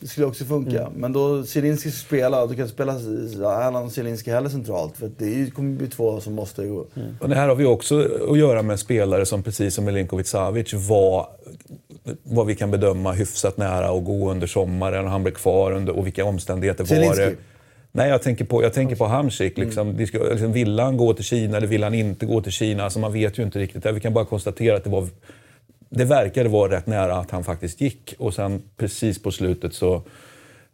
[0.00, 0.80] Det skulle också funka.
[0.80, 0.92] Mm.
[0.92, 4.96] Men då Zielinski spela, då kan spela Erland och Zielinski heller centralt.
[4.96, 6.86] För det kommer bli två som måste gå.
[6.96, 7.16] Mm.
[7.20, 10.72] Och det här har vi också att göra med spelare som precis som Milinkovic Savic
[10.74, 11.26] var
[12.22, 15.96] vad vi kan bedöma hyfsat nära att gå under sommaren och han blev kvar under,
[15.96, 17.22] och vilka omständigheter Zielinski.
[17.22, 17.36] var det?
[17.92, 19.58] Nej, jag tänker på, jag tänker på Hamsik.
[19.58, 19.98] Liksom, mm.
[19.98, 22.84] liksom, vill han gå till Kina eller vill han inte gå till Kina?
[22.84, 23.86] Alltså, man vet ju inte riktigt.
[23.86, 25.08] Vi kan bara konstatera att det var
[25.96, 30.02] det verkade vara rätt nära att han faktiskt gick och sen precis på slutet så,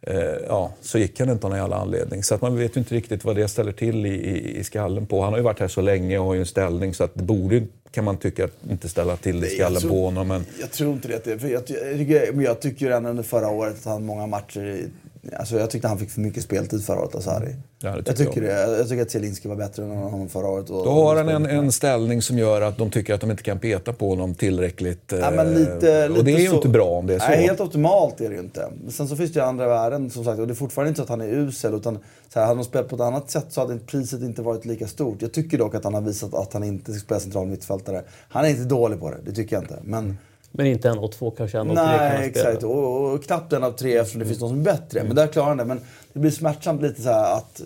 [0.01, 0.15] eh,
[0.47, 2.23] ja, så gick han inte av någon jävla anledning.
[2.23, 5.05] Så att man vet ju inte riktigt vad det ställer till i, i, i, skallen
[5.05, 5.21] på.
[5.21, 7.23] Han har ju varit här så länge och har ju en ställning så att det
[7.23, 10.27] borde, kan man tycka, inte ställa till det i skallen tror, på honom.
[10.27, 10.45] Men...
[10.59, 11.39] Jag tror inte det.
[11.39, 11.63] För jag,
[12.09, 14.87] jag, jag tycker ändå under förra året att han många matcher
[15.31, 17.55] Alltså jag tyckte han fick för mycket speltid förra året, Asari.
[17.79, 18.69] Ja, jag, tycker jag.
[18.69, 18.77] Det.
[18.77, 20.69] jag tycker att Zielinski var bättre än honom förra året.
[20.69, 23.43] Och, Då har han en, en ställning som gör att de tycker att de inte
[23.43, 25.13] kan peta på honom tillräckligt.
[25.19, 27.27] Ja, men lite, och det är ju så, inte bra om det är så.
[27.27, 28.69] Nej, helt optimalt är det ju inte.
[28.89, 30.39] Sen så finns det ju andra värden som sagt.
[30.39, 31.73] Och det är fortfarande inte så att han är usel.
[31.73, 31.99] Utan
[32.33, 34.87] så här, hade de spelat på ett annat sätt så hade priset inte varit lika
[34.87, 35.21] stort.
[35.21, 38.03] Jag tycker dock att han har visat att han inte ska spela central mittfältare.
[38.29, 39.79] Han är inte dålig på det, det tycker jag inte.
[39.83, 40.17] Men
[40.55, 42.63] men inte en av två, kanske en av Nej, tre kan han exakt.
[42.63, 44.99] Och, och, knappt en av tre eftersom det finns någon som är bättre.
[44.99, 45.07] Mm.
[45.07, 45.65] Men där klarar han det.
[45.65, 45.81] Men
[46.13, 47.61] det blir smärtsamt lite så att...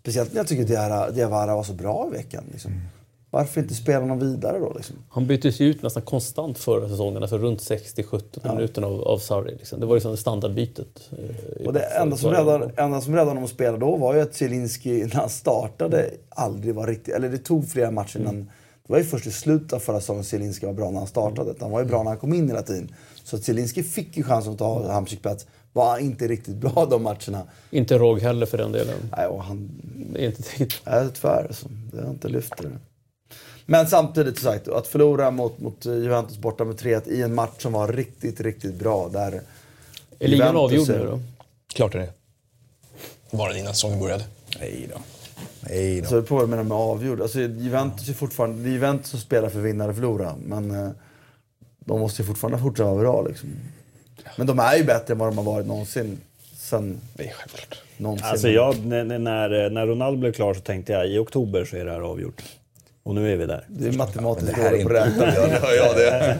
[0.00, 2.44] Speciellt när jag tycker att Diawara var så bra i veckan.
[2.52, 2.70] Liksom.
[2.70, 2.82] Mm.
[3.30, 4.72] Varför inte spela någon vidare då?
[4.76, 4.96] Liksom?
[5.08, 8.54] Han byttes ju ut nästan konstant förra säsongen, alltså runt 60-70 ja.
[8.54, 9.54] minuter av, av Sarri.
[9.56, 9.80] Liksom.
[9.80, 11.10] Det var ju som standardbytet.
[11.12, 14.20] Eh, och det enda som, räddade, enda som räddade honom att spela då var ju
[14.20, 17.14] att Zielinski, när han startade, aldrig var riktigt...
[17.14, 18.48] Eller det tog flera matcher innan mm
[18.90, 21.54] det var ju först i slutet av förra säsongen Zielinski var bra när han startade.
[21.60, 22.94] Han var ju bra när han kom in hela tiden.
[23.24, 25.46] Så Zielinski fick ju chansen att ta Hamsik plats.
[25.72, 27.42] Var inte riktigt bra de matcherna.
[27.70, 28.94] Inte Rog heller för den delen.
[29.16, 29.70] Nej, och han...
[30.18, 30.42] Inte
[30.84, 31.46] Nej, tyvärr.
[31.46, 31.68] Alltså.
[31.92, 32.70] Det har inte lyft det.
[33.66, 37.72] Men samtidigt sagt, att förlora mot, mot Juventus borta med 3-1 i en match som
[37.72, 39.08] var riktigt, riktigt bra.
[39.08, 39.42] Där
[40.18, 41.20] är ligan avgjord nu då?
[41.74, 42.12] Klart det är.
[43.30, 44.24] Var den innan säsongen började?
[44.60, 45.00] Nej då.
[45.60, 46.06] Nej då.
[46.06, 47.22] Så det på är avgjorda.
[47.22, 48.62] Alltså, Juventus är fortfarande...
[48.62, 50.34] Det är Juventus som spelar för vinna eller förlora.
[50.46, 50.90] Men eh,
[51.84, 53.48] de måste ju fortfarande fortsätta vara bra liksom.
[54.36, 56.18] Men de är ju bättre än vad de har varit någonsin.
[56.56, 57.00] Sen...
[57.14, 57.82] Det är självklart.
[57.96, 58.26] Någonsin.
[58.26, 61.84] Alltså jag, när, när, när Ronaldo blev klar så tänkte jag i oktober så är
[61.84, 62.42] det här avgjort.
[63.02, 63.64] Och nu är vi där.
[63.68, 65.34] Det är matematiskt dåligt på räkna.
[65.34, 66.38] Ja, ja, det.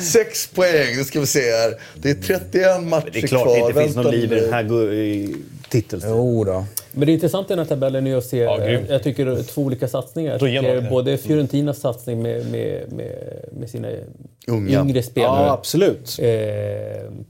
[0.00, 1.74] Sex poäng, nu ska vi se här.
[1.94, 3.10] Det är 31 matcher kvar.
[3.12, 3.54] Det är klart kvar.
[3.54, 4.62] det inte finns något liv i den här
[5.70, 6.02] titeln.
[6.06, 6.64] Jo då.
[6.92, 9.62] Men det är intressant i den här tabellen är att se, ja, jag tycker två
[9.62, 10.90] olika satsningar.
[10.90, 13.88] Både Fiorentinas satsning med, med, med, med sina
[14.46, 14.80] Unga.
[14.80, 15.46] yngre spelare.
[15.46, 16.18] Ja, absolut.
[16.18, 16.28] Eh,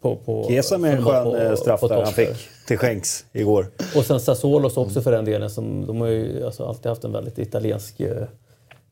[0.00, 2.28] på, på, Kesa med en skön på, eh, straff där han fick
[2.66, 3.66] till skänks igår.
[3.96, 5.50] Och sen Sassuolos också för den delen.
[5.50, 8.22] Som, de har ju alltså alltid haft en väldigt italiensk eh,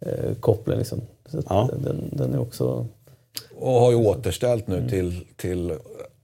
[0.01, 0.79] eh koppling.
[0.79, 1.01] Liksom.
[1.27, 1.71] Så ja.
[1.85, 2.87] den, den är också...
[3.59, 4.89] Och har ju återställt nu mm.
[4.89, 5.73] till, till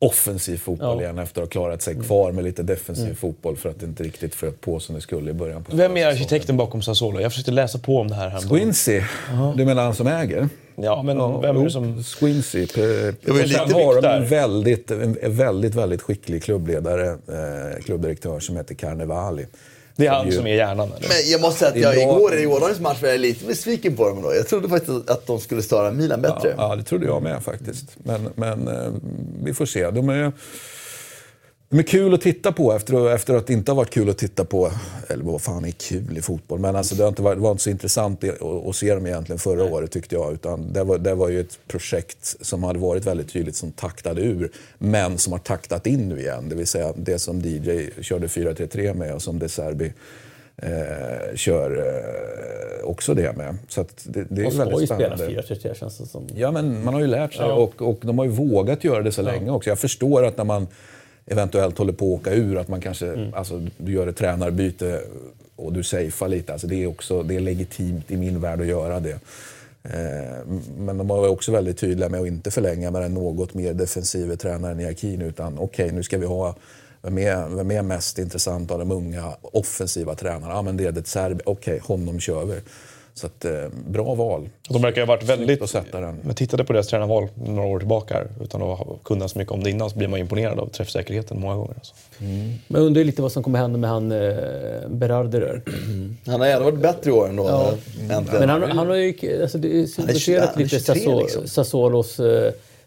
[0.02, 1.02] offensiv fotboll ja.
[1.02, 3.16] igen efter att ha klarat sig kvar med lite defensiv mm.
[3.16, 5.64] fotboll för att det inte riktigt flöt på som det skulle i början.
[5.64, 7.20] På Vem är arkitekten bakom Sassuolo?
[7.20, 8.58] Jag försökte läsa på om det här häromdagen.
[8.58, 9.00] Squincy.
[9.00, 9.56] Uh-huh.
[9.56, 10.48] Du menar han som äger?
[10.76, 12.02] Ja, men ja, vem är det som...
[12.02, 12.66] Squincy.
[12.74, 18.74] Det var lite har en väldigt, en väldigt, väldigt skicklig klubbledare, eh, klubbdirektör som heter
[18.74, 19.46] Carnevali.
[19.96, 20.32] Det är han ju...
[20.32, 21.08] som är hjärnan eller?
[21.08, 24.08] Men jag måste säga att jag, igår i gårdagens match var jag lite besviken på
[24.08, 24.22] dem.
[24.22, 24.34] Då.
[24.34, 26.54] Jag trodde faktiskt att de skulle störa Milan bättre.
[26.56, 27.84] Ja, ja, det trodde jag med faktiskt.
[28.02, 28.92] Men, men eh,
[29.44, 29.90] vi får se.
[29.90, 30.32] De är
[31.72, 34.18] de är kul att titta på efter, efter att det inte har varit kul att
[34.18, 34.70] titta på.
[35.08, 36.58] Eller vad fan är kul i fotboll?
[36.58, 38.24] Men alltså, det, har inte varit, det var inte så intressant
[38.68, 39.72] att, se dem egentligen förra Nej.
[39.72, 40.32] året tyckte jag.
[40.32, 44.22] Utan det, var, det var ju ett projekt som hade varit väldigt tydligt som taktade
[44.22, 44.50] ur.
[44.78, 46.48] Men som har taktat in nu igen.
[46.48, 49.92] Det vill säga det som DJ körde 4-3-3 med och som De Serbi
[50.56, 53.56] eh, kör eh, också det med.
[53.68, 55.16] Så det, det är Man väldigt spännande.
[55.16, 56.28] spela 4-3-3 känns det som.
[56.34, 57.52] Ja, men man har ju lärt sig ja.
[57.52, 59.24] och, och de har ju vågat göra det så ja.
[59.24, 59.70] länge också.
[59.70, 60.66] Jag förstår att när man
[61.26, 62.58] eventuellt håller på att åka ur.
[62.58, 63.34] Att man kanske, Mm.
[63.34, 65.00] alltså, du gör ett tränarbyte
[65.56, 66.52] och du safear lite.
[66.52, 69.18] Alltså, det, är också, det är legitimt i min värld att göra det.
[69.84, 70.46] Eh,
[70.78, 74.36] men de var också väldigt tydliga med att inte förlänga med den något mer defensiva
[74.36, 76.54] tränaren i Akin utan okej, nu ska vi ha
[77.02, 80.54] vem är, vem är mest intressant av de unga offensiva tränarna?
[80.54, 81.40] Ja, men det är det Serbi.
[81.46, 82.54] Okej, honom kör vi.
[83.14, 83.52] Så att, eh,
[83.88, 84.48] bra val.
[84.68, 85.62] De verkar ha varit väldigt...
[85.62, 86.16] att sätta den.
[86.22, 89.52] Men tittade på deras tränarval några år tillbaka här, utan att ha- kunna så mycket
[89.52, 91.74] om det innan så blir man imponerad av träffsäkerheten många gånger.
[91.74, 91.94] Alltså.
[92.18, 95.62] Men jag undrar lite vad som kommer hända med han eh, Berardi där.
[96.26, 97.48] Han har ändå varit bättre i år ändå.
[97.48, 97.72] Ja.
[98.40, 101.46] Men han, han har ju alltså, det är symboliserat han är lite 23 Sasso- liksom.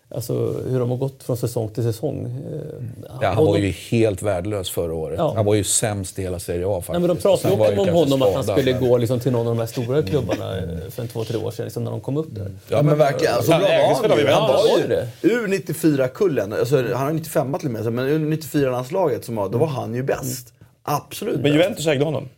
[0.10, 0.34] Alltså
[0.70, 2.26] hur de har gått från säsong till säsong.
[2.26, 2.60] Eh,
[3.22, 5.16] Ja, han var ju helt värdelös förra året.
[5.18, 5.34] Ja.
[5.36, 6.90] Han var ju sämst i hela Serie A faktiskt.
[6.92, 9.48] Nej, men de pratade ju om honom att han skulle men- gå liksom till någon
[9.48, 12.02] av de här stora klubbarna eh, för en två, tre år sedan, liksom, när de
[12.02, 12.52] kom upp där.
[12.70, 13.34] Ja, men verkligen.
[13.36, 14.28] Så Fan, bra var han ju.
[14.28, 15.08] Han var Var det?
[15.22, 19.50] ju ur 94-kullen, alltså, han har 95 till och med, men ur 94-landslaget, som var,
[19.50, 20.54] då var han ju bäst.
[20.84, 21.52] Absolut Men.
[21.54, 22.30] Juventus ägde honom.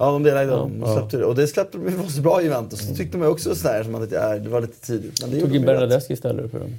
[0.00, 0.80] Ja, de delade dem.
[0.80, 1.24] De släppte det.
[1.24, 2.80] Och det släppte de var så bra Juventus.
[2.80, 5.20] Det tyckte man också sådär, som att ja, det var lite tidigt.
[5.20, 5.66] Men det Tog gjorde in.
[5.66, 6.78] Bernadeschi istället för dem.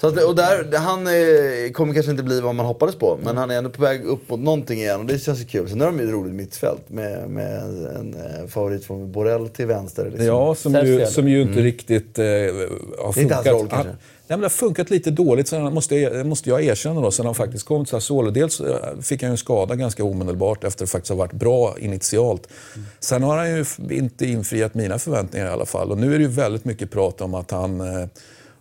[0.00, 3.36] Så att, och där, han eh, kommer kanske inte bli vad man hoppades på, men
[3.36, 5.68] han är ändå på väg upp mot någonting igen och det känns ju kul.
[5.68, 7.62] Sen har de ju ett roligt mittfält med, med
[7.96, 10.04] en eh, favorit från Borrell till vänster.
[10.04, 10.26] Liksom.
[10.26, 13.46] Ja, som ju, som ju inte riktigt eh, har inte hans funkat.
[13.46, 13.92] roll, kanske.
[14.30, 17.26] Nej, men det har funkat lite dåligt, sen måste jag, måste jag erkänna då, sen
[17.26, 18.30] han faktiskt kom till Sassuolo.
[18.30, 21.78] Dels eh, fick han ju en skada ganska omedelbart efter att faktiskt ha varit bra
[21.78, 22.48] initialt.
[23.00, 25.90] Sen har han ju inte infriat mina förväntningar i alla fall.
[25.90, 27.80] Och nu är det ju väldigt mycket prat om att han...
[27.80, 28.06] Eh,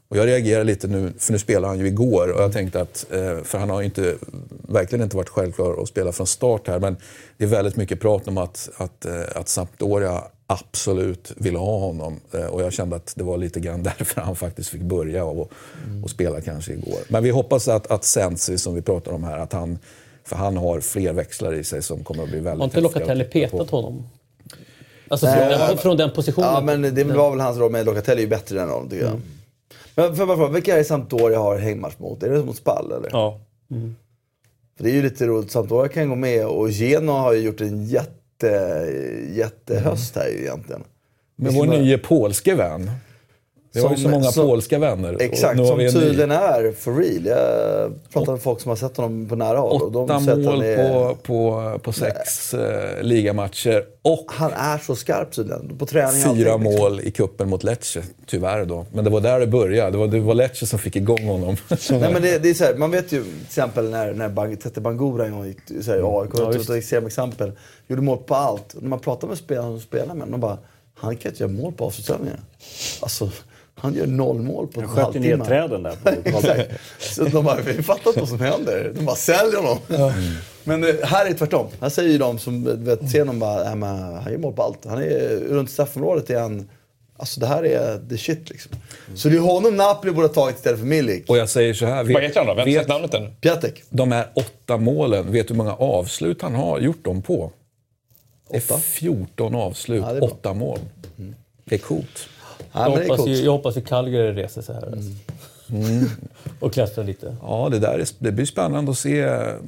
[0.07, 3.05] och jag reagerar lite nu, för nu spelar han ju igår och jag tänkte att,
[3.11, 4.15] eh, för han har ju inte,
[4.67, 6.97] verkligen inte varit självklar att spela från start här, men
[7.37, 9.05] det är väldigt mycket prat om att, att,
[9.35, 12.19] att Sampdoria absolut vill ha honom.
[12.33, 15.51] Eh, Och jag kände att det var lite grann därför han faktiskt fick börja och,
[16.03, 16.99] och spela kanske igår.
[17.09, 19.79] Men vi hoppas att, att Sensi, som vi pratar om här, att han,
[20.23, 22.99] för han har fler växlar i sig som kommer att bli väldigt Har inte häftiga
[22.99, 23.31] Locatelli på.
[23.57, 24.03] petat honom?
[25.07, 26.49] Alltså från, Nej, den, från den positionen?
[26.53, 29.05] Ja, men det var väl hans roll, men Locatelli är ju bättre än honom tycker
[29.05, 29.21] jag.
[29.95, 32.23] Men för bara fråga, vilka är det Sampdoria har hängmatch mot?
[32.23, 33.09] Är det mot Spall eller?
[33.11, 33.39] Ja.
[34.77, 37.61] För det är ju lite roligt, Sampdoria kan gå med och Genoa har ju gjort
[37.61, 38.11] en jätte,
[39.35, 40.83] jättehöst här ju egentligen.
[41.35, 42.91] Men vår nya polske vän.
[43.71, 45.17] Vi har ju så många som- polska vänner.
[45.19, 45.91] Exakt, som ny.
[45.91, 47.25] tydligen är for real.
[47.25, 49.81] Jag pratar med folk som har sett honom på nära håll.
[49.81, 54.95] Och de Åtta mål är, på, på, på sex eh, ligamatcher och Han är så
[54.95, 55.77] skarp tydligen.
[55.77, 56.83] På träning fyra allting, liksom.
[56.83, 58.85] mål i kuppen mot Lecce, tyvärr då.
[58.93, 59.91] Men det var där det började.
[59.91, 61.57] Det var, det var Lecce som fick igång honom.
[61.89, 64.61] Nej, men det, det är så här, man vet ju till exempel när, när Bang,
[64.61, 67.51] Tete Bangura en gång gick här, i AIK, Ja, ett extremt exempel.
[67.87, 68.73] Gjorde mål på allt.
[68.73, 70.57] Och när man pratar med spelarna som spelar med de bara,
[70.95, 72.41] han kan inte göra mål på avslutningsövningarna.
[73.01, 73.29] Alltså,
[73.81, 75.45] han gör noll mål på en Han sköt ner halvtimme.
[75.45, 75.95] träden där.
[76.03, 76.71] På Exakt.
[76.99, 78.91] Så de bara, vi fattar inte vad som händer.
[78.95, 79.77] De bara säljer honom.
[80.63, 81.67] Men eh, här är det tvärtom.
[81.81, 84.53] Här säger ju de som du vet, ser honom bara, "Nej, men han gör mål
[84.53, 84.85] på allt.
[84.85, 86.69] Han är runt straffområdet är han,
[87.17, 88.71] alltså det här är the shit liksom.
[89.15, 91.29] Så det är honom Napoli borde ha tagit istället för Milik.
[91.29, 92.03] Och jag säger så här.
[92.03, 92.53] Vad heter han då?
[92.53, 93.35] Vem har vet, sagt namnet än?
[93.41, 93.83] Piatek.
[93.89, 97.51] de här åtta målen, vet du hur många avslut han har gjort dem på?
[98.49, 100.29] Det är 14 avslut, Ja, det är bra.
[100.29, 100.79] åtta mål.
[101.65, 102.29] Det är coolt.
[102.71, 104.91] Ja, jag, hoppas ju, jag hoppas ju Calgary reser sig här.
[104.91, 105.09] Alltså.
[106.59, 107.35] och klättrar lite.
[107.41, 109.21] Ja, det där är, det blir spännande att se.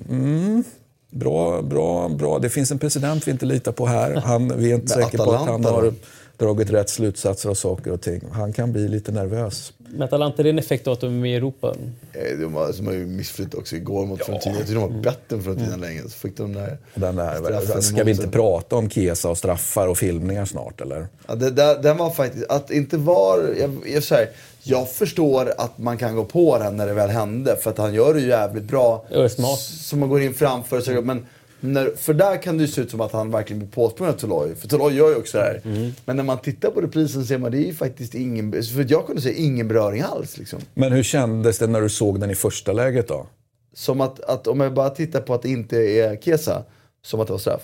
[0.09, 0.63] Mm,
[1.09, 2.39] bra, bra, bra.
[2.39, 4.15] Det finns en president vi inte litar på här.
[4.25, 5.93] Han, vi är inte säkra på att han har?
[6.41, 8.21] Dragit rätt slutsatser av saker och ting.
[8.31, 9.73] Han kan bli lite nervös.
[9.77, 11.75] Men Atalanta, är det en effekt av att de är med i Europa?
[12.13, 14.55] Eh, De var, som har ju missflytt också igår mot Fiorentina.
[14.55, 16.01] Jag tyckte de var bättre än Fiorentina länge.
[16.01, 19.37] Så fick de där Och Den där, straffen ska vi inte prata om Kesa och
[19.37, 21.07] straffar och filmningar snart eller?
[21.27, 24.29] Ja, det, där, den var faktiskt, att inte var, jag, jag, här,
[24.63, 27.57] jag förstår att man kan gå på den när det väl hände.
[27.61, 29.05] För att han gör det ju jävligt bra.
[29.09, 29.59] Ja, det är smart.
[29.59, 30.81] Så man går in framför.
[30.81, 31.25] Så, men
[31.61, 34.17] när, för där kan det ju se ut som att han verkligen blir påsprungen av
[34.17, 34.55] Toloi.
[34.55, 35.61] För Toloi gör ju också det här.
[35.65, 35.91] Mm.
[36.05, 39.05] Men när man tittar på reprisen ser man det är ju faktiskt ingen, för jag
[39.05, 40.37] kunde säga ingen beröring alls.
[40.37, 40.59] Liksom.
[40.73, 43.27] Men hur kändes det när du såg den i första läget då?
[43.73, 46.63] Som att, att om jag bara tittar på att det inte är Kesa,
[47.01, 47.61] som att det var straff.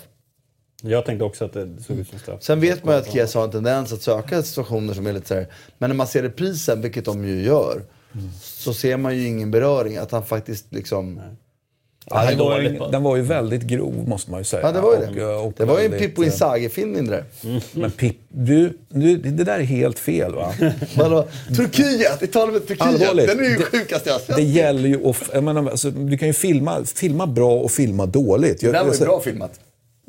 [0.82, 2.42] Jag tänkte också att det såg ut som straff.
[2.42, 5.28] Sen vet man ju att Chiesa har en tendens att söka situationer som är lite
[5.28, 5.46] så här.
[5.78, 7.82] Men när man ser reprisen, vilket de ju gör,
[8.42, 9.96] så ser man ju ingen beröring.
[9.96, 11.20] Att han faktiskt liksom...
[12.10, 14.62] Ja, den, var ju, den var ju väldigt grov måste man ju säga.
[14.62, 15.24] Ja, det var ju Och, det.
[15.34, 17.24] och det var ju en Pippo eh, Inzaghi-film det där.
[17.72, 20.54] Men Pip, du, du, det där är helt fel va?
[20.96, 21.26] Vadå?
[21.56, 22.18] Turkiet!
[22.20, 22.80] Vi talar med Turkiet.
[22.88, 23.26] Allvarligt.
[23.26, 24.36] Den är ju Det- sjukaste jag sett.
[24.36, 25.16] Det gäller ju att...
[25.34, 28.62] Jag menar, alltså, du kan ju filma, filma bra och filma dåligt.
[28.62, 29.60] Jag, Den var ju alltså, bra filmat.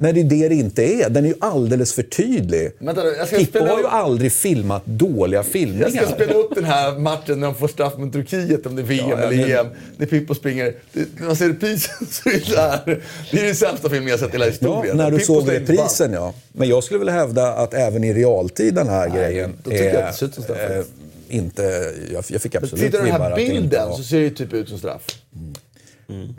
[0.01, 1.09] När det är det det inte är.
[1.09, 2.71] Den är ju alldeles för tydlig.
[2.80, 5.89] Vänta jag Pippo har ju aldrig filmat dåliga Jag filmningar.
[5.89, 8.84] ska spela upp den här matchen när de får straff mot Turkiet, om det är
[8.84, 9.67] VM Ja, eller men- EM.
[9.97, 10.73] När Pippo springer.
[10.93, 13.01] Det, när man ser reprisen så är det så här.
[13.31, 14.97] Det är den sämsta filmen jag sett i hela Ja, historien.
[14.97, 16.34] när du Pippo såg reprisen ja.
[16.51, 19.93] Men jag skulle vilja hävda att även i realtid den här grejen då tycker jag
[19.95, 20.59] är att det som straff.
[20.59, 20.84] eh,
[21.30, 21.93] inte...
[22.13, 24.53] Jag, jag fick absolut tittar du den vibbar här bilden så ser det ju typ
[24.53, 25.01] ut som straff.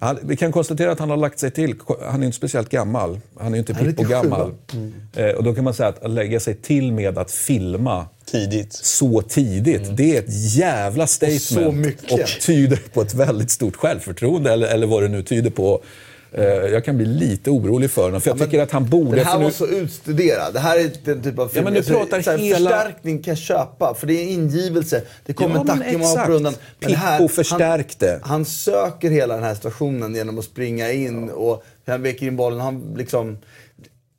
[0.01, 1.75] Han, vi kan konstatera att han har lagt sig till.
[2.11, 3.21] Han är inte speciellt gammal.
[3.39, 4.51] Han är ju inte Han är Pippo 97, gammal.
[4.51, 5.23] va?
[5.23, 8.73] Eh, och då kan man säga att, att lägga sig till med att filma Tidigt.
[8.73, 11.77] så tidigt, det är ett jävla statement.
[11.77, 12.13] mycket.
[12.13, 15.83] och tyder på ett väldigt stort självförtroende, eller, eller vad det nu tyder på.
[16.32, 19.16] Eh, jag kan bli lite orolig för honom, för jag tycker att han borde...
[19.16, 20.55] Den här nu- var så utstuderad.
[20.55, 21.65] Det här är den typ av film.
[21.65, 25.02] men du pratar så här, hela- Förstärkning kan jag köpa, för det är ingivelse.
[25.27, 26.07] Det kommer Ja, exakt.
[26.19, 26.55] hoppar undan.
[26.82, 28.11] Här- Pippo förstärkte.
[28.23, 32.36] Han, han söker hela den här situationen genom att springa in och han väcker in
[32.36, 32.61] bollen.
[32.61, 33.39] Han liksom...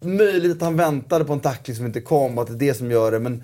[0.03, 2.73] Möjligt att han väntade på en tackling som inte kom och att det är det
[2.77, 3.43] som gör det, men...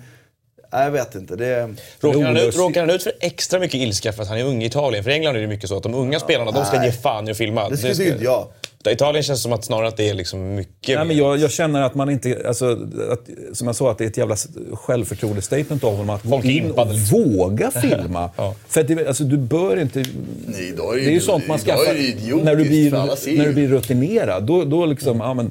[0.72, 1.36] Nej, jag vet inte.
[1.36, 1.74] Det...
[2.00, 4.62] Råkar han, ut, råkar han ut för extra mycket ilska för att han är ung
[4.62, 5.04] i Italien?
[5.04, 6.86] För i England är det mycket så att de unga spelarna de ska nej.
[6.86, 7.68] ge fan i att filma.
[7.68, 8.46] Det skulle ska- inte jag.
[8.90, 11.82] Italien känns som att snarare att det är liksom mycket Nej, men jag, jag känner
[11.82, 12.42] att man inte...
[12.48, 12.78] Alltså,
[13.10, 14.36] att, som jag sa, att det är ett jävla
[14.72, 16.94] självförtroende-statement av honom att Folk gå in och impade.
[16.94, 18.30] våga filma.
[18.36, 18.54] Ja.
[18.68, 20.04] För att det, alltså, du bör inte...
[20.46, 22.90] Nej, då är det det är ju sånt man skaffar idiotiskt, när du blir,
[23.36, 24.42] när du blir rutinerad.
[24.44, 25.50] Då, då liksom, ja, men,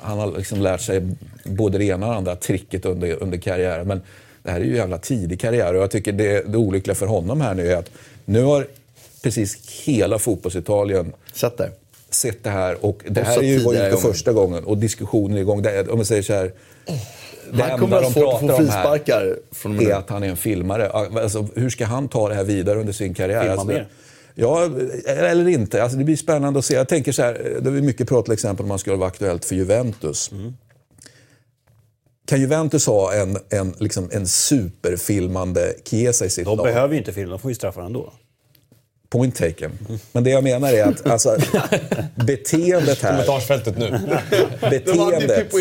[0.00, 1.02] han har liksom lärt sig
[1.44, 3.86] både det ena och det andra tricket under, under karriären.
[3.86, 4.02] Men
[4.42, 7.06] det här är ju en jävla tidig karriär och jag tycker det, det olyckliga för
[7.06, 7.90] honom här nu är att
[8.24, 8.66] nu har
[9.22, 11.70] precis hela fotbollsitalien Sätt där.
[12.10, 15.36] sett det här och det Och här är ju var inte första gången och diskussionen
[15.36, 15.62] är igång.
[15.62, 16.52] Det, om man säger så här,
[17.52, 20.10] det Han kommer enda att de att få pratar om här frisparkar från är att
[20.10, 20.90] han är en filmare.
[20.90, 23.40] Alltså, hur ska han ta det här vidare under sin karriär?
[23.40, 23.88] Filma Alltså, mer.
[24.34, 24.70] Ja,
[25.06, 25.82] eller inte.
[25.82, 26.74] Alltså, det blir spännande att se.
[26.74, 29.44] Jag tänker så här, det är mycket prat till exempel om man skulle vara aktuellt
[29.44, 30.32] för Juventus.
[30.32, 30.54] Mm.
[32.30, 36.66] Kan Juventus ha en, en, liksom en superfilmande Chiesa i sitt De lag?
[36.66, 38.12] behöver ju inte filma, de får ju straffar ändå.
[39.10, 39.70] Point taken.
[40.12, 41.36] Men det jag menar är att alltså,
[42.14, 43.10] beteendet här...
[43.10, 43.84] Kommentarsfältet nu.
[44.62, 45.54] Ju beteendet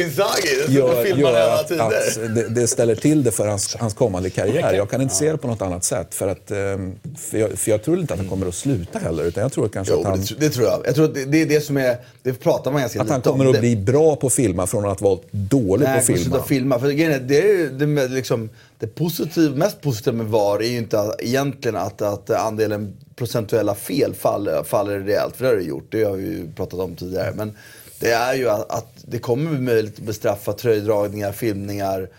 [0.69, 4.73] gör, gör att, att det, det ställer till det för hans, hans kommande karriär.
[4.73, 6.15] Jag kan inte se det på något annat sätt.
[6.15, 9.23] För, att, ehm, för, jag, för jag tror inte att han kommer att sluta heller.
[9.23, 10.81] Utan jag tror kanske Jo, att han, det, tr- det tror jag.
[10.85, 11.97] Jag tror att det, det är det som är...
[12.23, 13.37] Det pratar man ganska att han lite om.
[13.39, 16.23] kommer att bli bra på att filma från att vara dålig Nej, på att filma.
[16.23, 16.79] sluta filma.
[16.79, 16.87] För
[17.19, 18.49] det, är ju det, med, liksom,
[18.79, 23.75] det positiv, mest positiva med VAR är ju inte att, egentligen att, att andelen procentuella
[23.75, 25.35] fel faller, faller rejält.
[25.35, 25.87] För det har det gjort.
[25.91, 27.33] Det har vi ju pratat om tidigare.
[27.35, 27.57] Men
[27.99, 32.09] det är ju att, att det kommer bli möjligt att bestraffa tröjdragningar, filmningar,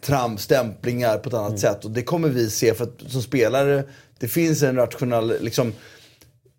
[0.00, 1.84] tramp, stämplingar på ett annat sätt.
[1.84, 2.74] Och det kommer vi se.
[2.74, 3.84] För att som spelare,
[4.18, 5.34] det finns en rationell...
[5.40, 5.72] Liksom,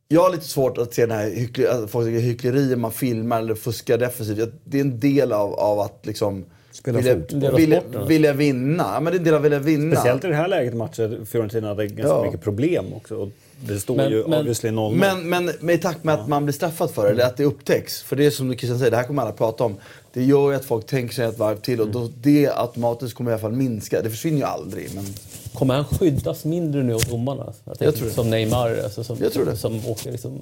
[0.08, 3.56] jag har lite svårt att se den här hyckleri, att folk hycklerier man filmar eller
[3.56, 4.54] fuskar defensivt.
[4.64, 7.56] Det är en del av, av att liksom Spela vilja, fotboll.
[7.56, 8.84] Vilja, vilja vinna.
[8.94, 9.96] Ja, men det är en del av att vilja vinna.
[9.96, 11.26] Speciellt i det här läget i matchen.
[11.26, 12.24] Fiorentina hade ganska Ja.
[12.26, 13.16] mycket problem också.
[13.16, 13.30] Och
[13.60, 16.46] det står Men- ju men- obviously 0 Men, men, men i takt med att man
[16.46, 18.02] blir straffad för det, eller att det upptäcks.
[18.02, 19.76] För det är som Christian säger, det här kommer alla prata om.
[20.14, 23.32] Det gör ju att folk tänker sig ett varv till och då, det automatiskt kommer
[23.32, 24.02] i alla fall minska.
[24.02, 24.90] Det försvinner ju aldrig.
[24.96, 25.06] Men
[25.54, 27.54] Kommer han skyddas mindre nu av domarna?
[27.66, 28.14] Jag tänker tror det.
[28.14, 29.58] Som Neymar, alltså som, Jag tror det.
[29.58, 30.32] som åker liksom...
[30.36, 30.40] eh,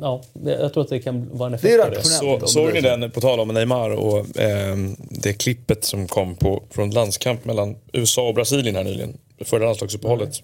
[0.00, 2.08] Ja, jag tror att det kan vara en Det är effekt det.
[2.08, 6.62] Så, såg ni den, på tal om Neymar och ehm, det klippet som kom på,
[6.70, 10.42] från landskamp mellan USA och Brasilien här nyligen, förra landslagsuppehållet.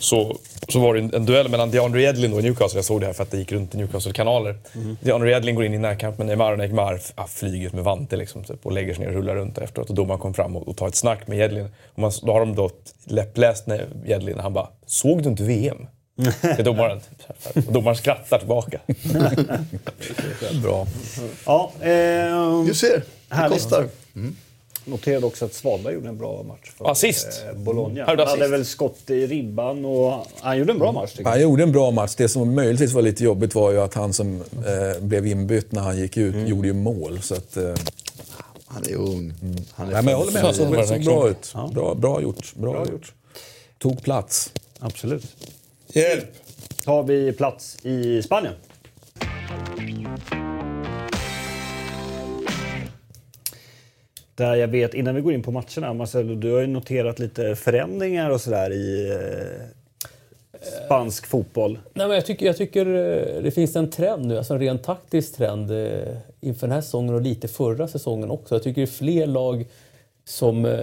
[0.00, 0.36] Så,
[0.68, 2.78] så var det en, duell mellan DeAndre Edlin och Newcastle.
[2.78, 4.58] Jag såg det här för att det gick runt i Newcastle-kanaler.
[5.00, 8.16] DeAndre Edlin går in i närkamp med Neymar och Neymar ah, flyger ut med vante
[8.16, 9.88] liksom, typ, och lägger sig ner och rullar runt efteråt.
[9.88, 11.68] Och domaren kom fram och, och tar ett snack med Edlin.
[11.94, 12.70] Och man, då har de då
[13.04, 15.86] läppläst när Edlin och han bara “Såg du inte VM?”
[16.56, 17.00] till domaren.
[17.66, 18.80] Och domaren skrattar tillbaka.
[20.62, 20.86] Bra.
[21.46, 23.52] Ja, eh, Du ser, det Härligt.
[23.52, 23.88] kostar.
[24.84, 27.26] Noterade också att Svalberg gjorde en bra match för Assist.
[27.48, 28.04] eh, Bologna.
[28.06, 31.30] Han hade väl skott i ribban och han gjorde en bra match tycker jag.
[31.30, 32.14] Han gjorde en bra match.
[32.16, 35.80] Det som möjligtvis var lite jobbigt var ju att han som eh, blev inbytt när
[35.82, 37.22] han gick ut gjorde ju mål.
[37.22, 37.74] Så att, eh,
[38.66, 39.32] Han är ung.
[39.74, 41.54] Han är nej, men jag håller med, han såg, såg bra ut.
[41.74, 42.54] Bra, bra gjort.
[42.54, 43.12] Bra, gjort.
[43.78, 44.52] Tog plats.
[44.78, 45.24] Absolut.
[45.92, 46.24] Hjälp!
[46.84, 48.54] Tar vi plats i Spanien.
[54.40, 57.56] Där jag vet, innan vi går in på matcherna, Marcelo, du har ju noterat lite
[57.56, 61.78] förändringar och sådär i eh, spansk fotboll.
[61.94, 64.82] Nej, men jag, tycker, jag tycker eh, det finns en trend nu, alltså en rent
[64.82, 68.54] taktisk trend eh, inför den här säsongen och lite förra säsongen också.
[68.54, 69.66] Jag tycker det är fler lag
[70.24, 70.76] som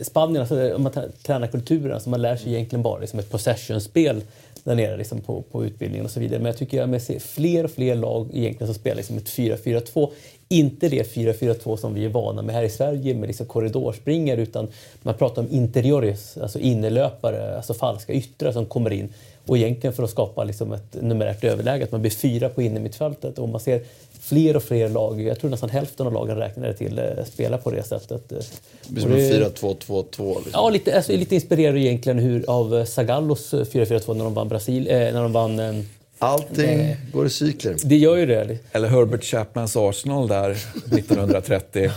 [0.00, 0.92] Spanien, alltså, om man
[1.22, 4.22] tränar kulturen, alltså man lär sig egentligen bara liksom ett possession-spel
[4.64, 6.38] där nere liksom på, på utbildningen och så vidare.
[6.38, 10.10] Men jag tycker jag ser fler och fler lag egentligen som spelar liksom ett 4-4-2.
[10.48, 14.68] Inte det 4-4-2 som vi är vana med här i Sverige med liksom korridorspringare utan
[15.02, 19.08] man pratar om interiores, alltså innerlöpare, alltså falska yttrar som kommer in.
[19.46, 23.38] Och egentligen för att skapa liksom ett numerärt överläge, att man blir fyra på innermittfältet.
[23.38, 23.82] Och man ser
[24.20, 27.58] fler och fler lag, jag tror nästan hälften av lagen räknar det till, eh, spela
[27.58, 28.28] på det sättet.
[28.28, 28.44] Det
[28.88, 30.34] blir som en 4-2-2-2.
[30.34, 30.50] Liksom.
[30.52, 34.98] Ja, lite, alltså, lite inspirerad egentligen hur, av Zagallos 4-4-2 när de vann Brasil, eh,
[34.98, 35.74] när de vann eh,
[36.18, 37.76] Allting eh, går i cykler.
[37.84, 38.58] Det gör ju det.
[38.72, 40.50] Eller Herbert Chapmans Arsenal där
[40.92, 41.90] 1930.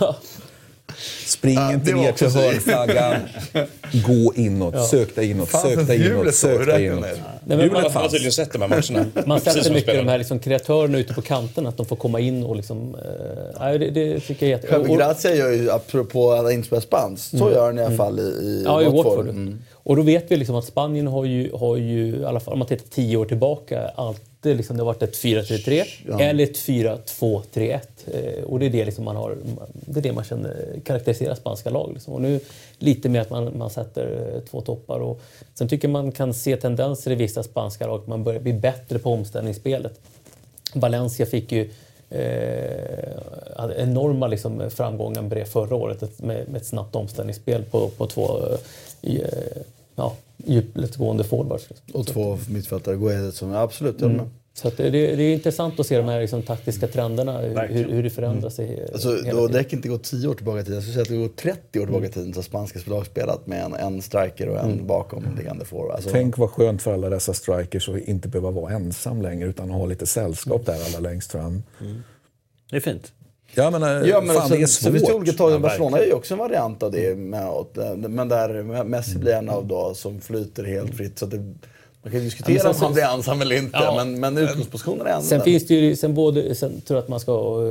[1.25, 3.15] Spring ja, inte ner till hörnflaggan.
[4.07, 4.83] Gå inåt, ja.
[4.83, 7.05] sök dig inåt, sök dig inåt, sök dig inåt.
[7.49, 7.93] Hjulet fanns.
[7.93, 9.05] Man har tydligen sett de här matcherna.
[9.25, 12.43] Man sätter mycket de här liksom kreatörerna ute på kanten, att de får komma in
[12.43, 12.95] och liksom...
[13.61, 14.67] Äh, det, det tycker jag är jätte...
[14.73, 17.53] Javi Grazia gör ju, apropå alla inspelade spansk, så mm.
[17.53, 18.93] gör han i alla fall i, i ja, Watford.
[18.93, 19.29] I Watford.
[19.29, 19.59] Mm.
[19.89, 22.59] Och då vet vi liksom att Spanien har ju, har ju, i alla fall om
[22.59, 26.19] man tittar tio år tillbaka, alltid liksom, det har varit ett 4-3-3 ja.
[26.19, 27.79] eller ett 4-2-3-1.
[28.13, 29.37] Eh, och det är det, liksom man har,
[29.73, 31.91] det är det man känner karaktäriserar spanska lag.
[31.93, 32.13] Liksom.
[32.13, 32.39] Och nu
[32.77, 34.99] lite mer att man, man sätter eh, två toppar.
[34.99, 35.21] Och
[35.53, 38.99] sen tycker man kan se tendenser i vissa spanska lag att man börjar bli bättre
[38.99, 39.99] på omställningsspelet.
[40.73, 41.69] Valencia fick ju
[42.09, 48.07] eh, enorma liksom, framgångar med det förra året med, med ett snabbt omställningsspel på, på
[48.07, 48.37] två
[49.01, 49.61] eh,
[49.99, 51.69] ja, djupledsgående forwards.
[51.93, 54.21] Och två mittfältare, Guedes som absolut, mm.
[54.53, 58.09] Så det, det, är intressant att se de här liksom, taktiska trenderna, hur, hur det
[58.09, 58.73] förändrar sig.
[58.73, 58.89] Mm.
[58.93, 60.75] Alltså, då, det räcker inte gå 10 år tillbaka i tiden.
[60.75, 63.47] Jag skulle säga att det går 30 år tillbaka i tiden så spanska lag spelat
[63.47, 64.87] med en, en striker och en mm.
[64.87, 65.95] bakomliggande forward.
[65.95, 69.71] Alltså, Tänk vad skönt för alla dessa strikers att inte behöva vara ensam längre utan
[69.71, 71.63] att ha lite sällskap där allra längst fram.
[71.81, 72.03] Mm.
[72.69, 73.11] Det är fint.
[73.55, 74.93] Ja, men, eh, ja, men fan, det är svårt.
[74.93, 75.51] Det olika tag.
[75.51, 77.15] Ja, Barcelona är ju också en variant av det.
[77.17, 77.65] Med,
[78.09, 81.19] men där Messi blir en av då som flyter helt fritt.
[81.19, 81.37] Så det,
[82.03, 85.07] man kan diskutera ja, sen, om han blir ensam eller inte, ja, men, men utgångspositionen
[85.07, 87.61] är ändå Sen finns det ju, sen både, sen tror jag att man ska,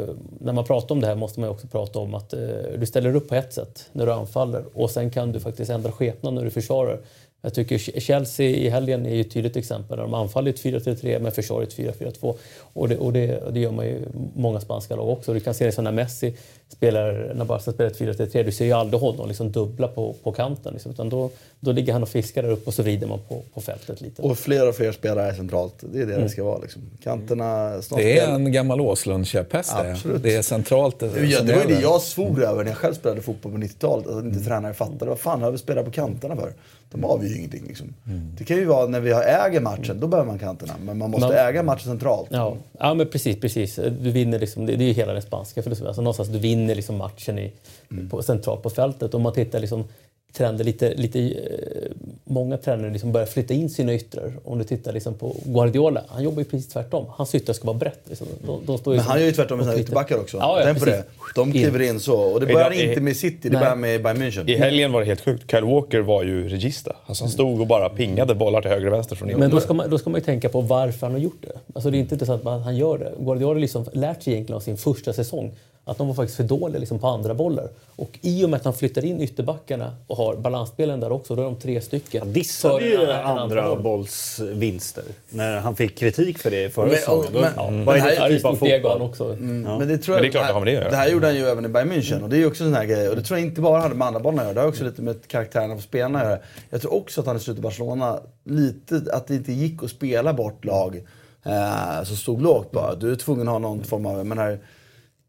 [0.41, 2.41] när man pratar om det här måste man också prata om att eh,
[2.79, 5.93] du ställer upp på ett sätt när du anfaller och sen kan du faktiskt ändra
[5.93, 7.01] skepnad när du försvarar.
[7.43, 9.97] Jag tycker Chelsea i helgen är ett tydligt exempel.
[9.97, 12.37] Där de anfaller 4-3-3 men försvarar 4-4-2.
[12.73, 14.05] Och, det, och det, det, gör man ju
[14.35, 15.35] många spanska lag också.
[15.35, 16.37] Du kan se det som när Messi
[16.69, 18.43] spelar, när Barca spelar 4-3-3.
[18.43, 20.73] Du ser ju aldrig honom liksom dubbla på, på kanten.
[20.73, 21.31] Liksom, utan då,
[21.61, 24.23] då ligger han och fiskar där uppe och så vrider man på, på fältet lite.
[24.23, 25.75] Och fler och fler spelare centralt.
[25.81, 26.25] Det är det mm.
[26.25, 26.59] det ska vara.
[26.59, 26.83] Liksom.
[27.03, 29.75] Kanterna snart Det är en gammal Åslund-käpphäst
[30.05, 30.19] det.
[30.19, 30.97] Det är centralt.
[31.03, 34.07] Ja, det var ju det jag svor över när jag själv spelade fotboll på 90-talet.
[34.07, 34.45] Att inte mm.
[34.45, 35.07] tränare fattade.
[35.07, 36.53] Vad fan har vi spelat på kanterna för?
[36.91, 37.65] De avgör ju ingenting.
[37.69, 37.95] Liksom.
[38.07, 38.37] Mm.
[38.39, 40.73] Det kan ju vara när vi äger matchen, då behöver man kanterna.
[40.85, 42.29] Men man måste man, äga matchen centralt.
[42.31, 43.75] Ja, ja men precis, precis.
[43.75, 45.87] Du vinner liksom, det, det är ju hela den spanska filosofin.
[45.87, 47.53] Alltså någonstans du vinner liksom matchen i,
[47.91, 48.09] mm.
[48.09, 49.15] på, centralt på fältet.
[49.15, 49.85] Om man tittar liksom
[50.33, 50.65] trender.
[50.65, 51.91] Lite, lite, eh,
[52.25, 54.33] många tränare liksom börjar flytta in sina yttrar.
[54.45, 57.07] Om du tittar liksom på Guardiola, han jobbar ju precis tvärtom.
[57.09, 58.01] Hans yttrar ska vara brett.
[58.05, 58.27] Liksom.
[58.47, 60.37] De, de står Men han gör ju tvärtom med sina ytterbackar också.
[60.37, 61.05] Ja, ja, Tänk på det.
[61.35, 62.21] De kliver in så.
[62.21, 64.51] Och det börjar inte med City, det börjar med Bayern München.
[64.51, 65.51] I helgen var det helt sjukt.
[65.51, 66.97] Kyle Walker var ju regista.
[67.07, 69.75] Alltså han stod och bara pingade bollar till höger och vänster från Men då ska,
[69.75, 71.59] man, då ska man ju tänka på varför han har gjort det.
[71.75, 73.13] Alltså det är inte intressant att han gör det.
[73.19, 75.53] Guardiola har liksom lärt sig egentligen av sin första säsong
[75.89, 77.69] att de var faktiskt för dåliga liksom, på andra bollar.
[77.97, 81.43] Och i och med att han flyttar in ytterbackarna och har balansspelen där också, då
[81.43, 82.21] är de tre stycken.
[82.21, 87.33] Han dissade ju andra bollsvinster när han fick kritik för det förra säsongen.
[87.33, 89.03] Men, ja, det här är typ av fotboll?
[89.03, 89.25] också.
[89.25, 89.79] Mm, ja.
[89.79, 90.91] men, det tror jag, men det är klart det har med det att göra.
[90.91, 92.71] Det här gjorde han ju även i Bayern München och det är ju också en
[92.71, 93.09] sån här grej.
[93.09, 94.85] Och det tror jag inte bara hade med andra bollarna att göra, det har också
[94.85, 96.39] lite med karaktärerna på spelarna att göra.
[96.71, 99.91] Jag tror också att han i slutet av Barcelona, lite, att det inte gick att
[99.91, 101.03] spela bort lag
[101.45, 102.95] eh, som stod lågt bara.
[102.95, 104.59] Du är tvungen att ha någon form av, men här,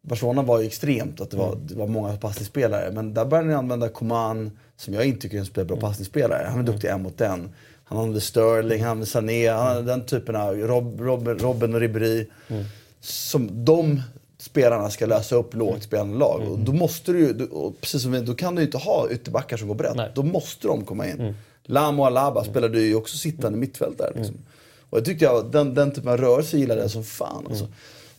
[0.01, 2.91] Barcelona var ju extremt, att det var, det var många passningsspelare.
[2.91, 5.80] Men där började ni använda Coman, som jag inte tycker är en bra mm.
[5.80, 6.47] passningsspelare.
[6.49, 7.49] Han är duktig en mot en.
[7.84, 11.80] Han använde Sterling, han använde Sané, han hade den typen av Rob, Rob, Robben och
[11.80, 12.27] Ribéry.
[12.47, 12.63] Mm.
[13.01, 14.01] Som de
[14.38, 16.41] spelarna ska lösa upp lågt spelande lag.
[16.41, 16.53] Mm.
[16.53, 17.47] Och då måste du ju,
[17.81, 19.95] precis som då kan du ju inte ha ytterbackar som går brett.
[19.95, 20.11] Nej.
[20.15, 21.19] Då måste de komma in.
[21.19, 21.34] Mm.
[21.63, 22.51] Lam och Alaba mm.
[22.51, 24.11] spelade ju också sittande mittfältare.
[24.15, 24.35] Liksom.
[24.35, 24.45] Mm.
[24.89, 27.45] Och jag tyckte jag, den, den typen av rörelse gillade jag som fan.
[27.49, 27.67] Alltså.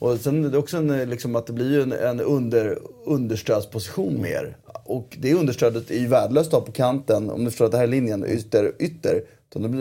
[0.00, 0.12] Mm.
[0.12, 4.56] Och sen är det också en, liksom, att det blir en, en under, understödsposition mer.
[4.84, 7.88] Och det understödet är ju värdelöst på kanten, om du förstår att det här är
[7.88, 9.22] linjen, ytter, ytter.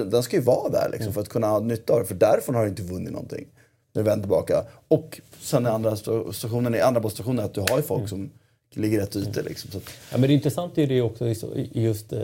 [0.10, 2.06] Den ska ju vara där liksom, för att kunna ha nytta av det.
[2.06, 3.48] För därifrån har du inte vunnit någonting.
[3.94, 4.64] När du vänder tillbaka.
[4.88, 5.96] Och sen är andra
[6.34, 8.08] stationen, i andra positionen att du har ju folk mm.
[8.08, 8.30] som
[8.74, 9.44] ligger rätt ytor.
[9.44, 9.80] Liksom, så.
[10.12, 11.34] Ja, men det intressanta är det också
[11.72, 12.20] just eh,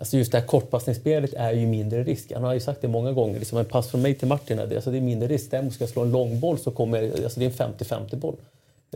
[0.00, 2.32] Alltså just det här kortpassningsspelet är ju mindre risk.
[2.34, 3.38] Han har ju sagt det många gånger.
[3.38, 5.50] Liksom en pass från mig till Martin är det, alltså det är mindre risk.
[5.50, 8.36] Däremot ska jag slå en långboll så kommer jag, alltså det är en 50-50 boll.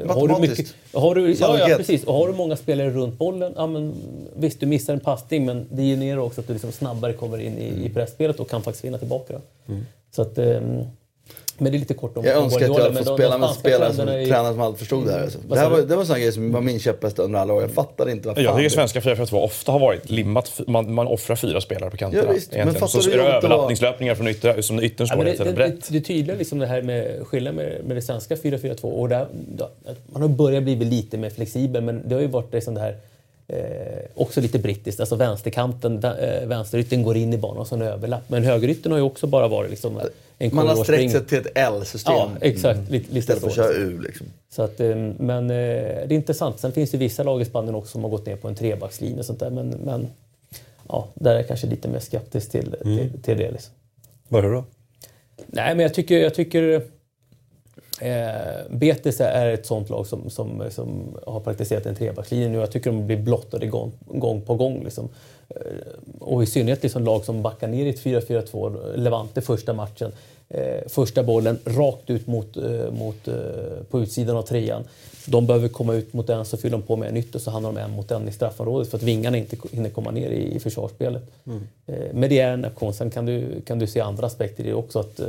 [0.08, 2.04] Har du, mycket, har du, ja, ja, precis.
[2.04, 3.94] Och har du många spelare runt bollen, ja, men,
[4.36, 7.58] visst du missar en passning men det genererar också att du liksom snabbare kommer in
[7.58, 7.84] i, Mm.
[7.84, 9.40] i pressspelet och kan faktiskt vinna tillbaka.
[10.10, 10.82] Så att, ehm,
[11.58, 13.94] men det är lite kort om Jag önskar att jag men fått spela med spelare
[13.94, 15.22] som är- tränare som aldrig förstod det här.
[15.22, 15.38] Alltså.
[15.48, 17.62] Det, här var, det var en sån grej som var min käpphäst under alla år.
[17.62, 20.60] Jag fattade inte vad fan Jag tycker svenska 4-4-2 ofta har varit limmat.
[20.66, 22.24] Man, man offrar fyra spelare på kanterna.
[22.28, 25.16] Ja, visst, men fattar så du är det överlappningslöpningar från ytter, som yttern Ja, står
[25.16, 25.88] men det, det, tiden det, brett.
[25.92, 29.26] det tydliga liksom det här med skillnaden med, med det svenska 4-4-2 och där,
[29.56, 32.74] då, att man har börjat bli lite mer flexibel men det har ju varit liksom
[32.74, 32.96] det här
[33.48, 33.58] eh,
[34.14, 37.82] också lite brittiskt, alltså vänsterkanten, vä- eh, vänsterytten går in i banan och så en
[37.82, 38.22] överlapp.
[38.28, 40.00] Men högerytten har ju också bara varit liksom
[40.38, 42.14] en Man har sträckt sig till ett L-system.
[42.14, 42.80] Ja, exakt.
[42.90, 44.26] Lite, lite Istället för att köra U liksom.
[44.50, 46.60] Så att, eh, men eh, det är intressant.
[46.60, 49.18] Sen finns det vissa lag i Spanien också som har gått ner på en trebackslinje
[49.18, 49.50] och sånt där.
[49.50, 50.08] Men, men
[50.88, 53.50] ja, där är jag kanske lite mer skeptisk till, till, till det.
[53.50, 53.74] Liksom.
[54.28, 54.64] Varför då?
[55.46, 56.82] Nej, men jag tycker, jag tycker
[58.04, 62.58] eh, Betis är ett sånt lag som, som, som har praktiserat en trebackslinje nu.
[62.58, 64.84] Jag tycker de blir blottade gång, gång på gång.
[64.84, 65.08] Liksom.
[65.48, 65.56] Eh,
[66.20, 68.96] och i synnerhet liksom lag som backar ner i ett 4-4-2.
[68.96, 70.12] Levante första matchen.
[70.48, 73.34] Eh, första bollen rakt ut mot, eh, mot, eh,
[73.90, 74.84] på utsidan av trean.
[75.26, 77.72] De behöver komma ut mot den så fyller de på med en ytter så hamnar
[77.72, 80.60] de en mot en i straffområdet för att vingarna inte hinner komma ner i, i
[80.60, 81.22] försvarsspelet.
[81.86, 82.94] Eh, men det är en aktion.
[82.94, 84.98] Sen kan du, kan du se andra aspekter i det också.
[84.98, 85.20] Att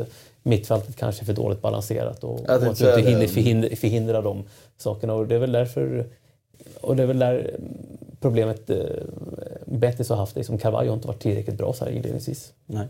[0.45, 4.43] mittfältet kanske är för dåligt balanserat och, och att du inte hinner förhindra, förhindra de
[4.77, 5.13] sakerna.
[5.13, 6.05] Och det är väl därför
[6.81, 7.55] och det är väl där
[8.19, 8.77] problemet eh,
[9.65, 10.35] Betis har haft.
[10.35, 12.53] Liksom Carvalho har inte varit tillräckligt bra så här inledningsvis.
[12.65, 12.87] Nej.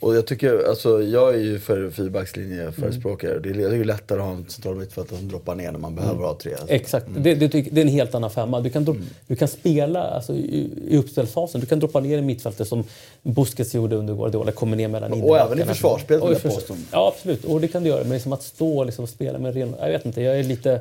[0.00, 3.42] Och jag tycker, alltså jag är ju för fyrbackslinje Mm.
[3.42, 6.24] Det är, ju lättare att ha en central mittfältare som droppar ner när man behöver
[6.24, 6.52] ha tre.
[6.52, 6.68] Alltså.
[6.68, 8.60] Exakt, det, det, det är en helt annan femma.
[8.60, 11.60] Du kan, dro- du kan spela alltså, i, i uppställsfasen.
[11.60, 12.84] Du kan droppa ner en mittfältare som
[13.22, 14.52] Busquets gjorde under Guardiola.
[14.52, 16.76] Kommer ner mellan Och även i försvarsspelet, i vill jag påstå.
[16.92, 17.44] Ja, absolut.
[17.44, 18.02] Och det kan du göra.
[18.02, 19.74] Men liksom att stå och liksom spela med ren...
[19.80, 20.80] Jag vet inte, jag är lite...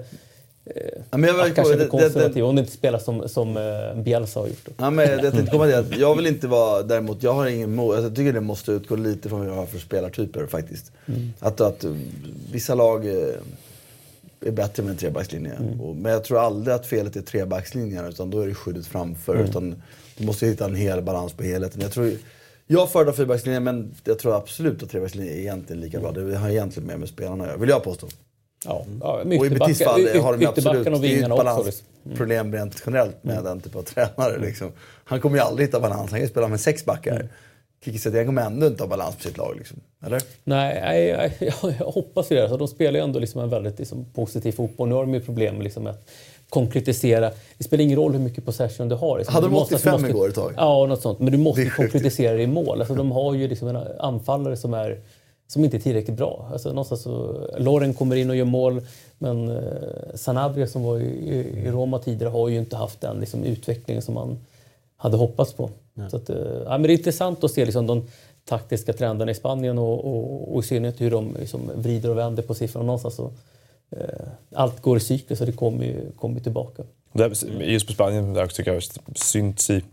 [0.66, 3.30] Ja, men jag, Ja, vill, kanske det, för det, det, Om det inte spelar som,
[3.30, 4.68] som uh, Bielsa har gjort.
[4.78, 7.76] Ja, men jag tänkte komma till att jag vill inte vara, däremot, jag har ingen
[7.76, 8.04] mål.
[8.04, 10.92] Jag tycker det måste utgå lite från vad jag har för spelartyper faktiskt.
[11.06, 11.34] Mm.
[11.40, 11.96] Att, att uh,
[12.52, 13.34] vissa lag eh,
[14.42, 15.54] är bättre med en trebackslinje.
[15.54, 15.82] Mm.
[15.82, 19.36] Och, men jag tror aldrig att felet är trebackslinjen utan då är det skyddet framför.
[19.36, 19.50] Mm.
[19.50, 19.82] Utan
[20.18, 21.82] du måste hitta en hel balans på helheten.
[21.82, 22.12] Jag, tror,
[22.68, 26.12] jag föredrar fyrbackslinjen men jag tror absolut att trebackslinjen är egentligen lika bra.
[26.12, 28.08] Det har egentligen mer med spelarna att göra, vill jag påstå.
[28.66, 31.38] Ja, ja, Och i Betis fall har de absolut, och det är ju ett liksom.
[31.38, 34.40] balansproblem rent generellt med den typen av tränare.
[34.40, 34.72] Liksom.
[35.04, 37.28] Han kommer ju aldrig hitta balans, han kan ju spela med sex backar.
[37.86, 39.56] Kiki Setien kommer ändå inte ha balans på sitt lag.
[39.58, 39.78] Liksom.
[40.06, 40.22] Eller?
[40.44, 42.42] Nej, nej, jag, jag hoppas ju det.
[42.42, 44.90] Alltså, de spelar ju ändå liksom en väldigt liksom, positiv fotboll.
[44.90, 46.08] Nu har de ju problem liksom, med att
[46.50, 47.32] konkretisera.
[47.58, 49.18] Det spelar ingen roll hur mycket possession du har.
[49.18, 49.36] Liksom.
[49.36, 50.54] Hade de måste- 85 måste, igår ett tag?
[50.58, 51.20] Ja, något sånt.
[51.20, 52.80] Men du måste konkretisera det i mål.
[52.80, 55.00] Alltså, de har ju liksom en anfallare som, är,
[55.48, 56.50] som inte är tillräckligt bra.
[56.52, 58.82] Alltså, någonstans så, Loren kommer in och gör mål.
[59.18, 63.20] Men eh, Sanabria som var i, i, i Roma tidigare har ju inte haft den
[63.20, 64.38] liksom, utvecklingen som man
[64.98, 65.70] hade hoppats på.
[66.10, 68.08] Så att, eh, ja, men det är intressant att se liksom, de
[68.46, 72.44] taktiska trenderna i Spanien och, och, och i synnerhet hur de liksom, vrider och vänder
[72.44, 72.86] på siffrorna.
[72.86, 73.32] Någonstans så,
[73.92, 76.84] eh, allt går i cykel så det kommer ju, kommer ju tillbaka.
[77.60, 79.84] Just på Spanien, där tycker jag det synts i,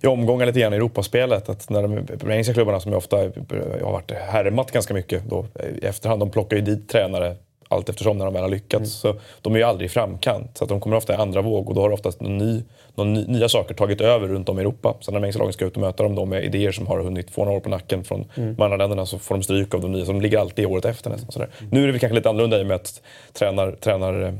[0.00, 1.48] i omgångar lite grann i Europaspelet.
[1.48, 5.22] Att när de, de engelska klubbarna som jag ofta jag har varit härmat ganska mycket
[5.28, 5.46] då,
[5.82, 7.36] i efterhand, de plockar ju dit tränare
[7.68, 8.92] allt eftersom när de väl har lyckats.
[8.92, 10.58] Så de är ju aldrig i framkant.
[10.58, 12.62] Så de kommer ofta i andra våg och då har oftast någon ny,
[12.94, 14.94] någon ny, nya saker tagit över runt om i Europa.
[15.00, 17.00] Så när de engelska lagen ska ut och möta dem då med idéer som har
[17.00, 19.80] hunnit få några år på nacken från de andra länderna så får de stryk av
[19.80, 20.04] de nya.
[20.04, 21.32] Så de ligger alltid året efter nästan.
[21.32, 21.48] Sådär.
[21.70, 23.02] Nu är det väl kanske lite annorlunda i och med att
[23.32, 24.32] tränar, tränar eh,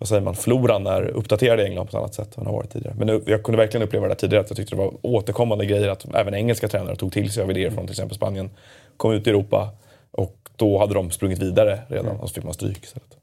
[0.00, 2.70] vad säger man, floran är uppdaterad i England på ett annat sätt än har varit
[2.70, 2.94] tidigare.
[2.98, 5.88] Men nu, jag kunde verkligen uppleva det tidigare, att jag tyckte det var återkommande grejer
[5.88, 8.50] att även engelska tränare tog till sig av idéer från till exempel Spanien,
[8.96, 9.70] kom ut i Europa
[10.10, 13.16] och då hade de sprungit vidare redan och så fick man stryk istället.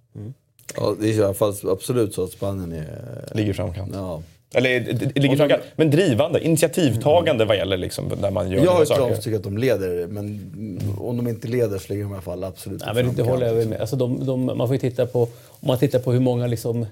[0.75, 3.35] Ja, det är i alla fall absolut så att Spanien är...
[3.35, 3.91] Ligger i framkant.
[3.93, 4.21] Ja.
[4.53, 4.79] Eller
[5.19, 9.13] ligger framkant, men drivande, initiativtagande vad gäller liksom, när man gör Jag saker.
[9.13, 10.51] som tycker att de leder, men
[10.99, 13.47] om de inte leder så ligger de i alla fall absolut Nej, men det håller
[13.47, 13.69] jag väl liksom.
[13.69, 13.81] med.
[13.81, 15.27] Alltså de, de, man får ju titta på,
[15.59, 16.85] om man tittar på hur många liksom,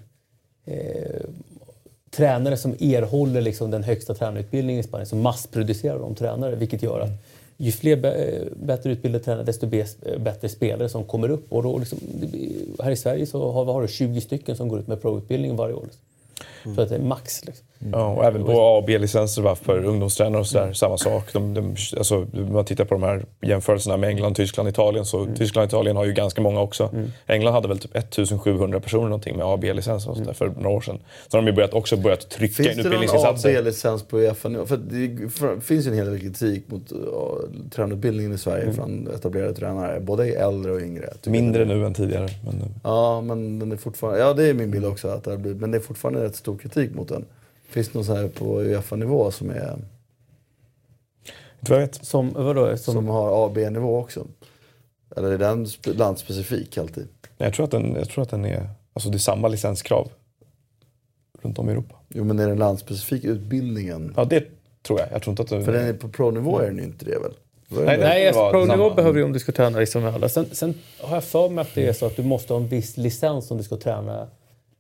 [0.66, 1.22] eh,
[2.12, 6.56] tränare som erhåller liksom den högsta tränarutbildningen i Spanien, så massproducerar de tränare.
[6.56, 7.12] Vilket gör att
[7.58, 11.54] ju fler eh, bättre utbildade tränare, desto eh, bättre spelare som kommer upp.
[11.54, 12.00] Och då liksom,
[12.80, 15.84] här i Sverige så har, du 20 stycken som går ut med provutbildning varje år.
[15.84, 16.76] Liksom.
[16.76, 17.46] Så att det är max.
[17.46, 17.66] Liksom.
[17.91, 21.34] Ja, och även på A och B-licenser för ungdomstränare och sådär, samma sak.
[21.34, 25.06] De, de, alltså, man tittar på de här jämförelserna med England, Tyskland, Italien.
[25.06, 26.89] Så Tyskland och Italien har ju ganska många också.
[27.27, 30.69] England hade väl typ 1700 personer någonting med A och B-licens och sådär för några
[30.69, 30.99] år sedan.
[31.27, 33.60] Så har de ju börjat, också börjat trycka in Finns det någon utbildningsinsatser.
[33.60, 34.65] AB-licens på Uefa-nivå?
[34.65, 36.99] För det för- finns ju en hel del kritik mot uh,
[37.72, 39.99] tränarutbildningen i Sverige från etablerade tränare.
[39.99, 41.14] Både äldre och yngre.
[41.14, 42.30] Tycker Mindre nu än tidigare.
[42.45, 44.19] Men, Ja, men den är fortfarande...
[44.19, 45.07] Ja, det är min bild också.
[45.07, 47.26] Att det blivit, men det är fortfarande rätt stor kritik mot den.
[47.76, 49.56] Finns det någon så här på Uefa-nivå som, är,
[51.60, 52.06] inte vad jag vet.
[52.06, 52.77] Som, vadå?
[52.77, 54.27] Som, som har A B-nivå också?
[55.15, 57.07] Eller är den sp- landspecifik alltid?
[57.38, 58.69] Jag tror att den, jag tror att den är...
[58.93, 60.11] Alltså det är samma licenskrav
[61.41, 61.95] runt om i Europa.
[62.10, 64.14] Jo, men är den landspecifik utbildningen?
[64.18, 64.43] Ja, det
[64.84, 65.07] tror jag.
[65.11, 65.64] Jag tror inte att det...
[65.64, 67.34] För den är på pro-nivå är den ju inte det väl?
[67.68, 68.27] Nej, den- nej.
[68.27, 70.30] Alltså, pro-nivå behöver ju om du ska träna liksom med alla.
[70.30, 72.68] Sen, sen har jag för mig att det är så att du måste ha en
[72.68, 74.27] viss licens om du ska träna.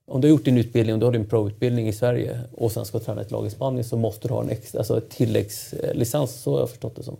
[0.07, 2.85] Om du har gjort din utbildning, om du har din pro-utbildning i Sverige och sen
[2.85, 6.31] ska träna ett lag i Spanien så måste du ha en extra, alltså ett tilläggslicens.
[6.41, 7.17] Så har jag förstått det som.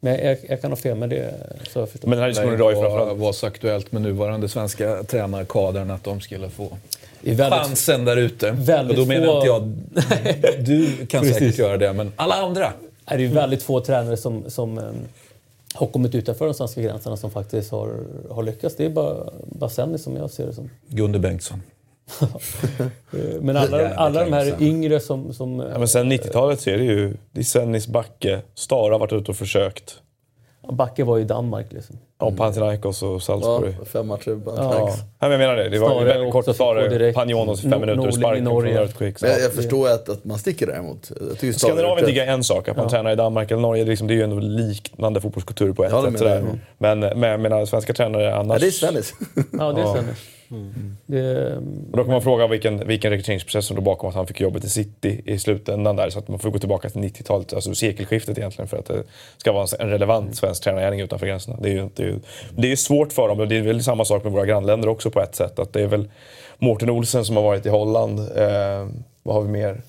[0.00, 1.34] Men jag, jag kan ha fel, men det
[1.72, 2.08] så har jag förstått.
[2.08, 3.18] Men den här diskussionen idag framförallt...
[3.18, 6.68] var så aktuellt med nuvarande svenska tränarkadern att de skulle få
[7.20, 8.50] det väldigt, chansen där ute.
[8.88, 9.74] Och då menar få- inte jag...
[10.66, 12.72] Du kan säkert göra det, men alla andra.
[13.04, 14.94] det är ju väldigt få tränare som, som em,
[15.74, 17.96] har kommit utanför de svenska gränserna som faktiskt har,
[18.30, 18.76] har lyckats.
[18.76, 19.16] Det är bara,
[19.46, 20.70] bara Senni som jag ser det som.
[20.88, 21.62] Gunde Bengtsson.
[23.12, 25.32] Eh, Men alla, alla de här yngre som...
[25.34, 27.16] som Ja, men sen 90-talet så är det ju...
[27.32, 29.94] Det är Sennis, Backe, Stara har varit ute och försökt.
[30.72, 31.98] Backe var ju i Danmark liksom.
[32.20, 33.74] Ja, Panathinaikos och Ja, Salzburg.
[33.92, 34.56] fem matcher bara.
[34.56, 34.84] Ja.
[34.86, 35.68] Nej, men jag menar det.
[35.68, 36.54] Det var Stare ju väldigt kort.
[36.54, 37.14] Stare, direkt.
[37.16, 38.80] Panjonos fem minuter i sparken från Norge.
[38.80, 39.22] Earthquakes.
[39.22, 41.10] Men jag, jag förstår att, att man sticker däremot.
[41.42, 42.68] Jag Skandinavien tycker jag är en sak.
[42.68, 42.90] Att man Ja.
[42.90, 45.84] tränar i Danmark eller Norge, det är, liksom, det är ju ändå liknande fotbollskultur på
[45.84, 46.18] ett Ja, sätt.
[46.18, 46.44] Sådär.
[46.78, 48.54] Men, men jag menar, svenska tränare annars...
[48.54, 49.14] Ja, det är Svennis.
[49.58, 49.96] Ja, det är Ja.
[50.48, 50.72] Senni.
[51.06, 51.56] Det,
[51.90, 54.64] Och då kan man fråga vilken, vilken rekryteringsprocess som låg bakom att han fick jobbet
[54.64, 56.10] i City i slutändan där.
[56.10, 59.02] Så att man får gå tillbaka till 90-talet, alltså sekelskiftet egentligen, för att det
[59.36, 61.56] ska vara en relevant svensk tränargärning utanför gränserna.
[61.60, 62.18] Det är ju, det är
[62.56, 65.10] det är svårt för dem, och det är väl samma sak med våra grannländer också
[65.10, 65.58] på ett sätt.
[65.58, 66.08] Att det är väl
[66.58, 68.18] Mårten Olsen som har varit i Holland.
[68.18, 68.88] Eh,
[69.22, 69.82] vad har vi mer?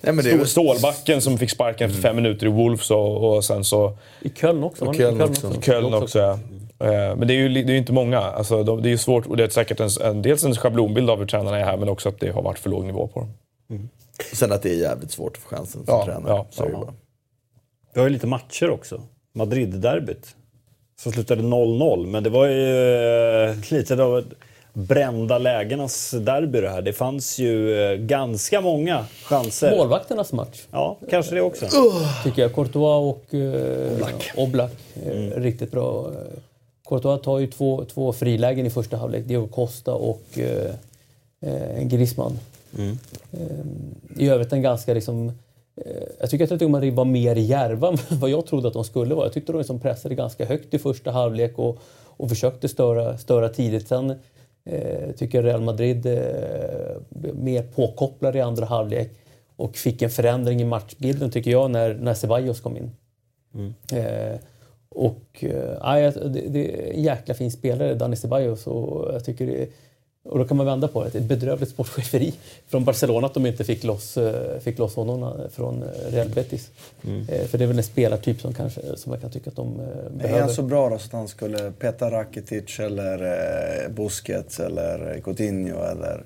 [0.00, 3.64] Nej, men det Stålbacken som fick sparken efter fem minuter i Wolves och, och sen
[3.64, 4.92] så I Köln också.
[4.92, 5.52] Köln i också.
[5.60, 6.18] Köln också.
[6.18, 6.38] Ja.
[6.84, 8.18] Eh, Men det är ju det är inte många.
[8.20, 11.10] Alltså, de- det är ju svårt, och det är säkert en, en, dels en schablonbild
[11.10, 13.20] av hur tränarna är här, men också att det har varit för låg nivå på
[13.20, 13.30] dem.
[14.32, 16.32] Sen att det är jävligt svårt att få chansen som Ja, tränare.
[16.32, 16.92] ja, så ja.
[17.94, 19.00] Vi har ju lite matcher också.
[19.34, 20.36] Madrid-derbyt.
[21.00, 22.06] Som slutade 0-0.
[22.06, 24.24] Men det var ju eh, lite av ett
[24.72, 26.82] brända lägenas derby det här.
[26.82, 29.76] Det fanns ju eh, ganska många chanser.
[29.76, 31.66] Målvakternas match, Ja, kanske det också.
[32.24, 32.54] tycker jag.
[32.54, 34.72] Courtois och eh, Oblak.
[35.06, 36.10] Eh, Riktigt bra.
[36.88, 39.24] Courtois tar ju två, två frilägen i första halvlek.
[39.24, 40.74] Diego Costa och eh,
[41.40, 42.38] eh, Griezmann.
[43.32, 45.28] Eh, I övrigt en ganska liksom...
[45.76, 48.84] Eh, jag tycker att Atletico Madrid var mer djärva än vad jag trodde att de
[48.84, 49.26] skulle vara.
[49.26, 51.78] Jag tyckte de liksom pressade ganska högt i första halvlek och,
[52.16, 53.88] och försökte störa, störa tidigt.
[53.88, 54.10] Sen
[54.64, 56.96] eh, tycker jag Real Madrid eh,
[57.34, 59.10] mer påkopplade i andra halvlek
[59.56, 62.90] och fick en förändring i matchbilden tycker jag när, när Ceballos kom in.
[63.92, 64.38] Eh,
[64.94, 68.66] och eh, ja, jag- det, det är en jäkla fin spelare, Dani Ceballos.
[68.66, 69.66] Och, jag tycker det,
[70.28, 71.10] och då kan man vända på det.
[71.10, 72.32] Det är ett bedrövligt sportcheferi
[72.68, 76.28] från Barcelona att de inte fick loss, eh, fick loss honom eh, från eh, Real
[76.28, 76.70] Betis.
[77.28, 79.80] Eh, För det är väl en spelartyp som, kanske, som jag kan tycka att de
[79.80, 80.40] eh, Är behöver.
[80.40, 86.24] han så bra då så att han skulle peta Rakitic eller Busquets eller Coutinho eller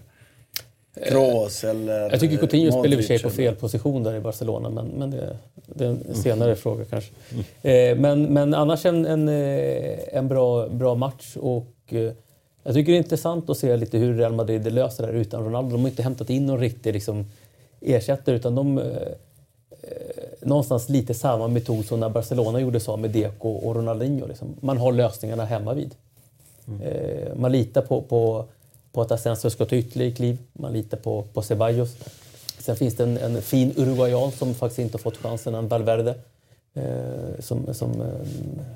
[1.06, 4.20] Kroos eller Jag tycker Coutinho spelar i och för sig på fel position där i
[4.20, 7.12] Barcelona, men, men det, det är en senare fråga kanske.
[7.62, 12.12] Eh, men, men annars en, en, eh, en bra, bra match och eh,
[12.62, 15.44] jag tycker det är intressant att se lite hur Real Madrid löser det här utan
[15.44, 15.70] Ronaldo.
[15.70, 17.26] De har inte hämtat in någon riktig liksom,
[17.80, 19.88] ersättare utan de eh, eh,
[20.40, 24.26] någonstans lite samma metod som när Barcelona gjorde så med Deco och Ronaldinho.
[24.26, 24.56] Liksom.
[24.60, 25.94] Man har lösningarna hemma vid.
[26.82, 28.44] Eh, man litar på, på,
[28.92, 30.38] på att Asensio ska ta ytterligare kliv.
[30.52, 31.96] Man litar på, på Ceballos.
[32.58, 36.14] Sen finns det en, en fin uruguayan som faktiskt inte har fått chansen, en Valverde.
[36.74, 38.06] Eh, som som eh,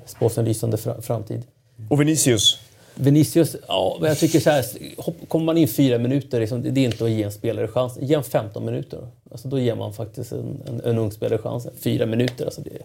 [0.05, 1.41] spås en lysande fra, framtid.
[1.89, 2.59] Och Vinicius.
[2.95, 4.65] Vinicius, ja, men jag tycker så här,
[4.97, 7.97] hopp- kommer man in fyra minuter, liksom, det är inte att ge en spelare chans.
[8.01, 9.07] Ge en 15 minuter.
[9.31, 11.71] Alltså, då ger man faktiskt en, en, en ung spelare chansen.
[11.79, 12.77] Fyra minuter, alltså det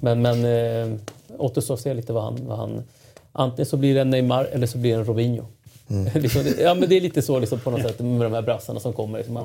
[0.00, 0.98] Men, men eh,
[1.38, 2.82] återstår att se lite vad han, vad han...
[3.32, 5.44] Antingen så blir det en Neymar eller så blir det en Robinho.
[6.14, 8.42] liksom, det, ja, men det är lite så liksom, på något sätt med de här
[8.42, 9.18] brassarna som kommer.
[9.18, 9.44] Liksom, att,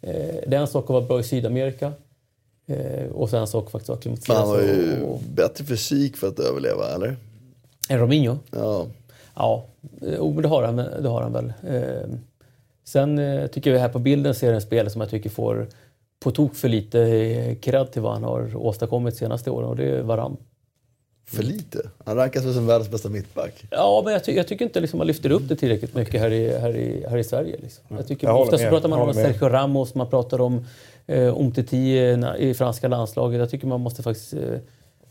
[0.00, 0.12] eh,
[0.46, 1.92] det är en sak att vara bra i Sydamerika.
[2.66, 6.16] Eh, och sen en sak faktiskt att klimatisera han har ju och- och- bättre fysik
[6.16, 7.16] för att överleva, eller?
[7.88, 8.36] En Robinho?
[8.50, 8.86] Ja.
[9.36, 9.64] Ja,
[10.02, 11.52] eh, oh, men det har han, det har han väl.
[11.68, 12.08] Eh,
[12.84, 15.66] Sen eh, tycker jag här på bilden ser en spelare som jag tycker får
[16.24, 19.84] på tok för lite eh, cred till vad han har åstadkommit senaste åren och det
[19.84, 20.36] är Varann.
[21.26, 21.90] För lite.
[22.04, 23.64] Han rankas väl som världens bästa mittback.
[23.70, 26.30] Ja, men jag, ty jag tycker inte liksom man lyfter upp det tillräckligt mycket här
[26.32, 27.56] i, här i, här i Sverige.
[27.62, 27.84] Liksom.
[27.88, 29.14] Jag tycker, Jag ofta så pratar man om.
[29.14, 30.66] Sergio Ramos, man pratar om
[31.06, 33.40] eh, Umtiti i, i franska landslaget.
[33.40, 34.32] Jag tycker man måste faktiskt...
[34.34, 34.40] Eh,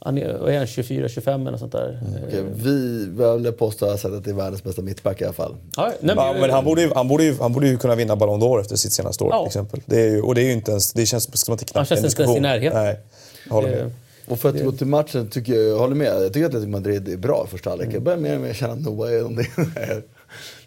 [0.04, 2.00] han är, vad är han, 24-25 eller sånt där.
[2.28, 3.06] Okej, Eh, vi
[3.44, 5.56] vill påstå att det är världens bästa mittback i alla fall.
[5.78, 8.16] ja, nej, Ja, men han borde, ju, han, borde ju, han borde ju kunna vinna
[8.16, 9.40] Ballon d'Or efter sitt senaste år Ja.
[9.40, 9.82] till exempel.
[9.86, 11.90] Det är ju, och det är ju inte ens, det känns som att det knappt
[11.90, 12.84] Han känns inte ens i närheten.
[12.84, 13.00] Nej,
[13.48, 13.92] jag håller med.
[14.26, 16.08] Eh, Och för att gå till matchen, tycker jag, jag håller med.
[16.08, 17.90] Jag tycker att Atletico Madrid är bra i första halvlek.
[17.94, 19.52] Jag börjar mer och mer känna att Noah är någonting.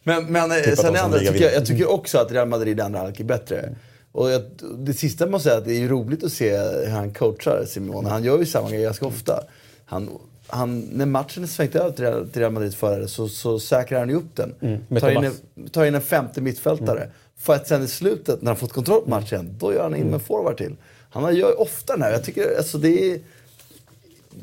[0.02, 2.78] men men eh, Tippat sen i andra, tycker jag, jag tycker också att Real Madrid
[2.78, 3.74] i andra halvlek är bättre.
[4.12, 4.42] Och jag,
[4.78, 8.08] det sista måste säga att det är roligt att se hur han coachar Simeone.
[8.08, 9.44] Han gör ju samma grej ganska ofta.
[9.84, 10.08] Han,
[10.46, 13.98] han, när matchen är svängt över till Real, till Real Madrid förare så, så säkrar
[13.98, 14.54] han ju upp den.
[14.88, 17.08] med tar, in en, tar in en femte mittfältare.
[17.36, 20.06] För att sen i slutet, när han fått kontroll på matchen, då gör han in
[20.06, 20.76] med forward till.
[21.10, 22.12] Han gör ju ofta den här.
[22.12, 23.18] Jag tycker alltså det är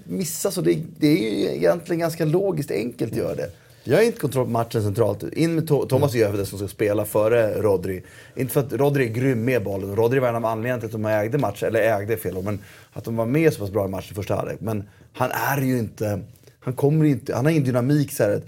[0.03, 3.49] missas och det, det är ju egentligen ganska logiskt enkelt att göra det.
[3.83, 5.23] Jag har inte kontroll på matchen centralt.
[5.33, 8.03] In med To- Thomas det som ska spela före Rodri.
[8.35, 9.95] Inte för att Rodri är grym med bollen.
[9.95, 12.59] Rodri var en av anledningarna till att de ägde matchen, eller ägde fel men
[12.93, 14.61] att de var med så pass bra i matchen i första halvlek.
[14.61, 14.83] Men
[15.13, 16.19] han är ju inte,
[16.59, 18.41] han kommer inte, han har ingen dynamik så här.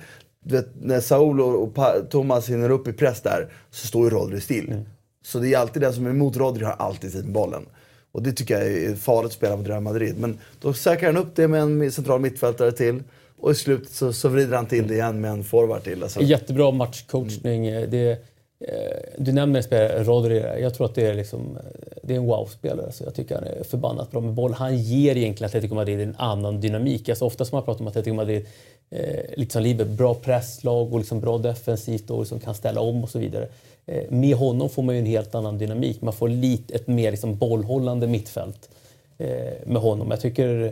[0.44, 4.10] Du vet, när Saul och, pa, Thomas hinner upp i press där så står ju
[4.10, 4.86] Rodri still.
[5.26, 7.66] Så det är alltid den som är emot Rodri har alltid tid med bollen.
[8.14, 10.16] Och det tycker jag är farligt att spela mot Real Madrid.
[10.18, 13.04] Men då säkrar han upp det med en central mittfältare till.
[13.40, 16.04] Och i slutet så, så vrider han till det igen med en forward till.
[16.04, 16.22] Alltså.
[16.22, 17.64] Jättebra matchcoachning.
[17.66, 18.12] Det,
[18.60, 20.62] eh, du nämner en spelare, Rodri.
[20.62, 22.86] Jag tror att det är, liksom, eh, det är en wow-spelare.
[22.86, 24.54] Alltså jag tycker han är förbannat bra med boll.
[24.54, 27.10] Han ger egentligen Atletico Madrid en annan dynamik.
[27.10, 28.46] Alltså ofta som man pratar om Atletico Madrid,
[28.90, 33.04] eh, lite som Liber, bra presslag och liksom bra defensivt och liksom kan ställa om
[33.04, 33.48] och så vidare.
[33.86, 36.02] Eh, med honom får man ju en helt annan dynamik.
[36.02, 38.70] Man får lite, ett mer liksom bollhållande mittfält
[39.18, 39.28] eh,
[39.66, 40.12] med honom.
[40.12, 40.64] Jag tycker...
[40.64, 40.72] eh,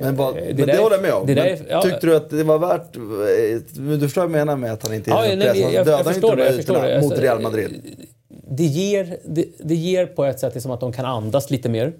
[0.00, 1.26] Men, vad, men det, där- håller jag med om.
[1.26, 2.96] det där men är- ja, tyckte du att det var värt...
[3.78, 5.62] men Du förstår vad jag menar med att han inte Ja, nej, press.
[5.62, 6.94] Han jag dödar inte det, jag förstår det.
[7.00, 7.70] mot Alltså, Real Madrid.
[8.50, 11.92] det ger, det, det ger på ett sätt liksom att de kan andas lite mer.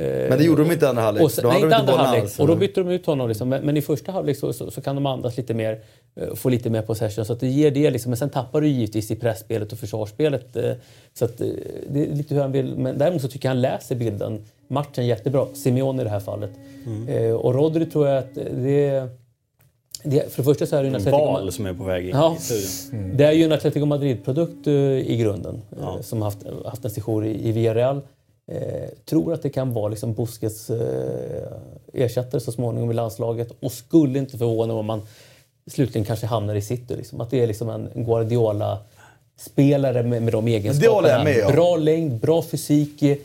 [0.00, 1.24] Men det gjorde de inte i andra halvlek.
[1.24, 2.22] Och sen, Då nej, inte andra halvlek.
[2.22, 2.38] alls.
[2.40, 3.28] Och då bytte de ut honom.
[3.28, 3.48] Liksom.
[3.48, 5.80] Men, men i första halvlek så, så, så kan de andas lite mer,
[6.20, 7.24] eh, få lite mer possession.
[7.24, 7.90] Så att det ger det.
[7.90, 8.10] Liksom.
[8.10, 10.56] Men sen tappar du givetvis i pressspelet och försvarsspelet.
[10.56, 10.72] eh,
[11.14, 11.46] Så att, eh,
[11.90, 12.76] det är lite hur han vill.
[12.76, 15.46] Men däremot så tycker jag han läser bilden, matchen jättebra.
[15.54, 16.50] Simeone i det här fallet.
[17.08, 19.08] Eh, och Rodri tror jag att det,
[20.02, 20.32] det...
[20.32, 22.10] För det första så är det ju en Atletico- bal som är på väg in
[22.14, 22.36] Ja.
[22.38, 23.16] i studion.
[23.16, 24.72] det är ju en Atletico Madrid-produkt eh,
[25.12, 28.00] i grunden eh, som haft, haft en session i, i Villarreal.
[28.50, 31.52] Eh, tror att det kan vara liksom Busquets eh,
[31.92, 35.02] ersättare så småningom i landslaget och skulle inte förvåna om man
[35.66, 36.96] slutligen kanske hamnar i City.
[36.96, 37.20] Liksom.
[37.20, 41.24] Att det är liksom en Guardiola-spelare med, med de egenskaperna.
[41.24, 41.52] med.
[41.52, 43.16] Bra längd, bra fysik, eh,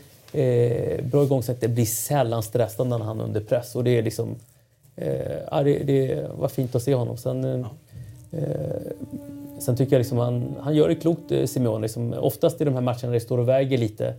[1.03, 1.61] bra igångsätt.
[1.61, 3.75] Det blir sällan stressande när han är under press.
[3.75, 4.35] Och det är liksom...
[4.95, 7.17] Eh, det, det var fint att se honom.
[7.17, 7.65] Sen, eh,
[8.31, 8.81] eh,
[9.59, 11.81] sen tycker jag liksom han, han gör det klokt, Simeone.
[11.81, 14.13] Liksom, oftast i de här matcherna där det står och väger lite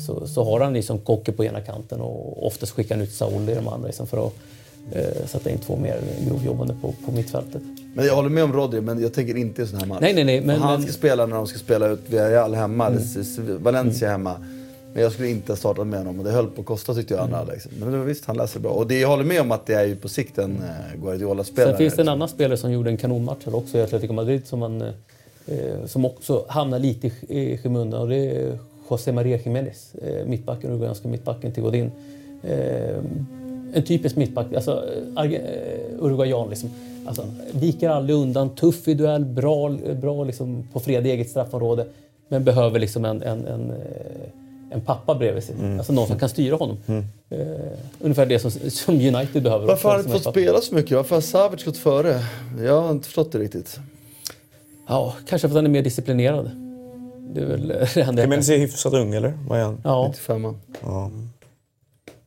[0.00, 3.48] så, så har han liksom Kocke på ena kanten och oftast skickar han ut Saul
[3.48, 4.32] i de andra liksom, för att
[4.92, 7.62] eh, sätta in två mer grovjobbande på, på mittfältet.
[7.94, 9.98] Men jag håller med om Rodri, men jag tänker inte i sån här match.
[10.00, 12.88] Nej, nej, nej, men- han men- ska spela när de ska spela ut Villarreal hemma,
[12.90, 14.34] S- Valencia hemma.
[14.94, 17.14] Men jag skulle inte ha startat med honom och det höll på att kosta tyckte
[17.14, 17.28] jag.
[17.28, 17.48] Mm.
[17.52, 17.72] Liksom.
[17.78, 18.70] Men det var visst, han läser bra.
[18.70, 21.70] Och det, jag håller med om att det är ju på sikt en eh, Guardiola-spelare.
[21.72, 22.12] Sen finns det en liksom.
[22.12, 24.82] annan spelare som gjorde en kanonmatch här också i Atletico Madrid som, man,
[25.46, 28.58] eh, som också hamnar lite i skymundan och det är
[28.90, 31.90] José María Jiménez, eh, mittbacken, uruguayanska mittbacken till Godin.
[32.42, 32.96] Eh,
[33.74, 34.84] en typisk mittback, alltså
[35.16, 35.30] eh,
[36.00, 36.70] uruguayan liksom.
[37.06, 41.86] Alltså, viker aldrig undan, tuff i duell, bra, bra liksom på fred i eget straffområde.
[42.28, 43.72] Men behöver liksom en, en, en,
[44.70, 45.54] en pappa bredvid sig.
[45.78, 46.76] Alltså någon som kan styra honom.
[47.30, 47.38] Eh,
[48.00, 49.66] ungefär det som, som United behöver.
[49.66, 50.96] Varför har han inte fått spela så mycket?
[50.96, 52.20] Varför har Savic gått före?
[52.64, 53.78] Jag har inte förstått det riktigt.
[54.86, 56.50] Ja, kanske för att han är mer disciplinerad.
[57.34, 59.38] Det är väl det jag Men ser hyfsat ung eller?
[59.48, 59.80] Vad är han?
[59.84, 61.10] Ja, 95 Ja.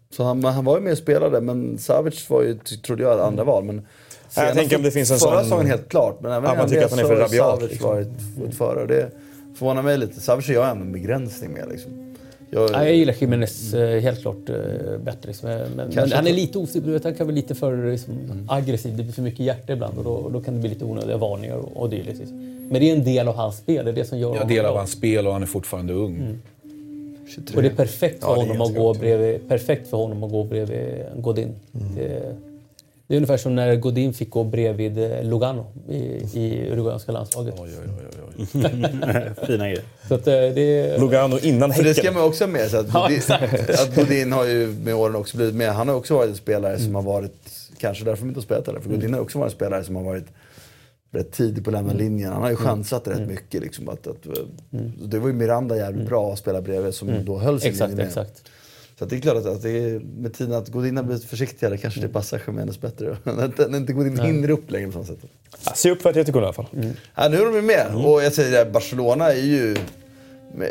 [0.09, 3.43] Så han, han var ju med och spelade, men Savic var ju, trodde jag, andra
[3.43, 3.63] val.
[3.63, 3.87] Men
[4.29, 6.69] senast- tänker om det finns en förra sån- säsongen helt klart, men även Att man
[6.69, 7.89] tycker att han är för rabiat, Savic liksom.
[7.89, 8.07] varit,
[8.37, 8.85] varit före.
[8.85, 9.09] Det
[9.57, 10.19] förvånar mig lite.
[10.21, 11.69] Savic är jag en begränsning med.
[11.69, 11.91] Liksom.
[12.53, 14.55] Jag, ja, jag gillar Jiménez eh, helt klart eh,
[15.03, 15.27] bättre.
[15.27, 15.49] Liksom.
[15.49, 18.13] Men, men han är lite vet, Han kan vara lite för liksom,
[18.47, 18.97] aggressiv.
[18.97, 21.55] Det blir för mycket hjärta ibland och då, då kan det bli lite onödiga varningar
[21.55, 22.19] och, och dylikt.
[22.19, 22.37] Liksom.
[22.69, 23.85] Men det är en del av hans spel.
[23.85, 24.71] Det är det som gör honom delar bra.
[24.71, 26.39] av hans spel och han är fortfarande ung.
[27.27, 27.55] 23.
[27.55, 30.43] Och det är perfekt för, Ja, honom, att gå bredvid, perfekt för honom att gå
[30.43, 31.55] bredvid Godin.
[31.71, 32.35] Det,
[33.07, 35.95] Det är ungefär som när Godin fick gå bredvid eh, Lugano i,
[36.33, 37.55] i uruguayanska landslaget.
[37.57, 38.45] Oj, oj, oj, oj.
[39.47, 39.83] Fina grejer.
[40.07, 42.13] Så att, eh, det, Lugano innan För det ska Häcken.
[42.13, 42.79] man också ha med sig.
[42.79, 43.09] Att Ja,
[43.83, 45.73] att Godin har ju med åren också blivit med.
[45.73, 47.35] Han har också varit en spelare som har varit,
[47.77, 48.79] kanske därför de inte har spelat heller.
[48.79, 50.25] För Godin har också varit en spelare som har varit
[51.11, 52.31] rätt tidig på att lämna linjen.
[52.31, 53.61] Han har ju chansat rätt mycket.
[53.61, 54.27] Liksom, att, att,
[55.03, 58.03] Det var ju Miranda jävligt bra att spela bredvid som då höll sin exakt, linje
[58.03, 58.07] med.
[58.07, 58.43] exakt.
[59.03, 61.77] Så att det är klart att, att det med tiden att Godin har blivit försiktigare
[61.77, 63.17] kanske det passar Jiménez bättre.
[63.23, 65.17] När inte Godin hinner upp längre på något sätt.
[65.65, 66.65] Ja, se upp för att Atletico i alla fall.
[67.15, 67.95] Ja, nu är de ju med.
[67.95, 69.75] Och jag säger det, Barcelona är ju...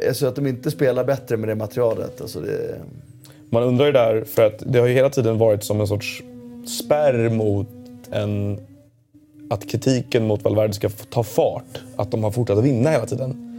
[0.09, 2.21] Alltså att de inte spelar bättre med det materialet.
[2.21, 2.81] Alltså det,
[3.51, 6.23] Man undrar ju där, för att det har ju hela tiden varit som en sorts
[6.85, 7.69] spärr mot
[8.11, 8.59] en...
[9.51, 11.81] Att kritiken mot Valverde ska ta fart.
[11.97, 13.52] Att de har fortsatt att vinna hela tiden.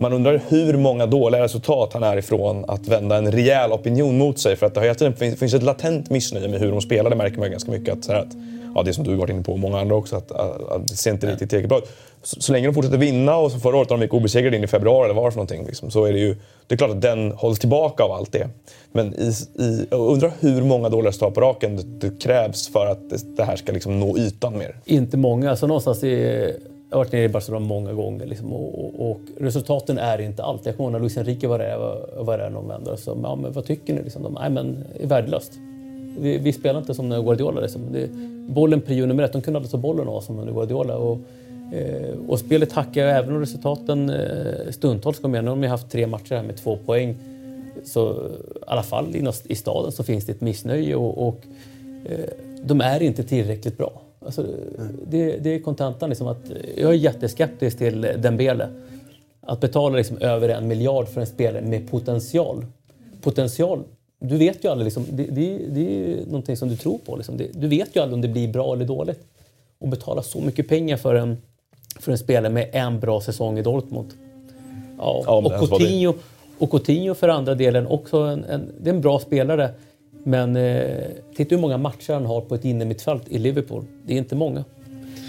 [0.00, 4.38] Man undrar hur många dåliga resultat han är ifrån att vända en rejäl opinion mot
[4.38, 4.56] sig.
[4.56, 7.10] För att det har hela tiden finns, ett latent missnöje med hur de spelar.
[7.10, 7.94] Det märker man ju ganska mycket.
[7.94, 8.28] Att, så att,
[8.74, 10.16] ja, det som du har varit inne på och många andra också.
[10.16, 11.90] Att, att, att det ser inte riktigt tillräckligt bra ut.
[12.22, 14.64] Så, så länge de fortsätter vinna och som förra året när de gick obesegrade in
[14.64, 15.66] i februari eller vad det för någonting.
[15.66, 16.36] Liksom, så är det ju...
[16.66, 18.48] Det är klart att den hålls tillbaka av allt det.
[18.92, 23.10] Men i, i, undrar hur många dåliga resultat på raken det, det krävs för att
[23.10, 24.76] det, det här ska liksom nå ytan mer.
[24.84, 25.50] Inte många.
[25.50, 26.52] Alltså någonstans i,
[26.90, 30.42] jag har varit nere i Barcelona många gånger liksom, och, och, och resultaten är inte
[30.42, 30.66] allt.
[30.66, 33.16] Jag kommer ihåg när Luis Enrique var där, var, var där någon vända och sa
[33.22, 34.02] ja, men vad tycker ni?
[34.02, 35.52] Liksom, de, Nej, men det är värdelöst.
[36.20, 37.60] Vi, vi spelar inte som Guardiola.
[37.60, 37.82] Liksom.
[37.92, 38.08] Det,
[38.48, 39.32] bollen prio nummer ett.
[39.32, 40.96] De kunde aldrig ta bollen av oss som under Guardiola.
[40.96, 41.18] Och,
[41.72, 45.44] eh, och spelet hackar även om resultaten eh, stundtals kommer igen.
[45.44, 47.16] Nu har de ju haft tre matcher här med två poäng.
[47.84, 51.40] Så i alla fall i, i staden så finns det ett missnöje och, och
[52.04, 52.18] eh,
[52.62, 54.02] de är inte tillräckligt bra.
[54.28, 54.46] Alltså,
[55.06, 56.08] det, det är kontentan.
[56.08, 58.68] Liksom att jag är jätteskeptisk till Dembele.
[59.40, 62.66] Att betala liksom över en miljard för en spelare med potential.
[63.22, 63.82] Potential,
[64.20, 64.84] du vet ju aldrig.
[64.84, 67.16] Liksom, det, det, det är någonting som du tror på.
[67.16, 67.40] Liksom.
[67.52, 69.20] Du vet ju aldrig om det blir bra eller dåligt.
[69.78, 71.36] Och betala så mycket pengar för en,
[72.00, 74.08] för en spelare med en bra säsong i Dortmund.
[74.98, 75.68] Ja, och.
[75.68, 76.14] Coutinho,
[76.58, 79.70] och Coutinho för andra delen också en, en, det är en bra spelare.
[80.22, 81.04] Men eh,
[81.36, 83.84] titta hur många matcher han har på ett innermittfält i Liverpool.
[84.06, 84.64] Det är inte många.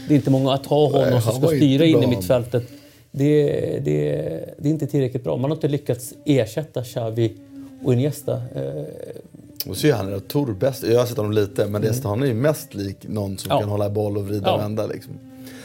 [0.08, 2.64] Det är inte många att ha honom Nej, som ska styra innermittfältet.
[3.12, 3.44] Det,
[3.86, 4.12] det,
[4.58, 5.38] det är inte tillräckligt bra.
[5.38, 7.34] Man har inte lyckats ersätta Xavi
[7.84, 8.34] och Iniesta.
[8.56, 8.84] Eh,
[9.70, 10.84] och så är han rätt torbäst.
[10.88, 13.60] Jag har sett honom lite, men det, han är ju mest lik någon som Ja.
[13.60, 14.56] kan hålla boll och vrida Ja.
[14.56, 14.88] och vända.
[14.88, 15.14] Liksom.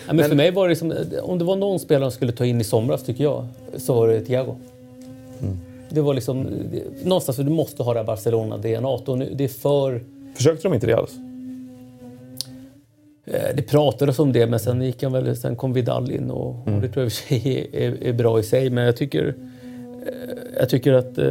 [0.06, 2.44] Ja, men för mig var det liksom, om det var någon spelare som skulle ta
[2.44, 3.46] in i somras tycker jag,
[3.76, 4.56] så var det Thiago.
[5.94, 8.88] Det var liksom, det, någonstans, du måste ha det här Barcelona-DNA.
[8.88, 10.04] och nu- Det är för...
[10.34, 11.12] Försökte de inte det alls?
[13.26, 16.48] eh, Det pratades om det, men sen, gick han väl, sen kom Vidal in och,
[16.68, 18.70] och det tror jag i och för sig är, är bra i sig.
[18.70, 19.34] Men jag tycker,
[20.06, 20.12] eh,
[20.58, 21.26] jag tycker att eh,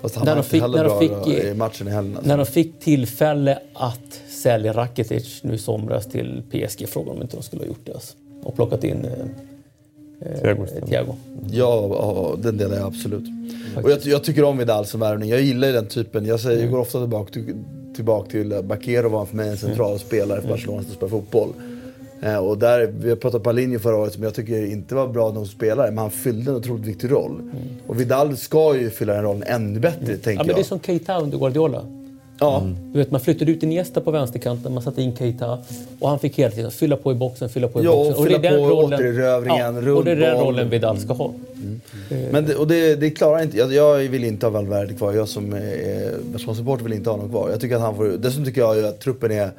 [0.00, 2.16] Fast han När de fick- när de fick- i matchen i helgen.
[2.16, 2.28] Alltså.
[2.28, 7.36] när de fick tillfälle att sälja Rakitic nu i somras till PSG, frågade om inte
[7.36, 7.92] de skulle ha gjort det.
[7.92, 9.06] Alltså, och plockat in
[10.42, 10.66] Thiago.
[10.86, 11.14] Thiago.
[11.50, 13.24] Ja, ja, den delar jag absolut.
[13.82, 15.30] Och jag, jag tycker om Vidal som värvning.
[15.30, 16.26] Jag gillar den typen.
[16.26, 17.54] Jag, säger, jag går ofta tillbaka till,
[17.94, 21.48] tillbaka till eh, Bakero var för mig en central spelare för Barcelona som spelar fotboll.
[22.22, 25.08] Eh, och där, vi har pratat om Paulinho förra året som jag tycker inte var
[25.08, 27.40] bra som spelare, men han fyllde en otroligt viktig roll.
[27.86, 30.56] Och Vidal ska ju fylla den rollen ännu bättre, tänker Ja, men jag.
[30.56, 31.84] det är som Keita under Guardiola.
[32.40, 35.58] Ja, Du vet, man flyttade ut Iniesta på vänsterkanten, man satte in Keita
[35.98, 38.24] och han fick hela tiden fylla på i boxen, fylla på i Ja, och boxen.
[38.26, 41.12] fylla det är den på rollen- återerövringen, ja, Och det är den rollen Vidal ska
[41.12, 41.32] ha.
[42.30, 45.12] Men det, och det, det klarar inte, jag, jag vill inte ha Valverde kvar.
[45.12, 47.50] Jag som är Barcelona-supporter vill inte ha honom kvar.
[47.50, 49.50] Jag tycker att han får, dessutom tycker jag att truppen är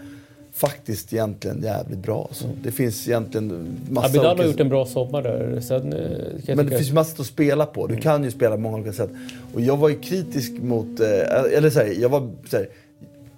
[0.58, 2.26] faktiskt egentligen jävligt bra.
[2.30, 2.46] Alltså.
[2.64, 5.60] Det finns egentligen massa Abidal har olika- gjort en bra sommar där.
[5.62, 7.88] Sen, eh, Men det finns massor att spela på.
[7.88, 9.10] Du kan ju spela på många olika sätt.
[9.54, 12.68] Och jag var ju kritisk mot, eh, eller så här, jag var så här,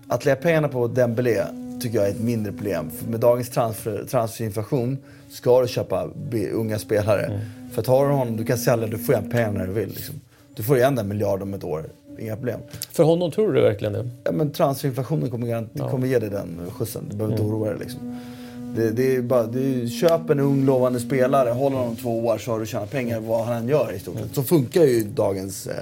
[0.08, 1.44] att lägga pengarna på Dembélé
[1.82, 2.90] tycker jag är ett mindre problem.
[3.00, 4.98] För med dagens transfer, transferinflation
[5.30, 6.10] ska du köpa
[6.54, 7.26] unga spelare.
[7.26, 7.40] Mm.
[7.72, 9.90] För att har du honom, du kan sälja, du får igen pengarna när du vill.
[9.90, 10.16] Liksom.
[10.56, 11.86] Du får igen en miljard om ett år.
[12.20, 12.60] Inga problem.
[12.92, 14.10] För honom tror du verkligen det?
[14.24, 17.04] Ja, men transferinflationen kommer, garant- kommer ge dig den skjutsen.
[17.10, 17.46] Du behöver Mm.
[17.46, 17.80] inte oroa dig.
[17.80, 18.20] Liksom.
[18.76, 22.38] Det, det är bara, det är, köp en ung lovande spelare, håll honom två år
[22.38, 24.36] så har du tjänat pengar vad han än gör i stort sett.
[24.36, 25.68] Så funkar ju dagens...
[25.68, 25.76] Eh.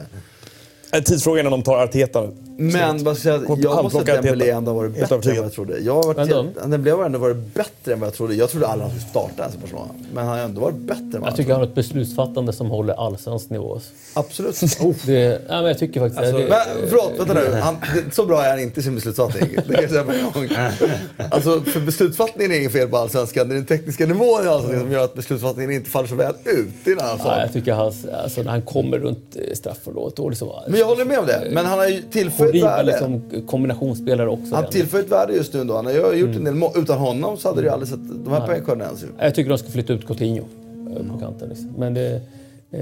[0.91, 2.27] En tidsfråga innan de tar Arteta.
[2.59, 5.35] Men vad ska jag, säga, jag måste säga att Dembélé ändå har varit bättre än
[5.37, 5.79] vad jag trodde.
[5.79, 8.35] Jag har varit, de- Dembélé har ändå varit bättre än vad jag trodde.
[8.35, 9.89] Jag trodde aldrig han skulle starta ens i Barcelona.
[10.13, 12.53] Men han har ändå varit bättre än vad Jag jag tycker han har ett beslutsfattande
[12.53, 13.73] som håller allsvensk nivå.
[13.73, 13.89] alltså.
[14.13, 14.61] Absolut.
[14.81, 14.93] Oh.
[15.05, 16.47] Det, ja, men jag tycker faktiskt Alltså, det.
[16.49, 17.51] men, förlåt, vänta nu.
[17.61, 19.49] Han, det, så bra är han inte i sin beslutsfattning.
[19.67, 20.57] Det kan jag säga på en gång.
[21.31, 23.47] Alltså, för beslutsfattningen är inget fel på Allsvenskan.
[23.49, 26.33] Det är den tekniska nivån i Allsvenskan som gör att beslutsfattningen inte faller så väl
[26.45, 26.67] ut.
[26.83, 30.15] Det är en annan Ja, jag tycker hans, alltså, när han kommer runt straffområdet.
[30.15, 31.47] då liksom, Men jag håller med om det.
[31.51, 32.83] Men han har ju tillfört horribel värde.
[32.83, 34.55] liksom, kombinationsspelare också.
[34.55, 35.75] Han tillför ett värde just nu ändå.
[35.75, 36.71] Han har gjort en del mål.
[36.75, 39.05] Utan honom så hade det ju aldrig sett de här poängskördarna ens.
[39.19, 40.43] Jag tycker de ska flytta ut Coutinho
[40.89, 41.49] eh, på kanten.
[41.49, 41.73] Liksom.
[41.77, 42.15] Men det,
[42.71, 42.81] eh,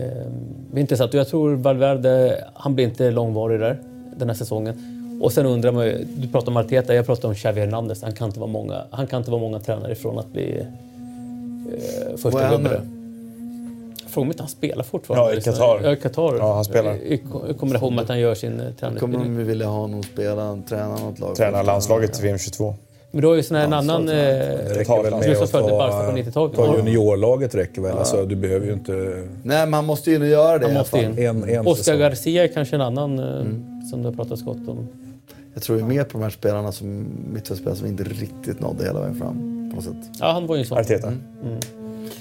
[0.72, 1.14] det är intressant.
[1.14, 3.80] Jag tror Valverde, han blir inte långvarig där
[4.18, 4.76] den här säsongen.
[5.22, 8.04] Och sen undrar man ju, du pratar om Arteta, jag pratar om Xavi Hernandez.
[8.04, 12.18] Han kan inte vara många, han kan inte vara många tränare ifrån att bli eh,
[12.18, 12.82] första gubbe.
[14.16, 15.32] Fråga om inte han spelar fortfarande.
[15.34, 15.42] Ja, i.
[15.42, 15.80] Qatar.
[15.84, 16.36] Ja, i Qatar.
[16.38, 16.94] Ja, han spelar.
[16.96, 17.14] I,
[17.50, 20.96] I kombination med att han gör sin eh, Kommer de vilja ha honom spela, träna
[20.98, 21.36] något lag?
[21.36, 22.76] Tränar landslaget till VM 22.
[23.12, 24.06] Men du har ju sån här en annan...
[24.06, 24.76] Det
[25.24, 26.56] Eh, Just att följde Barca på ta, 90-talet.
[26.56, 26.78] ta Ja.
[26.78, 27.98] juniorlaget räcker väl.
[27.98, 28.92] Alltså, du behöver ju inte...
[29.44, 31.18] Nej, men han måste ju in och göra det alla måste in.
[31.20, 32.00] En, en Oscar säsong.
[32.00, 33.64] Garcia är kanske en annan eh, Mm.
[33.92, 34.88] som det har pratats gott om.
[35.54, 39.00] Jag tror ju mer på de här spelarna som mittfältspelare som inte riktigt nådde hela
[39.00, 39.70] vägen fram.
[39.70, 40.18] På något sätt.
[40.20, 40.78] Ja, han var ju en sån.
[40.78, 41.14] Arteta.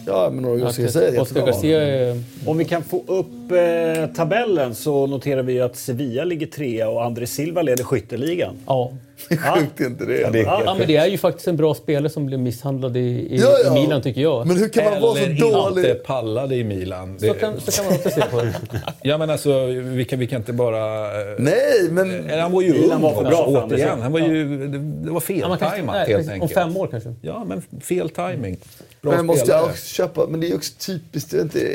[0.07, 1.47] Ja, men Oscar Garcia är jättebra.
[1.47, 2.23] Garcia är...
[2.47, 6.89] Om vi kan få upp eh, tabellen så noterar vi ju att Sevilla ligger trea
[6.89, 8.55] och André Silva leder skytteligan.
[8.67, 8.93] Ja.
[9.29, 10.21] Sjukt inte det.
[10.21, 12.97] Ja, det är ja, men det är ju faktiskt en bra spelare som blev misshandlad
[12.97, 13.71] i, i, Ja, ja.
[13.79, 14.47] i Milan tycker jag.
[14.47, 15.85] Men hur kan man vara så Eller dålig?
[15.85, 17.19] inte pallade i Milan.
[17.19, 18.55] så, Det, kan, så kan man också se på det.
[19.03, 21.05] ja, men alltså, vi kan, vi kan inte bara...
[21.21, 22.11] eh, Nej, men...
[22.31, 24.01] Eller han var ju Milan ung var för bra för återigen.
[24.03, 26.43] Han var ju, det, det var Ja, feltajmat nej, helt enkelt.
[26.43, 27.15] Om fem år kanske.
[27.21, 28.57] Ja, men fel timing.
[29.05, 29.63] Bra Men måste spelare.
[29.65, 31.69] också köpa, men det är också typiskt, det är inte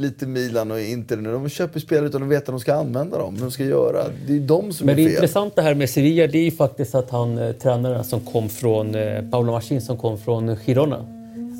[0.00, 1.32] lite Milan och Inter nu.
[1.32, 4.04] De köper spelare utan att veta att de ska använda dem, de ska göra.
[4.26, 5.14] Det är de som Men det är fel.
[5.14, 8.94] intressanta här med Sevilla det är ju faktiskt att han, eh, tränaren som kom från,
[8.94, 11.06] eh, Paolo Machin som kom från Girona,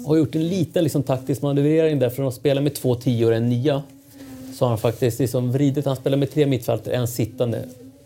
[0.07, 2.11] har gjort en liten liksom, taktisk manövrering där.
[2.11, 3.83] Från att spela med två tior och en nia
[4.55, 7.65] så har han faktiskt liksom vridit, han spelar med tre mittfältare, en sittande.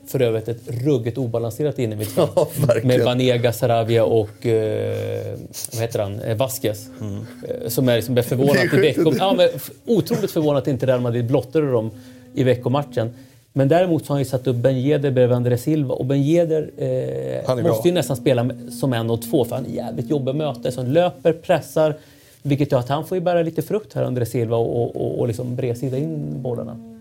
[0.08, 2.30] För övrigt ett ruggigt obalanserat innermittfält.
[2.36, 2.48] Ja,
[2.82, 5.36] med Banega, Sarabia och eh,
[5.72, 6.20] vad heter han?
[6.20, 6.86] Eh, Vasquez.
[7.00, 9.14] Eh, Som är, liksom är i veckom...
[9.18, 9.48] Ja, men
[9.86, 11.90] otroligt förvånat att inte Real Madrid blottade dem
[12.34, 13.10] i veckomatchen.
[13.52, 16.18] Men däremot så har han ju satt upp Ben Yedder bredvid André Silva och Ben
[16.18, 20.10] Yedder eh, Han måste ju nästan spela som en och två för han är jävligt
[20.10, 20.70] jobbig att möta.
[20.70, 21.94] Som löper, pressar,
[22.42, 25.18] vilket gör att han får ju bära lite frukt här, André Silva, och, och, och,
[25.18, 26.97] och liksom bredsida in bollarna.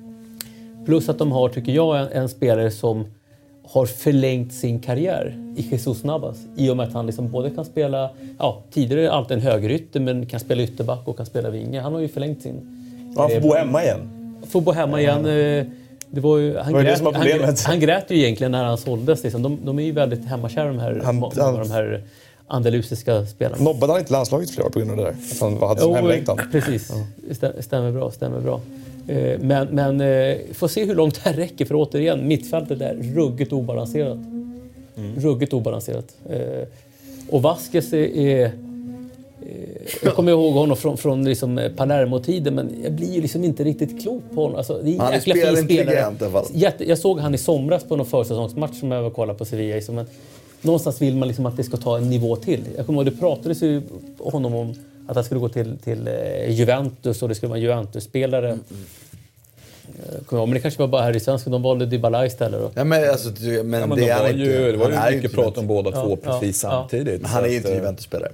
[0.88, 3.06] Plus att de har, tycker jag, en, en spelare som
[3.68, 6.38] har förlängt sin karriär i Jesus Navas.
[6.56, 8.10] I och med att han liksom både kan spela,
[8.40, 11.82] ja, tidigare alltid en högerytter, men kan spela ytterback och kan spela vinge.
[11.82, 12.54] Han har ju förlängt sin
[13.18, 14.10] Han får bo hemma igen.
[14.50, 15.26] Får bo hemma igen.
[15.26, 15.66] eh,
[16.10, 19.24] Det var ju, han, var grät, han, grät, han grät ju egentligen när han såldes.
[19.24, 19.42] Liksom.
[19.44, 22.04] De, de är ju väldigt hemmakära de här, Han- de här
[22.48, 23.64] andalusiska spelarna.
[23.64, 25.10] Nobbade han inte landslaget flera år på grund av det där?
[25.10, 26.40] Att han hade som hemlängtan?
[26.52, 26.94] precis.
[27.30, 28.12] Stä- Stämmer bra.
[28.12, 28.62] Stämmer bra.
[29.08, 31.66] Eh, Men, men eh, får se hur långt det här räcker.
[31.66, 34.18] För återigen, mittfältet är ruggigt obalanserat.
[35.18, 36.16] Ruggigt obalanserat.
[36.30, 36.68] Eh,
[37.30, 38.52] Och Vasquez är...
[40.04, 44.02] jag kommer ihåg honom från, från liksom Palermo-tiden men jag blir ju liksom inte riktigt
[44.02, 44.58] klok på honom.
[44.58, 46.16] Alltså, det är Han jäkla fin spelare.
[46.54, 49.46] Jätte, jag såg han i somras på någon försäsongsmatch som jag var och kollade på
[49.46, 49.78] Sevilla.
[49.78, 50.06] i,
[50.62, 52.62] någonstans vill man liksom att det ska ta en nivå till.
[52.78, 53.82] Jag kommer ihåg det pratades ju
[54.20, 54.74] honom om
[55.08, 58.48] att han skulle gå till, till eh, Juventus och det skulle vara en Juventus-spelare.
[58.50, 58.60] Mm,
[59.88, 61.52] Eh, kommer jag ihåg, Men det kanske var bara här i svensken.
[61.52, 62.72] De valde Dybala istället.
[62.74, 64.72] Ja, men alltså, du- men Ja, men det de är var han ju, inte.
[64.72, 66.70] det var ju mycket inte prat om båda Ja, två precis ja.
[66.70, 67.22] samtidigt.
[67.22, 68.32] Men han är ju inte eh, Juventus-spelare.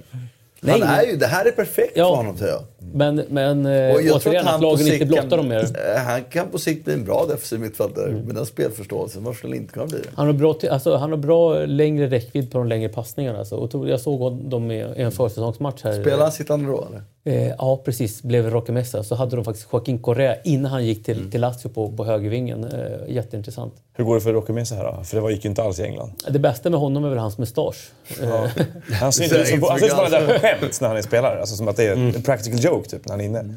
[0.64, 0.80] Nej.
[0.80, 2.08] Han är ju, det här är perfekt Ja.
[2.08, 2.60] för honom, tror jag.
[2.94, 5.60] Men, men eh, Och jag tror återigen, att att lagen inte blottar dem mer.
[5.94, 8.22] eh, Han kan på sikt bli en bra defensiv mittfältare Mm.
[8.24, 9.24] med den spelförståelsen.
[9.24, 10.08] Varför skulle inte kunna bli det?
[10.14, 13.38] Han har, bra, alltså, han har bra längre räckvidd på de längre passningarna.
[13.38, 13.56] Alltså.
[13.56, 16.00] Och jag såg dem i en försäsongsmatch här.
[16.02, 17.02] Spelar han sittande då, eller?
[17.26, 18.22] Eh, ja, precis.
[18.22, 19.02] Blev Roque Mesa.
[19.02, 21.20] Så hade de faktiskt Joaquin Correa innan han gick Mm.
[21.20, 22.64] till, till Lazio på, på högervingen.
[22.64, 23.74] Eh, jätteintressant.
[23.96, 25.04] Hur går det för Roque Mesa här då?
[25.04, 26.12] För det var- gick ju inte alls i England.
[26.30, 27.90] Det bästa med honom är väl hans mustasch.
[28.22, 28.44] Eh,
[29.00, 31.40] Han ser ut som, som bara där skämt när han är spelare.
[31.40, 33.54] Alltså som att det är en practical joke typ när han är inne.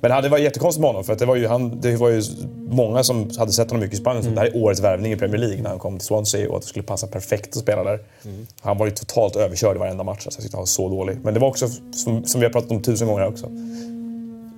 [0.00, 2.22] Men det var jättekonstigt med honom för att det var ju, han, det var ju
[2.68, 4.24] många som hade sett honom mycket i Spanien.
[4.24, 6.56] Så det här är årets värvning i Premier League när han kom till Swansea och
[6.56, 7.98] att det skulle passa perfekt att spela där.
[8.60, 10.22] Han var ju totalt överkörd i varenda match.
[10.26, 11.18] Alltså jag tyckte han var så dålig.
[11.24, 13.46] Men det var också, som, som vi har pratat om tusen gånger också.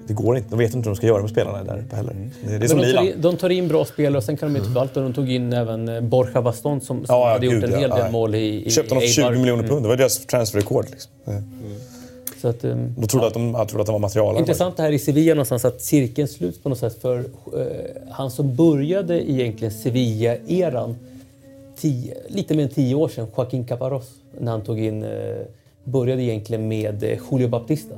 [0.07, 0.51] Det går inte.
[0.51, 2.15] De vet inte hur de ska göra med spelarna där uppe heller.
[2.47, 4.53] Det, det är som de, tar in, de tar in bra spelare och sen kan
[4.53, 5.01] de inte förvalta.
[5.01, 7.71] De tog in även eh, Borja Baston som, som Ja, ja, hade gjort gud, en
[7.73, 7.79] ja.
[7.79, 8.11] hel del Ja.
[8.11, 9.37] mål i, i Köpte för 20 Eibar.
[9.37, 9.83] miljoner pund.
[9.85, 10.87] Det var deras transferrekord.
[10.91, 11.11] Liksom.
[12.43, 14.39] Så att, eh, De trodde att de, jag trodde att de var material.
[14.39, 17.01] Intressant det här i Sevilla någonstans att cirkeln sluts på något sätt.
[17.03, 20.97] För eh, han som började egentligen Sevilla-eran
[22.29, 25.11] lite mer än tio år sedan, Joaquín Caparros, när han tog in, eh,
[25.85, 27.95] började egentligen med eh, Julio Baptista.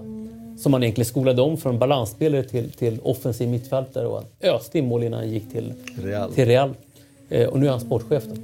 [0.59, 4.87] Som han egentligen skolade om från balansspelare till, till offensiv mittfältare och han öste in
[4.87, 5.73] mål innan han gick till
[6.03, 6.33] Real.
[6.33, 6.75] Till Real.
[7.29, 8.25] Eh, och nu är han sportchef.
[8.25, 8.35] Då.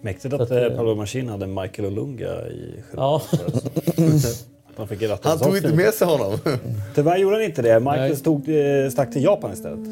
[0.00, 3.22] Mäktigt Så att, att, Paolo Machín hade Michael Olunga i Ja.
[4.76, 6.38] Han fick ratta Han tog inte med sig honom.
[6.94, 7.80] Tyvärr gjorde han inte det.
[7.80, 8.16] Michael Nej.
[8.16, 9.84] stod, eh, stack till Japan istället.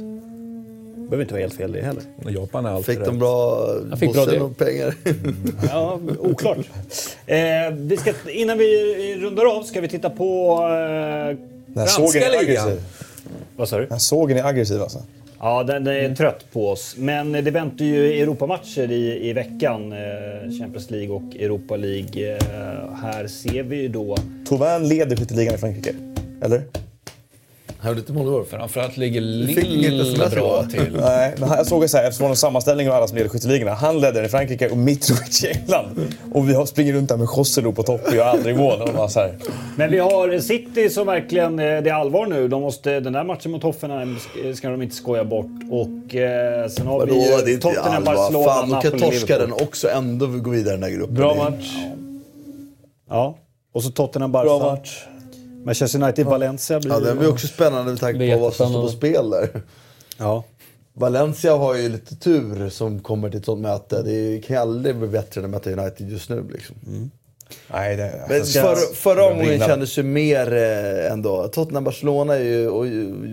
[0.97, 2.02] behöver inte vara helt fel det heller.
[2.28, 4.40] Japan är alltid Fick de bra Jag fick bra det.
[4.40, 4.94] och pengar?
[5.70, 6.59] Ja, oklart.
[7.27, 7.36] Eh,
[7.73, 10.52] vi ska, innan vi rundar av ska vi titta på...
[10.62, 11.36] Eh,
[11.66, 12.65] Den här sågen är ligan.
[12.69, 12.82] aggressiv.
[13.56, 13.82] vad sa du?
[13.82, 14.98] Den här sågen är aggressiv alltså.
[15.45, 16.97] Ja, den är trött på oss.
[16.99, 19.93] Men det väntar ju Europamatcher i, i veckan.
[19.93, 22.37] Eh, Champions League och Europa League.
[22.37, 24.16] Eh, här ser vi ju då...
[24.49, 25.95] Tauvin leder skytteligan i Frankrike.
[26.43, 26.62] Eller?
[27.85, 28.44] Han gjorde inte mål igår.
[28.51, 30.97] Framförallt ligger fick inget Lill sms bra till.
[31.01, 33.74] Nej, men jag såg så här, eftersom en sammanställning av alla som leder skytteligorna.
[33.74, 36.15] Han ledde den i Frankrike och Mitrovic i England.
[36.32, 38.81] Och vi har springer runt där med Joselu på topp och gör aldrig mål.
[38.82, 39.35] Och bara så här.
[39.77, 42.48] Men vi har City som verkligen, eh, det är allvar nu.
[42.48, 44.16] De måste, den där matchen mot Hoffenheim
[44.55, 45.47] ska- de inte skoja bort.
[45.70, 48.15] Och eh, sen har Vadå, vi det är ju inte Tottenham, allvar.
[48.15, 51.15] Barcelona, Fan, de kan torska den också ändå gå vidare i den här gruppen.
[51.15, 51.74] Bra Det match.
[53.11, 53.39] Ja.
[53.74, 54.70] Och så Tottenham, Bra Barca.
[54.73, 55.05] match.
[55.65, 58.82] Manchester United, Valencia blir Ja, den blir också spännande med tanke på vad som står
[58.82, 59.62] på spel där.
[60.19, 60.45] Ja.
[60.93, 64.03] Valencia har ju lite tur som kommer till ett sånt möte.
[64.03, 66.45] Det kan ju aldrig bli bättre än att möta United just nu.
[66.53, 66.77] Liksom.
[67.73, 71.49] Nej, det, Men alltså, förra, förra börjar omgången kändes ju mer eh, ändå.
[71.49, 72.86] Tottenham-Barcelona och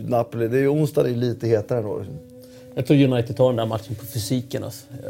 [0.10, 1.98] Napoli, det är ju onsdag, det är lite hetare ändå.
[1.98, 2.16] Liksom.
[2.76, 4.64] Jag tror United tar den där matchen på fysiken.
[4.64, 4.86] Alltså.
[4.92, 5.10] Eh,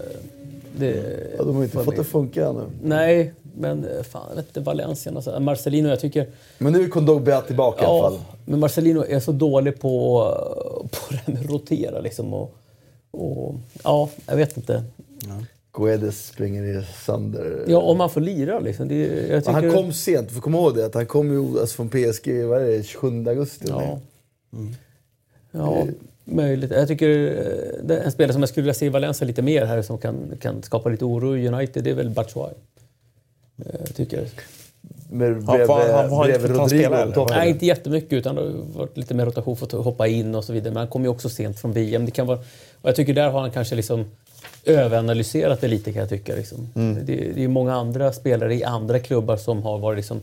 [0.78, 1.04] Det,
[1.38, 2.64] Ja, de har inte fått det att funka ännu.
[2.84, 5.12] Nej, men eh, fan, jag vet inte, Valencia.
[5.16, 5.40] Alltså.
[5.40, 6.28] Marcelino, jag tycker...
[6.58, 8.20] Men nu är Kondogbia tillbaka i alla Ja, fall.
[8.46, 10.24] men Marcelino är så dålig på,
[10.92, 12.34] på det här med att rotera liksom.
[12.34, 12.56] Och,
[13.12, 14.84] och, ja, jag vet inte.
[15.74, 17.66] Guedes springer i sönder.
[17.68, 18.88] Ja, om man får lira liksom.
[18.88, 19.08] Det,
[19.40, 20.86] tycker, Han kom sent, du får komma ihåg det.
[20.86, 23.66] Att han kom ju alltså från PSG, vad är det, 27 augusti?
[23.70, 24.00] Ja.
[25.52, 25.86] Ja,
[26.24, 26.72] möjligt.
[26.72, 29.42] Jag tycker eh, det är en spelare som jag skulle vilja se i Valencia lite
[29.42, 32.54] mer här som kan, kan skapa lite oro i United, det är väl Batshuayi.
[33.66, 34.28] Eh, tycker.
[35.10, 37.28] Med Han bredvid, han får inte bredvid Rodrigo.
[37.30, 40.44] Nej, inte jättemycket utan det har varit lite mer rotation för att hoppa in och
[40.44, 40.74] så vidare.
[40.74, 42.06] Men han kom ju också sent från VM.
[42.06, 42.38] Det kan vara,
[42.82, 44.06] och jag tycker där har han kanske liksom
[44.66, 46.36] överanalyserat det lite kan jag tycka.
[46.36, 46.70] Liksom.
[47.06, 50.22] Det, det är många andra spelare i andra klubbar som har varit liksom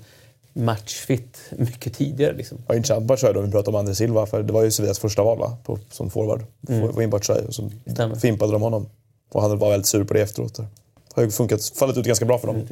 [0.52, 2.36] matchfit mycket tidigare.
[2.36, 2.58] Liksom.
[2.68, 4.26] Ja, intressant Batshuayi då, vi pratar om André Silva.
[4.26, 5.56] För det var ju Sevillas första val va?
[5.64, 6.44] På, som forward.
[6.68, 6.92] Mm.
[6.92, 8.16] Få in Batshuayi och så Stämmer.
[8.16, 8.88] fimpade de honom.
[9.32, 10.54] Och han var väldigt sur på det efteråt.
[10.54, 10.66] Det
[11.14, 12.66] har ju funkat, fallit ut ganska bra för dem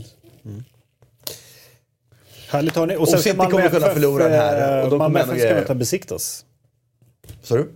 [0.54, 0.66] hittills.
[2.48, 2.96] Härligt hörni.
[2.96, 5.44] Och ska City kommer kunna FF, förlora den här, eh, och de Malmö kommer FF
[5.46, 6.44] ska vänta besiktas.
[7.42, 7.68] Sa du?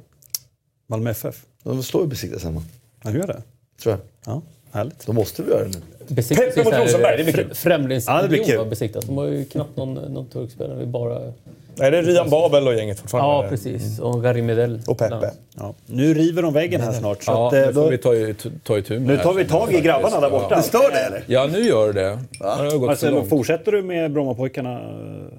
[0.87, 1.45] Malmö FF.
[1.63, 2.63] De slår ju Besiktas hemma,
[3.05, 3.43] Ja, gör det?
[3.83, 4.01] tror jag.
[4.35, 4.43] Ja,
[4.73, 5.07] härligt.
[5.07, 5.81] Då måste vi göra det nu.
[6.15, 7.51] Besiktas Peppe mot Rosenberg, det blir kul.
[7.51, 8.59] fr- Främlingsregion Ja, det blir kul.
[8.59, 9.05] va, besiktas.
[9.05, 10.77] De har ju knappt någon, någon turkspelare.
[10.77, 11.33] Det är bara...
[11.81, 13.45] Nej, det är Ryan Babel och gänget fortfarande.
[13.45, 13.99] Ja, precis.
[14.01, 14.81] Och Gary Medel.
[14.87, 15.31] Och Peppe.
[15.59, 15.75] Ja.
[15.87, 17.23] Nu river de väggen här snart.
[17.23, 18.35] Så Ja, att, eh, nu får då, vi ta, i-
[18.65, 20.55] ta itu med nu det tar vi tag i grabbarna där borta.
[20.55, 20.63] Ja.
[20.63, 21.25] Står det eller?
[21.27, 22.19] Ja, nu gör det.
[22.39, 23.29] Det har gått långt.
[23.29, 24.79] fortsätter du med Brommapojkarna eh,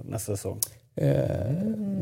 [0.09, 0.59] nästa säsong?
[1.01, 1.15] Eh,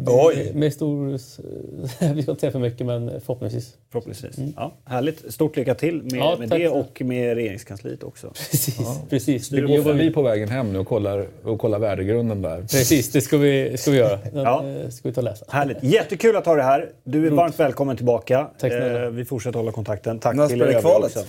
[0.07, 0.51] Oj!
[0.55, 1.07] med stor...
[2.13, 3.75] Vi ska inte säga för mycket, men förhoppningsvis.
[3.91, 4.35] Förhoppningsvis.
[4.55, 5.33] Ja, härligt.
[5.33, 8.27] Stort lycka till med, Ja, med det och med regeringskansliet också.
[8.27, 9.45] Precis, precis.
[9.45, 12.61] Styr Det jobbar Vi på vägen hem nu och kollar, och kollar värdegrunden där.
[12.61, 14.19] Precis, det ska vi, ska vi göra.
[14.33, 14.65] Den Ja.
[14.67, 15.45] eh, ska vi ta och läsa.
[15.49, 15.77] Härligt.
[15.83, 16.91] Jättekul att ha dig här.
[17.03, 18.47] Du är varmt välkommen tillbaka.
[18.59, 19.03] Tack snälla.
[19.05, 20.19] Eh, vi fortsätter hålla kontakten.
[20.19, 21.05] Tack När till er kvalet?
[21.17, 21.25] också.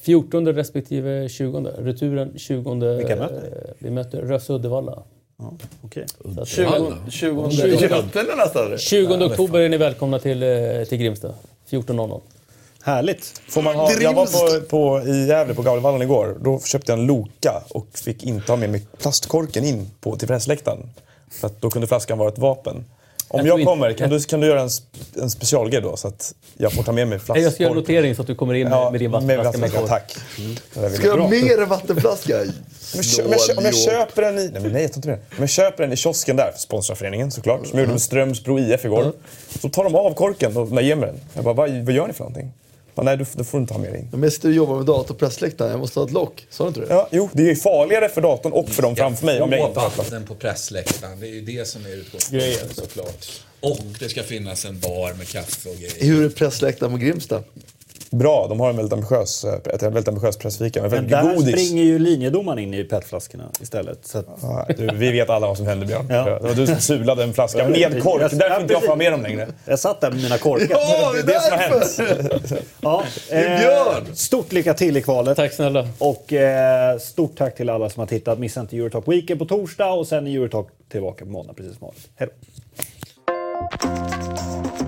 [0.00, 1.60] 14 respektive 20.
[1.78, 2.96] Returen 20.
[2.96, 3.36] Vilka möter
[3.66, 5.02] eh, Vi möter Röse Uddevalla.
[5.38, 5.52] Ja,
[6.42, 7.78] att- 20, 20, 20.
[8.12, 8.78] 20 nästan.
[8.78, 10.48] 20 oktober är ni välkomna till, eh,
[10.88, 11.34] till Grimsta.
[11.70, 12.20] 14.00.
[12.82, 13.42] Härligt.
[13.48, 14.26] Får man ha, jag var
[14.60, 16.36] på, på, i Gävle på Gavlevallen igår.
[16.40, 20.28] Då köpte jag en Loka och fick inte ha med mig plastkorken in på, till
[20.28, 20.90] pressläktaren.
[21.30, 22.84] För att då kunde flaskan vara ett vapen.
[23.34, 24.68] Om Jag jag, kommer, kan du, kan du göra en,
[25.22, 25.96] en specialgrej då?
[25.96, 28.26] Så att jag får ta med mig Nej, Jag ska göra en notering så att
[28.26, 29.88] du kommer in med, med din vattenflaska med kork.
[29.88, 30.16] Tack.
[30.36, 31.16] Vill Ska jag.
[31.16, 32.40] ha mer vattenflaska?
[32.94, 34.50] Om jag, om, köper den i...
[34.52, 35.36] Nej, men nej, jag tror inte det.
[35.36, 38.58] Om jag köper den i kiosken där, sponsrar föreningen såklart, som jag gjorde med Strömsbro
[38.58, 39.12] IF igår.
[39.60, 41.20] Så tar de av korken och ger mig den.
[41.34, 42.52] Jag bara, vad, vad gör ni för någonting?
[42.94, 44.08] Bara, nej, du, du får inte ha med dig in.
[44.10, 46.46] Men jag sitter och jobbar med datorpressläktaren, jag måste ha ett lock.
[46.50, 46.86] Sa du inte det?
[46.88, 49.68] Ja, jo, det är ju farligare för datorn och för dem framför mig om jag
[49.68, 53.26] inte har vatten på pressläktaren, det är ju det som är utgångspunkten såklart.
[53.60, 56.04] Och det ska finnas en bar med kaffe och grejer.
[56.04, 57.42] Hur är pressläktaren på Grimsta?
[58.18, 61.48] Bra, de har en väldigt ambitiös, eh, ett väldigt ambitiös pressfika med Men där godis.
[61.68, 64.06] springer ju linjedomaren in i petflaskorna istället.
[64.06, 66.06] Så att, Ja, du, vi vet alla vad som hände Björn.
[66.10, 66.24] Ja.
[66.24, 68.22] Det var du som sulade en flaska med kork.
[68.22, 69.46] Ja, Därför inte jag får ha med dem längre.
[69.64, 70.66] jag satt där med mina korkar.
[70.70, 72.62] Ja, det är det som har därför!
[72.80, 74.14] Ja, Björn.
[74.16, 75.36] Stort lycka till i kvalet.
[75.36, 75.88] Tack snälla.
[75.98, 78.38] Och eh, stort tack till alla som har tittat.
[78.38, 81.86] Missa inte Eurotalk Weekend på torsdag och sen är Eurotalk tillbaka på måndag precis som
[81.86, 82.08] vanligt.
[82.16, 82.28] Hej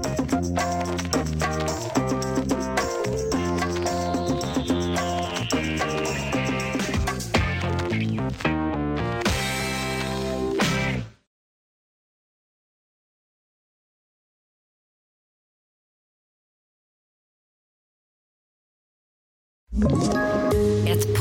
[0.02, 0.05] då!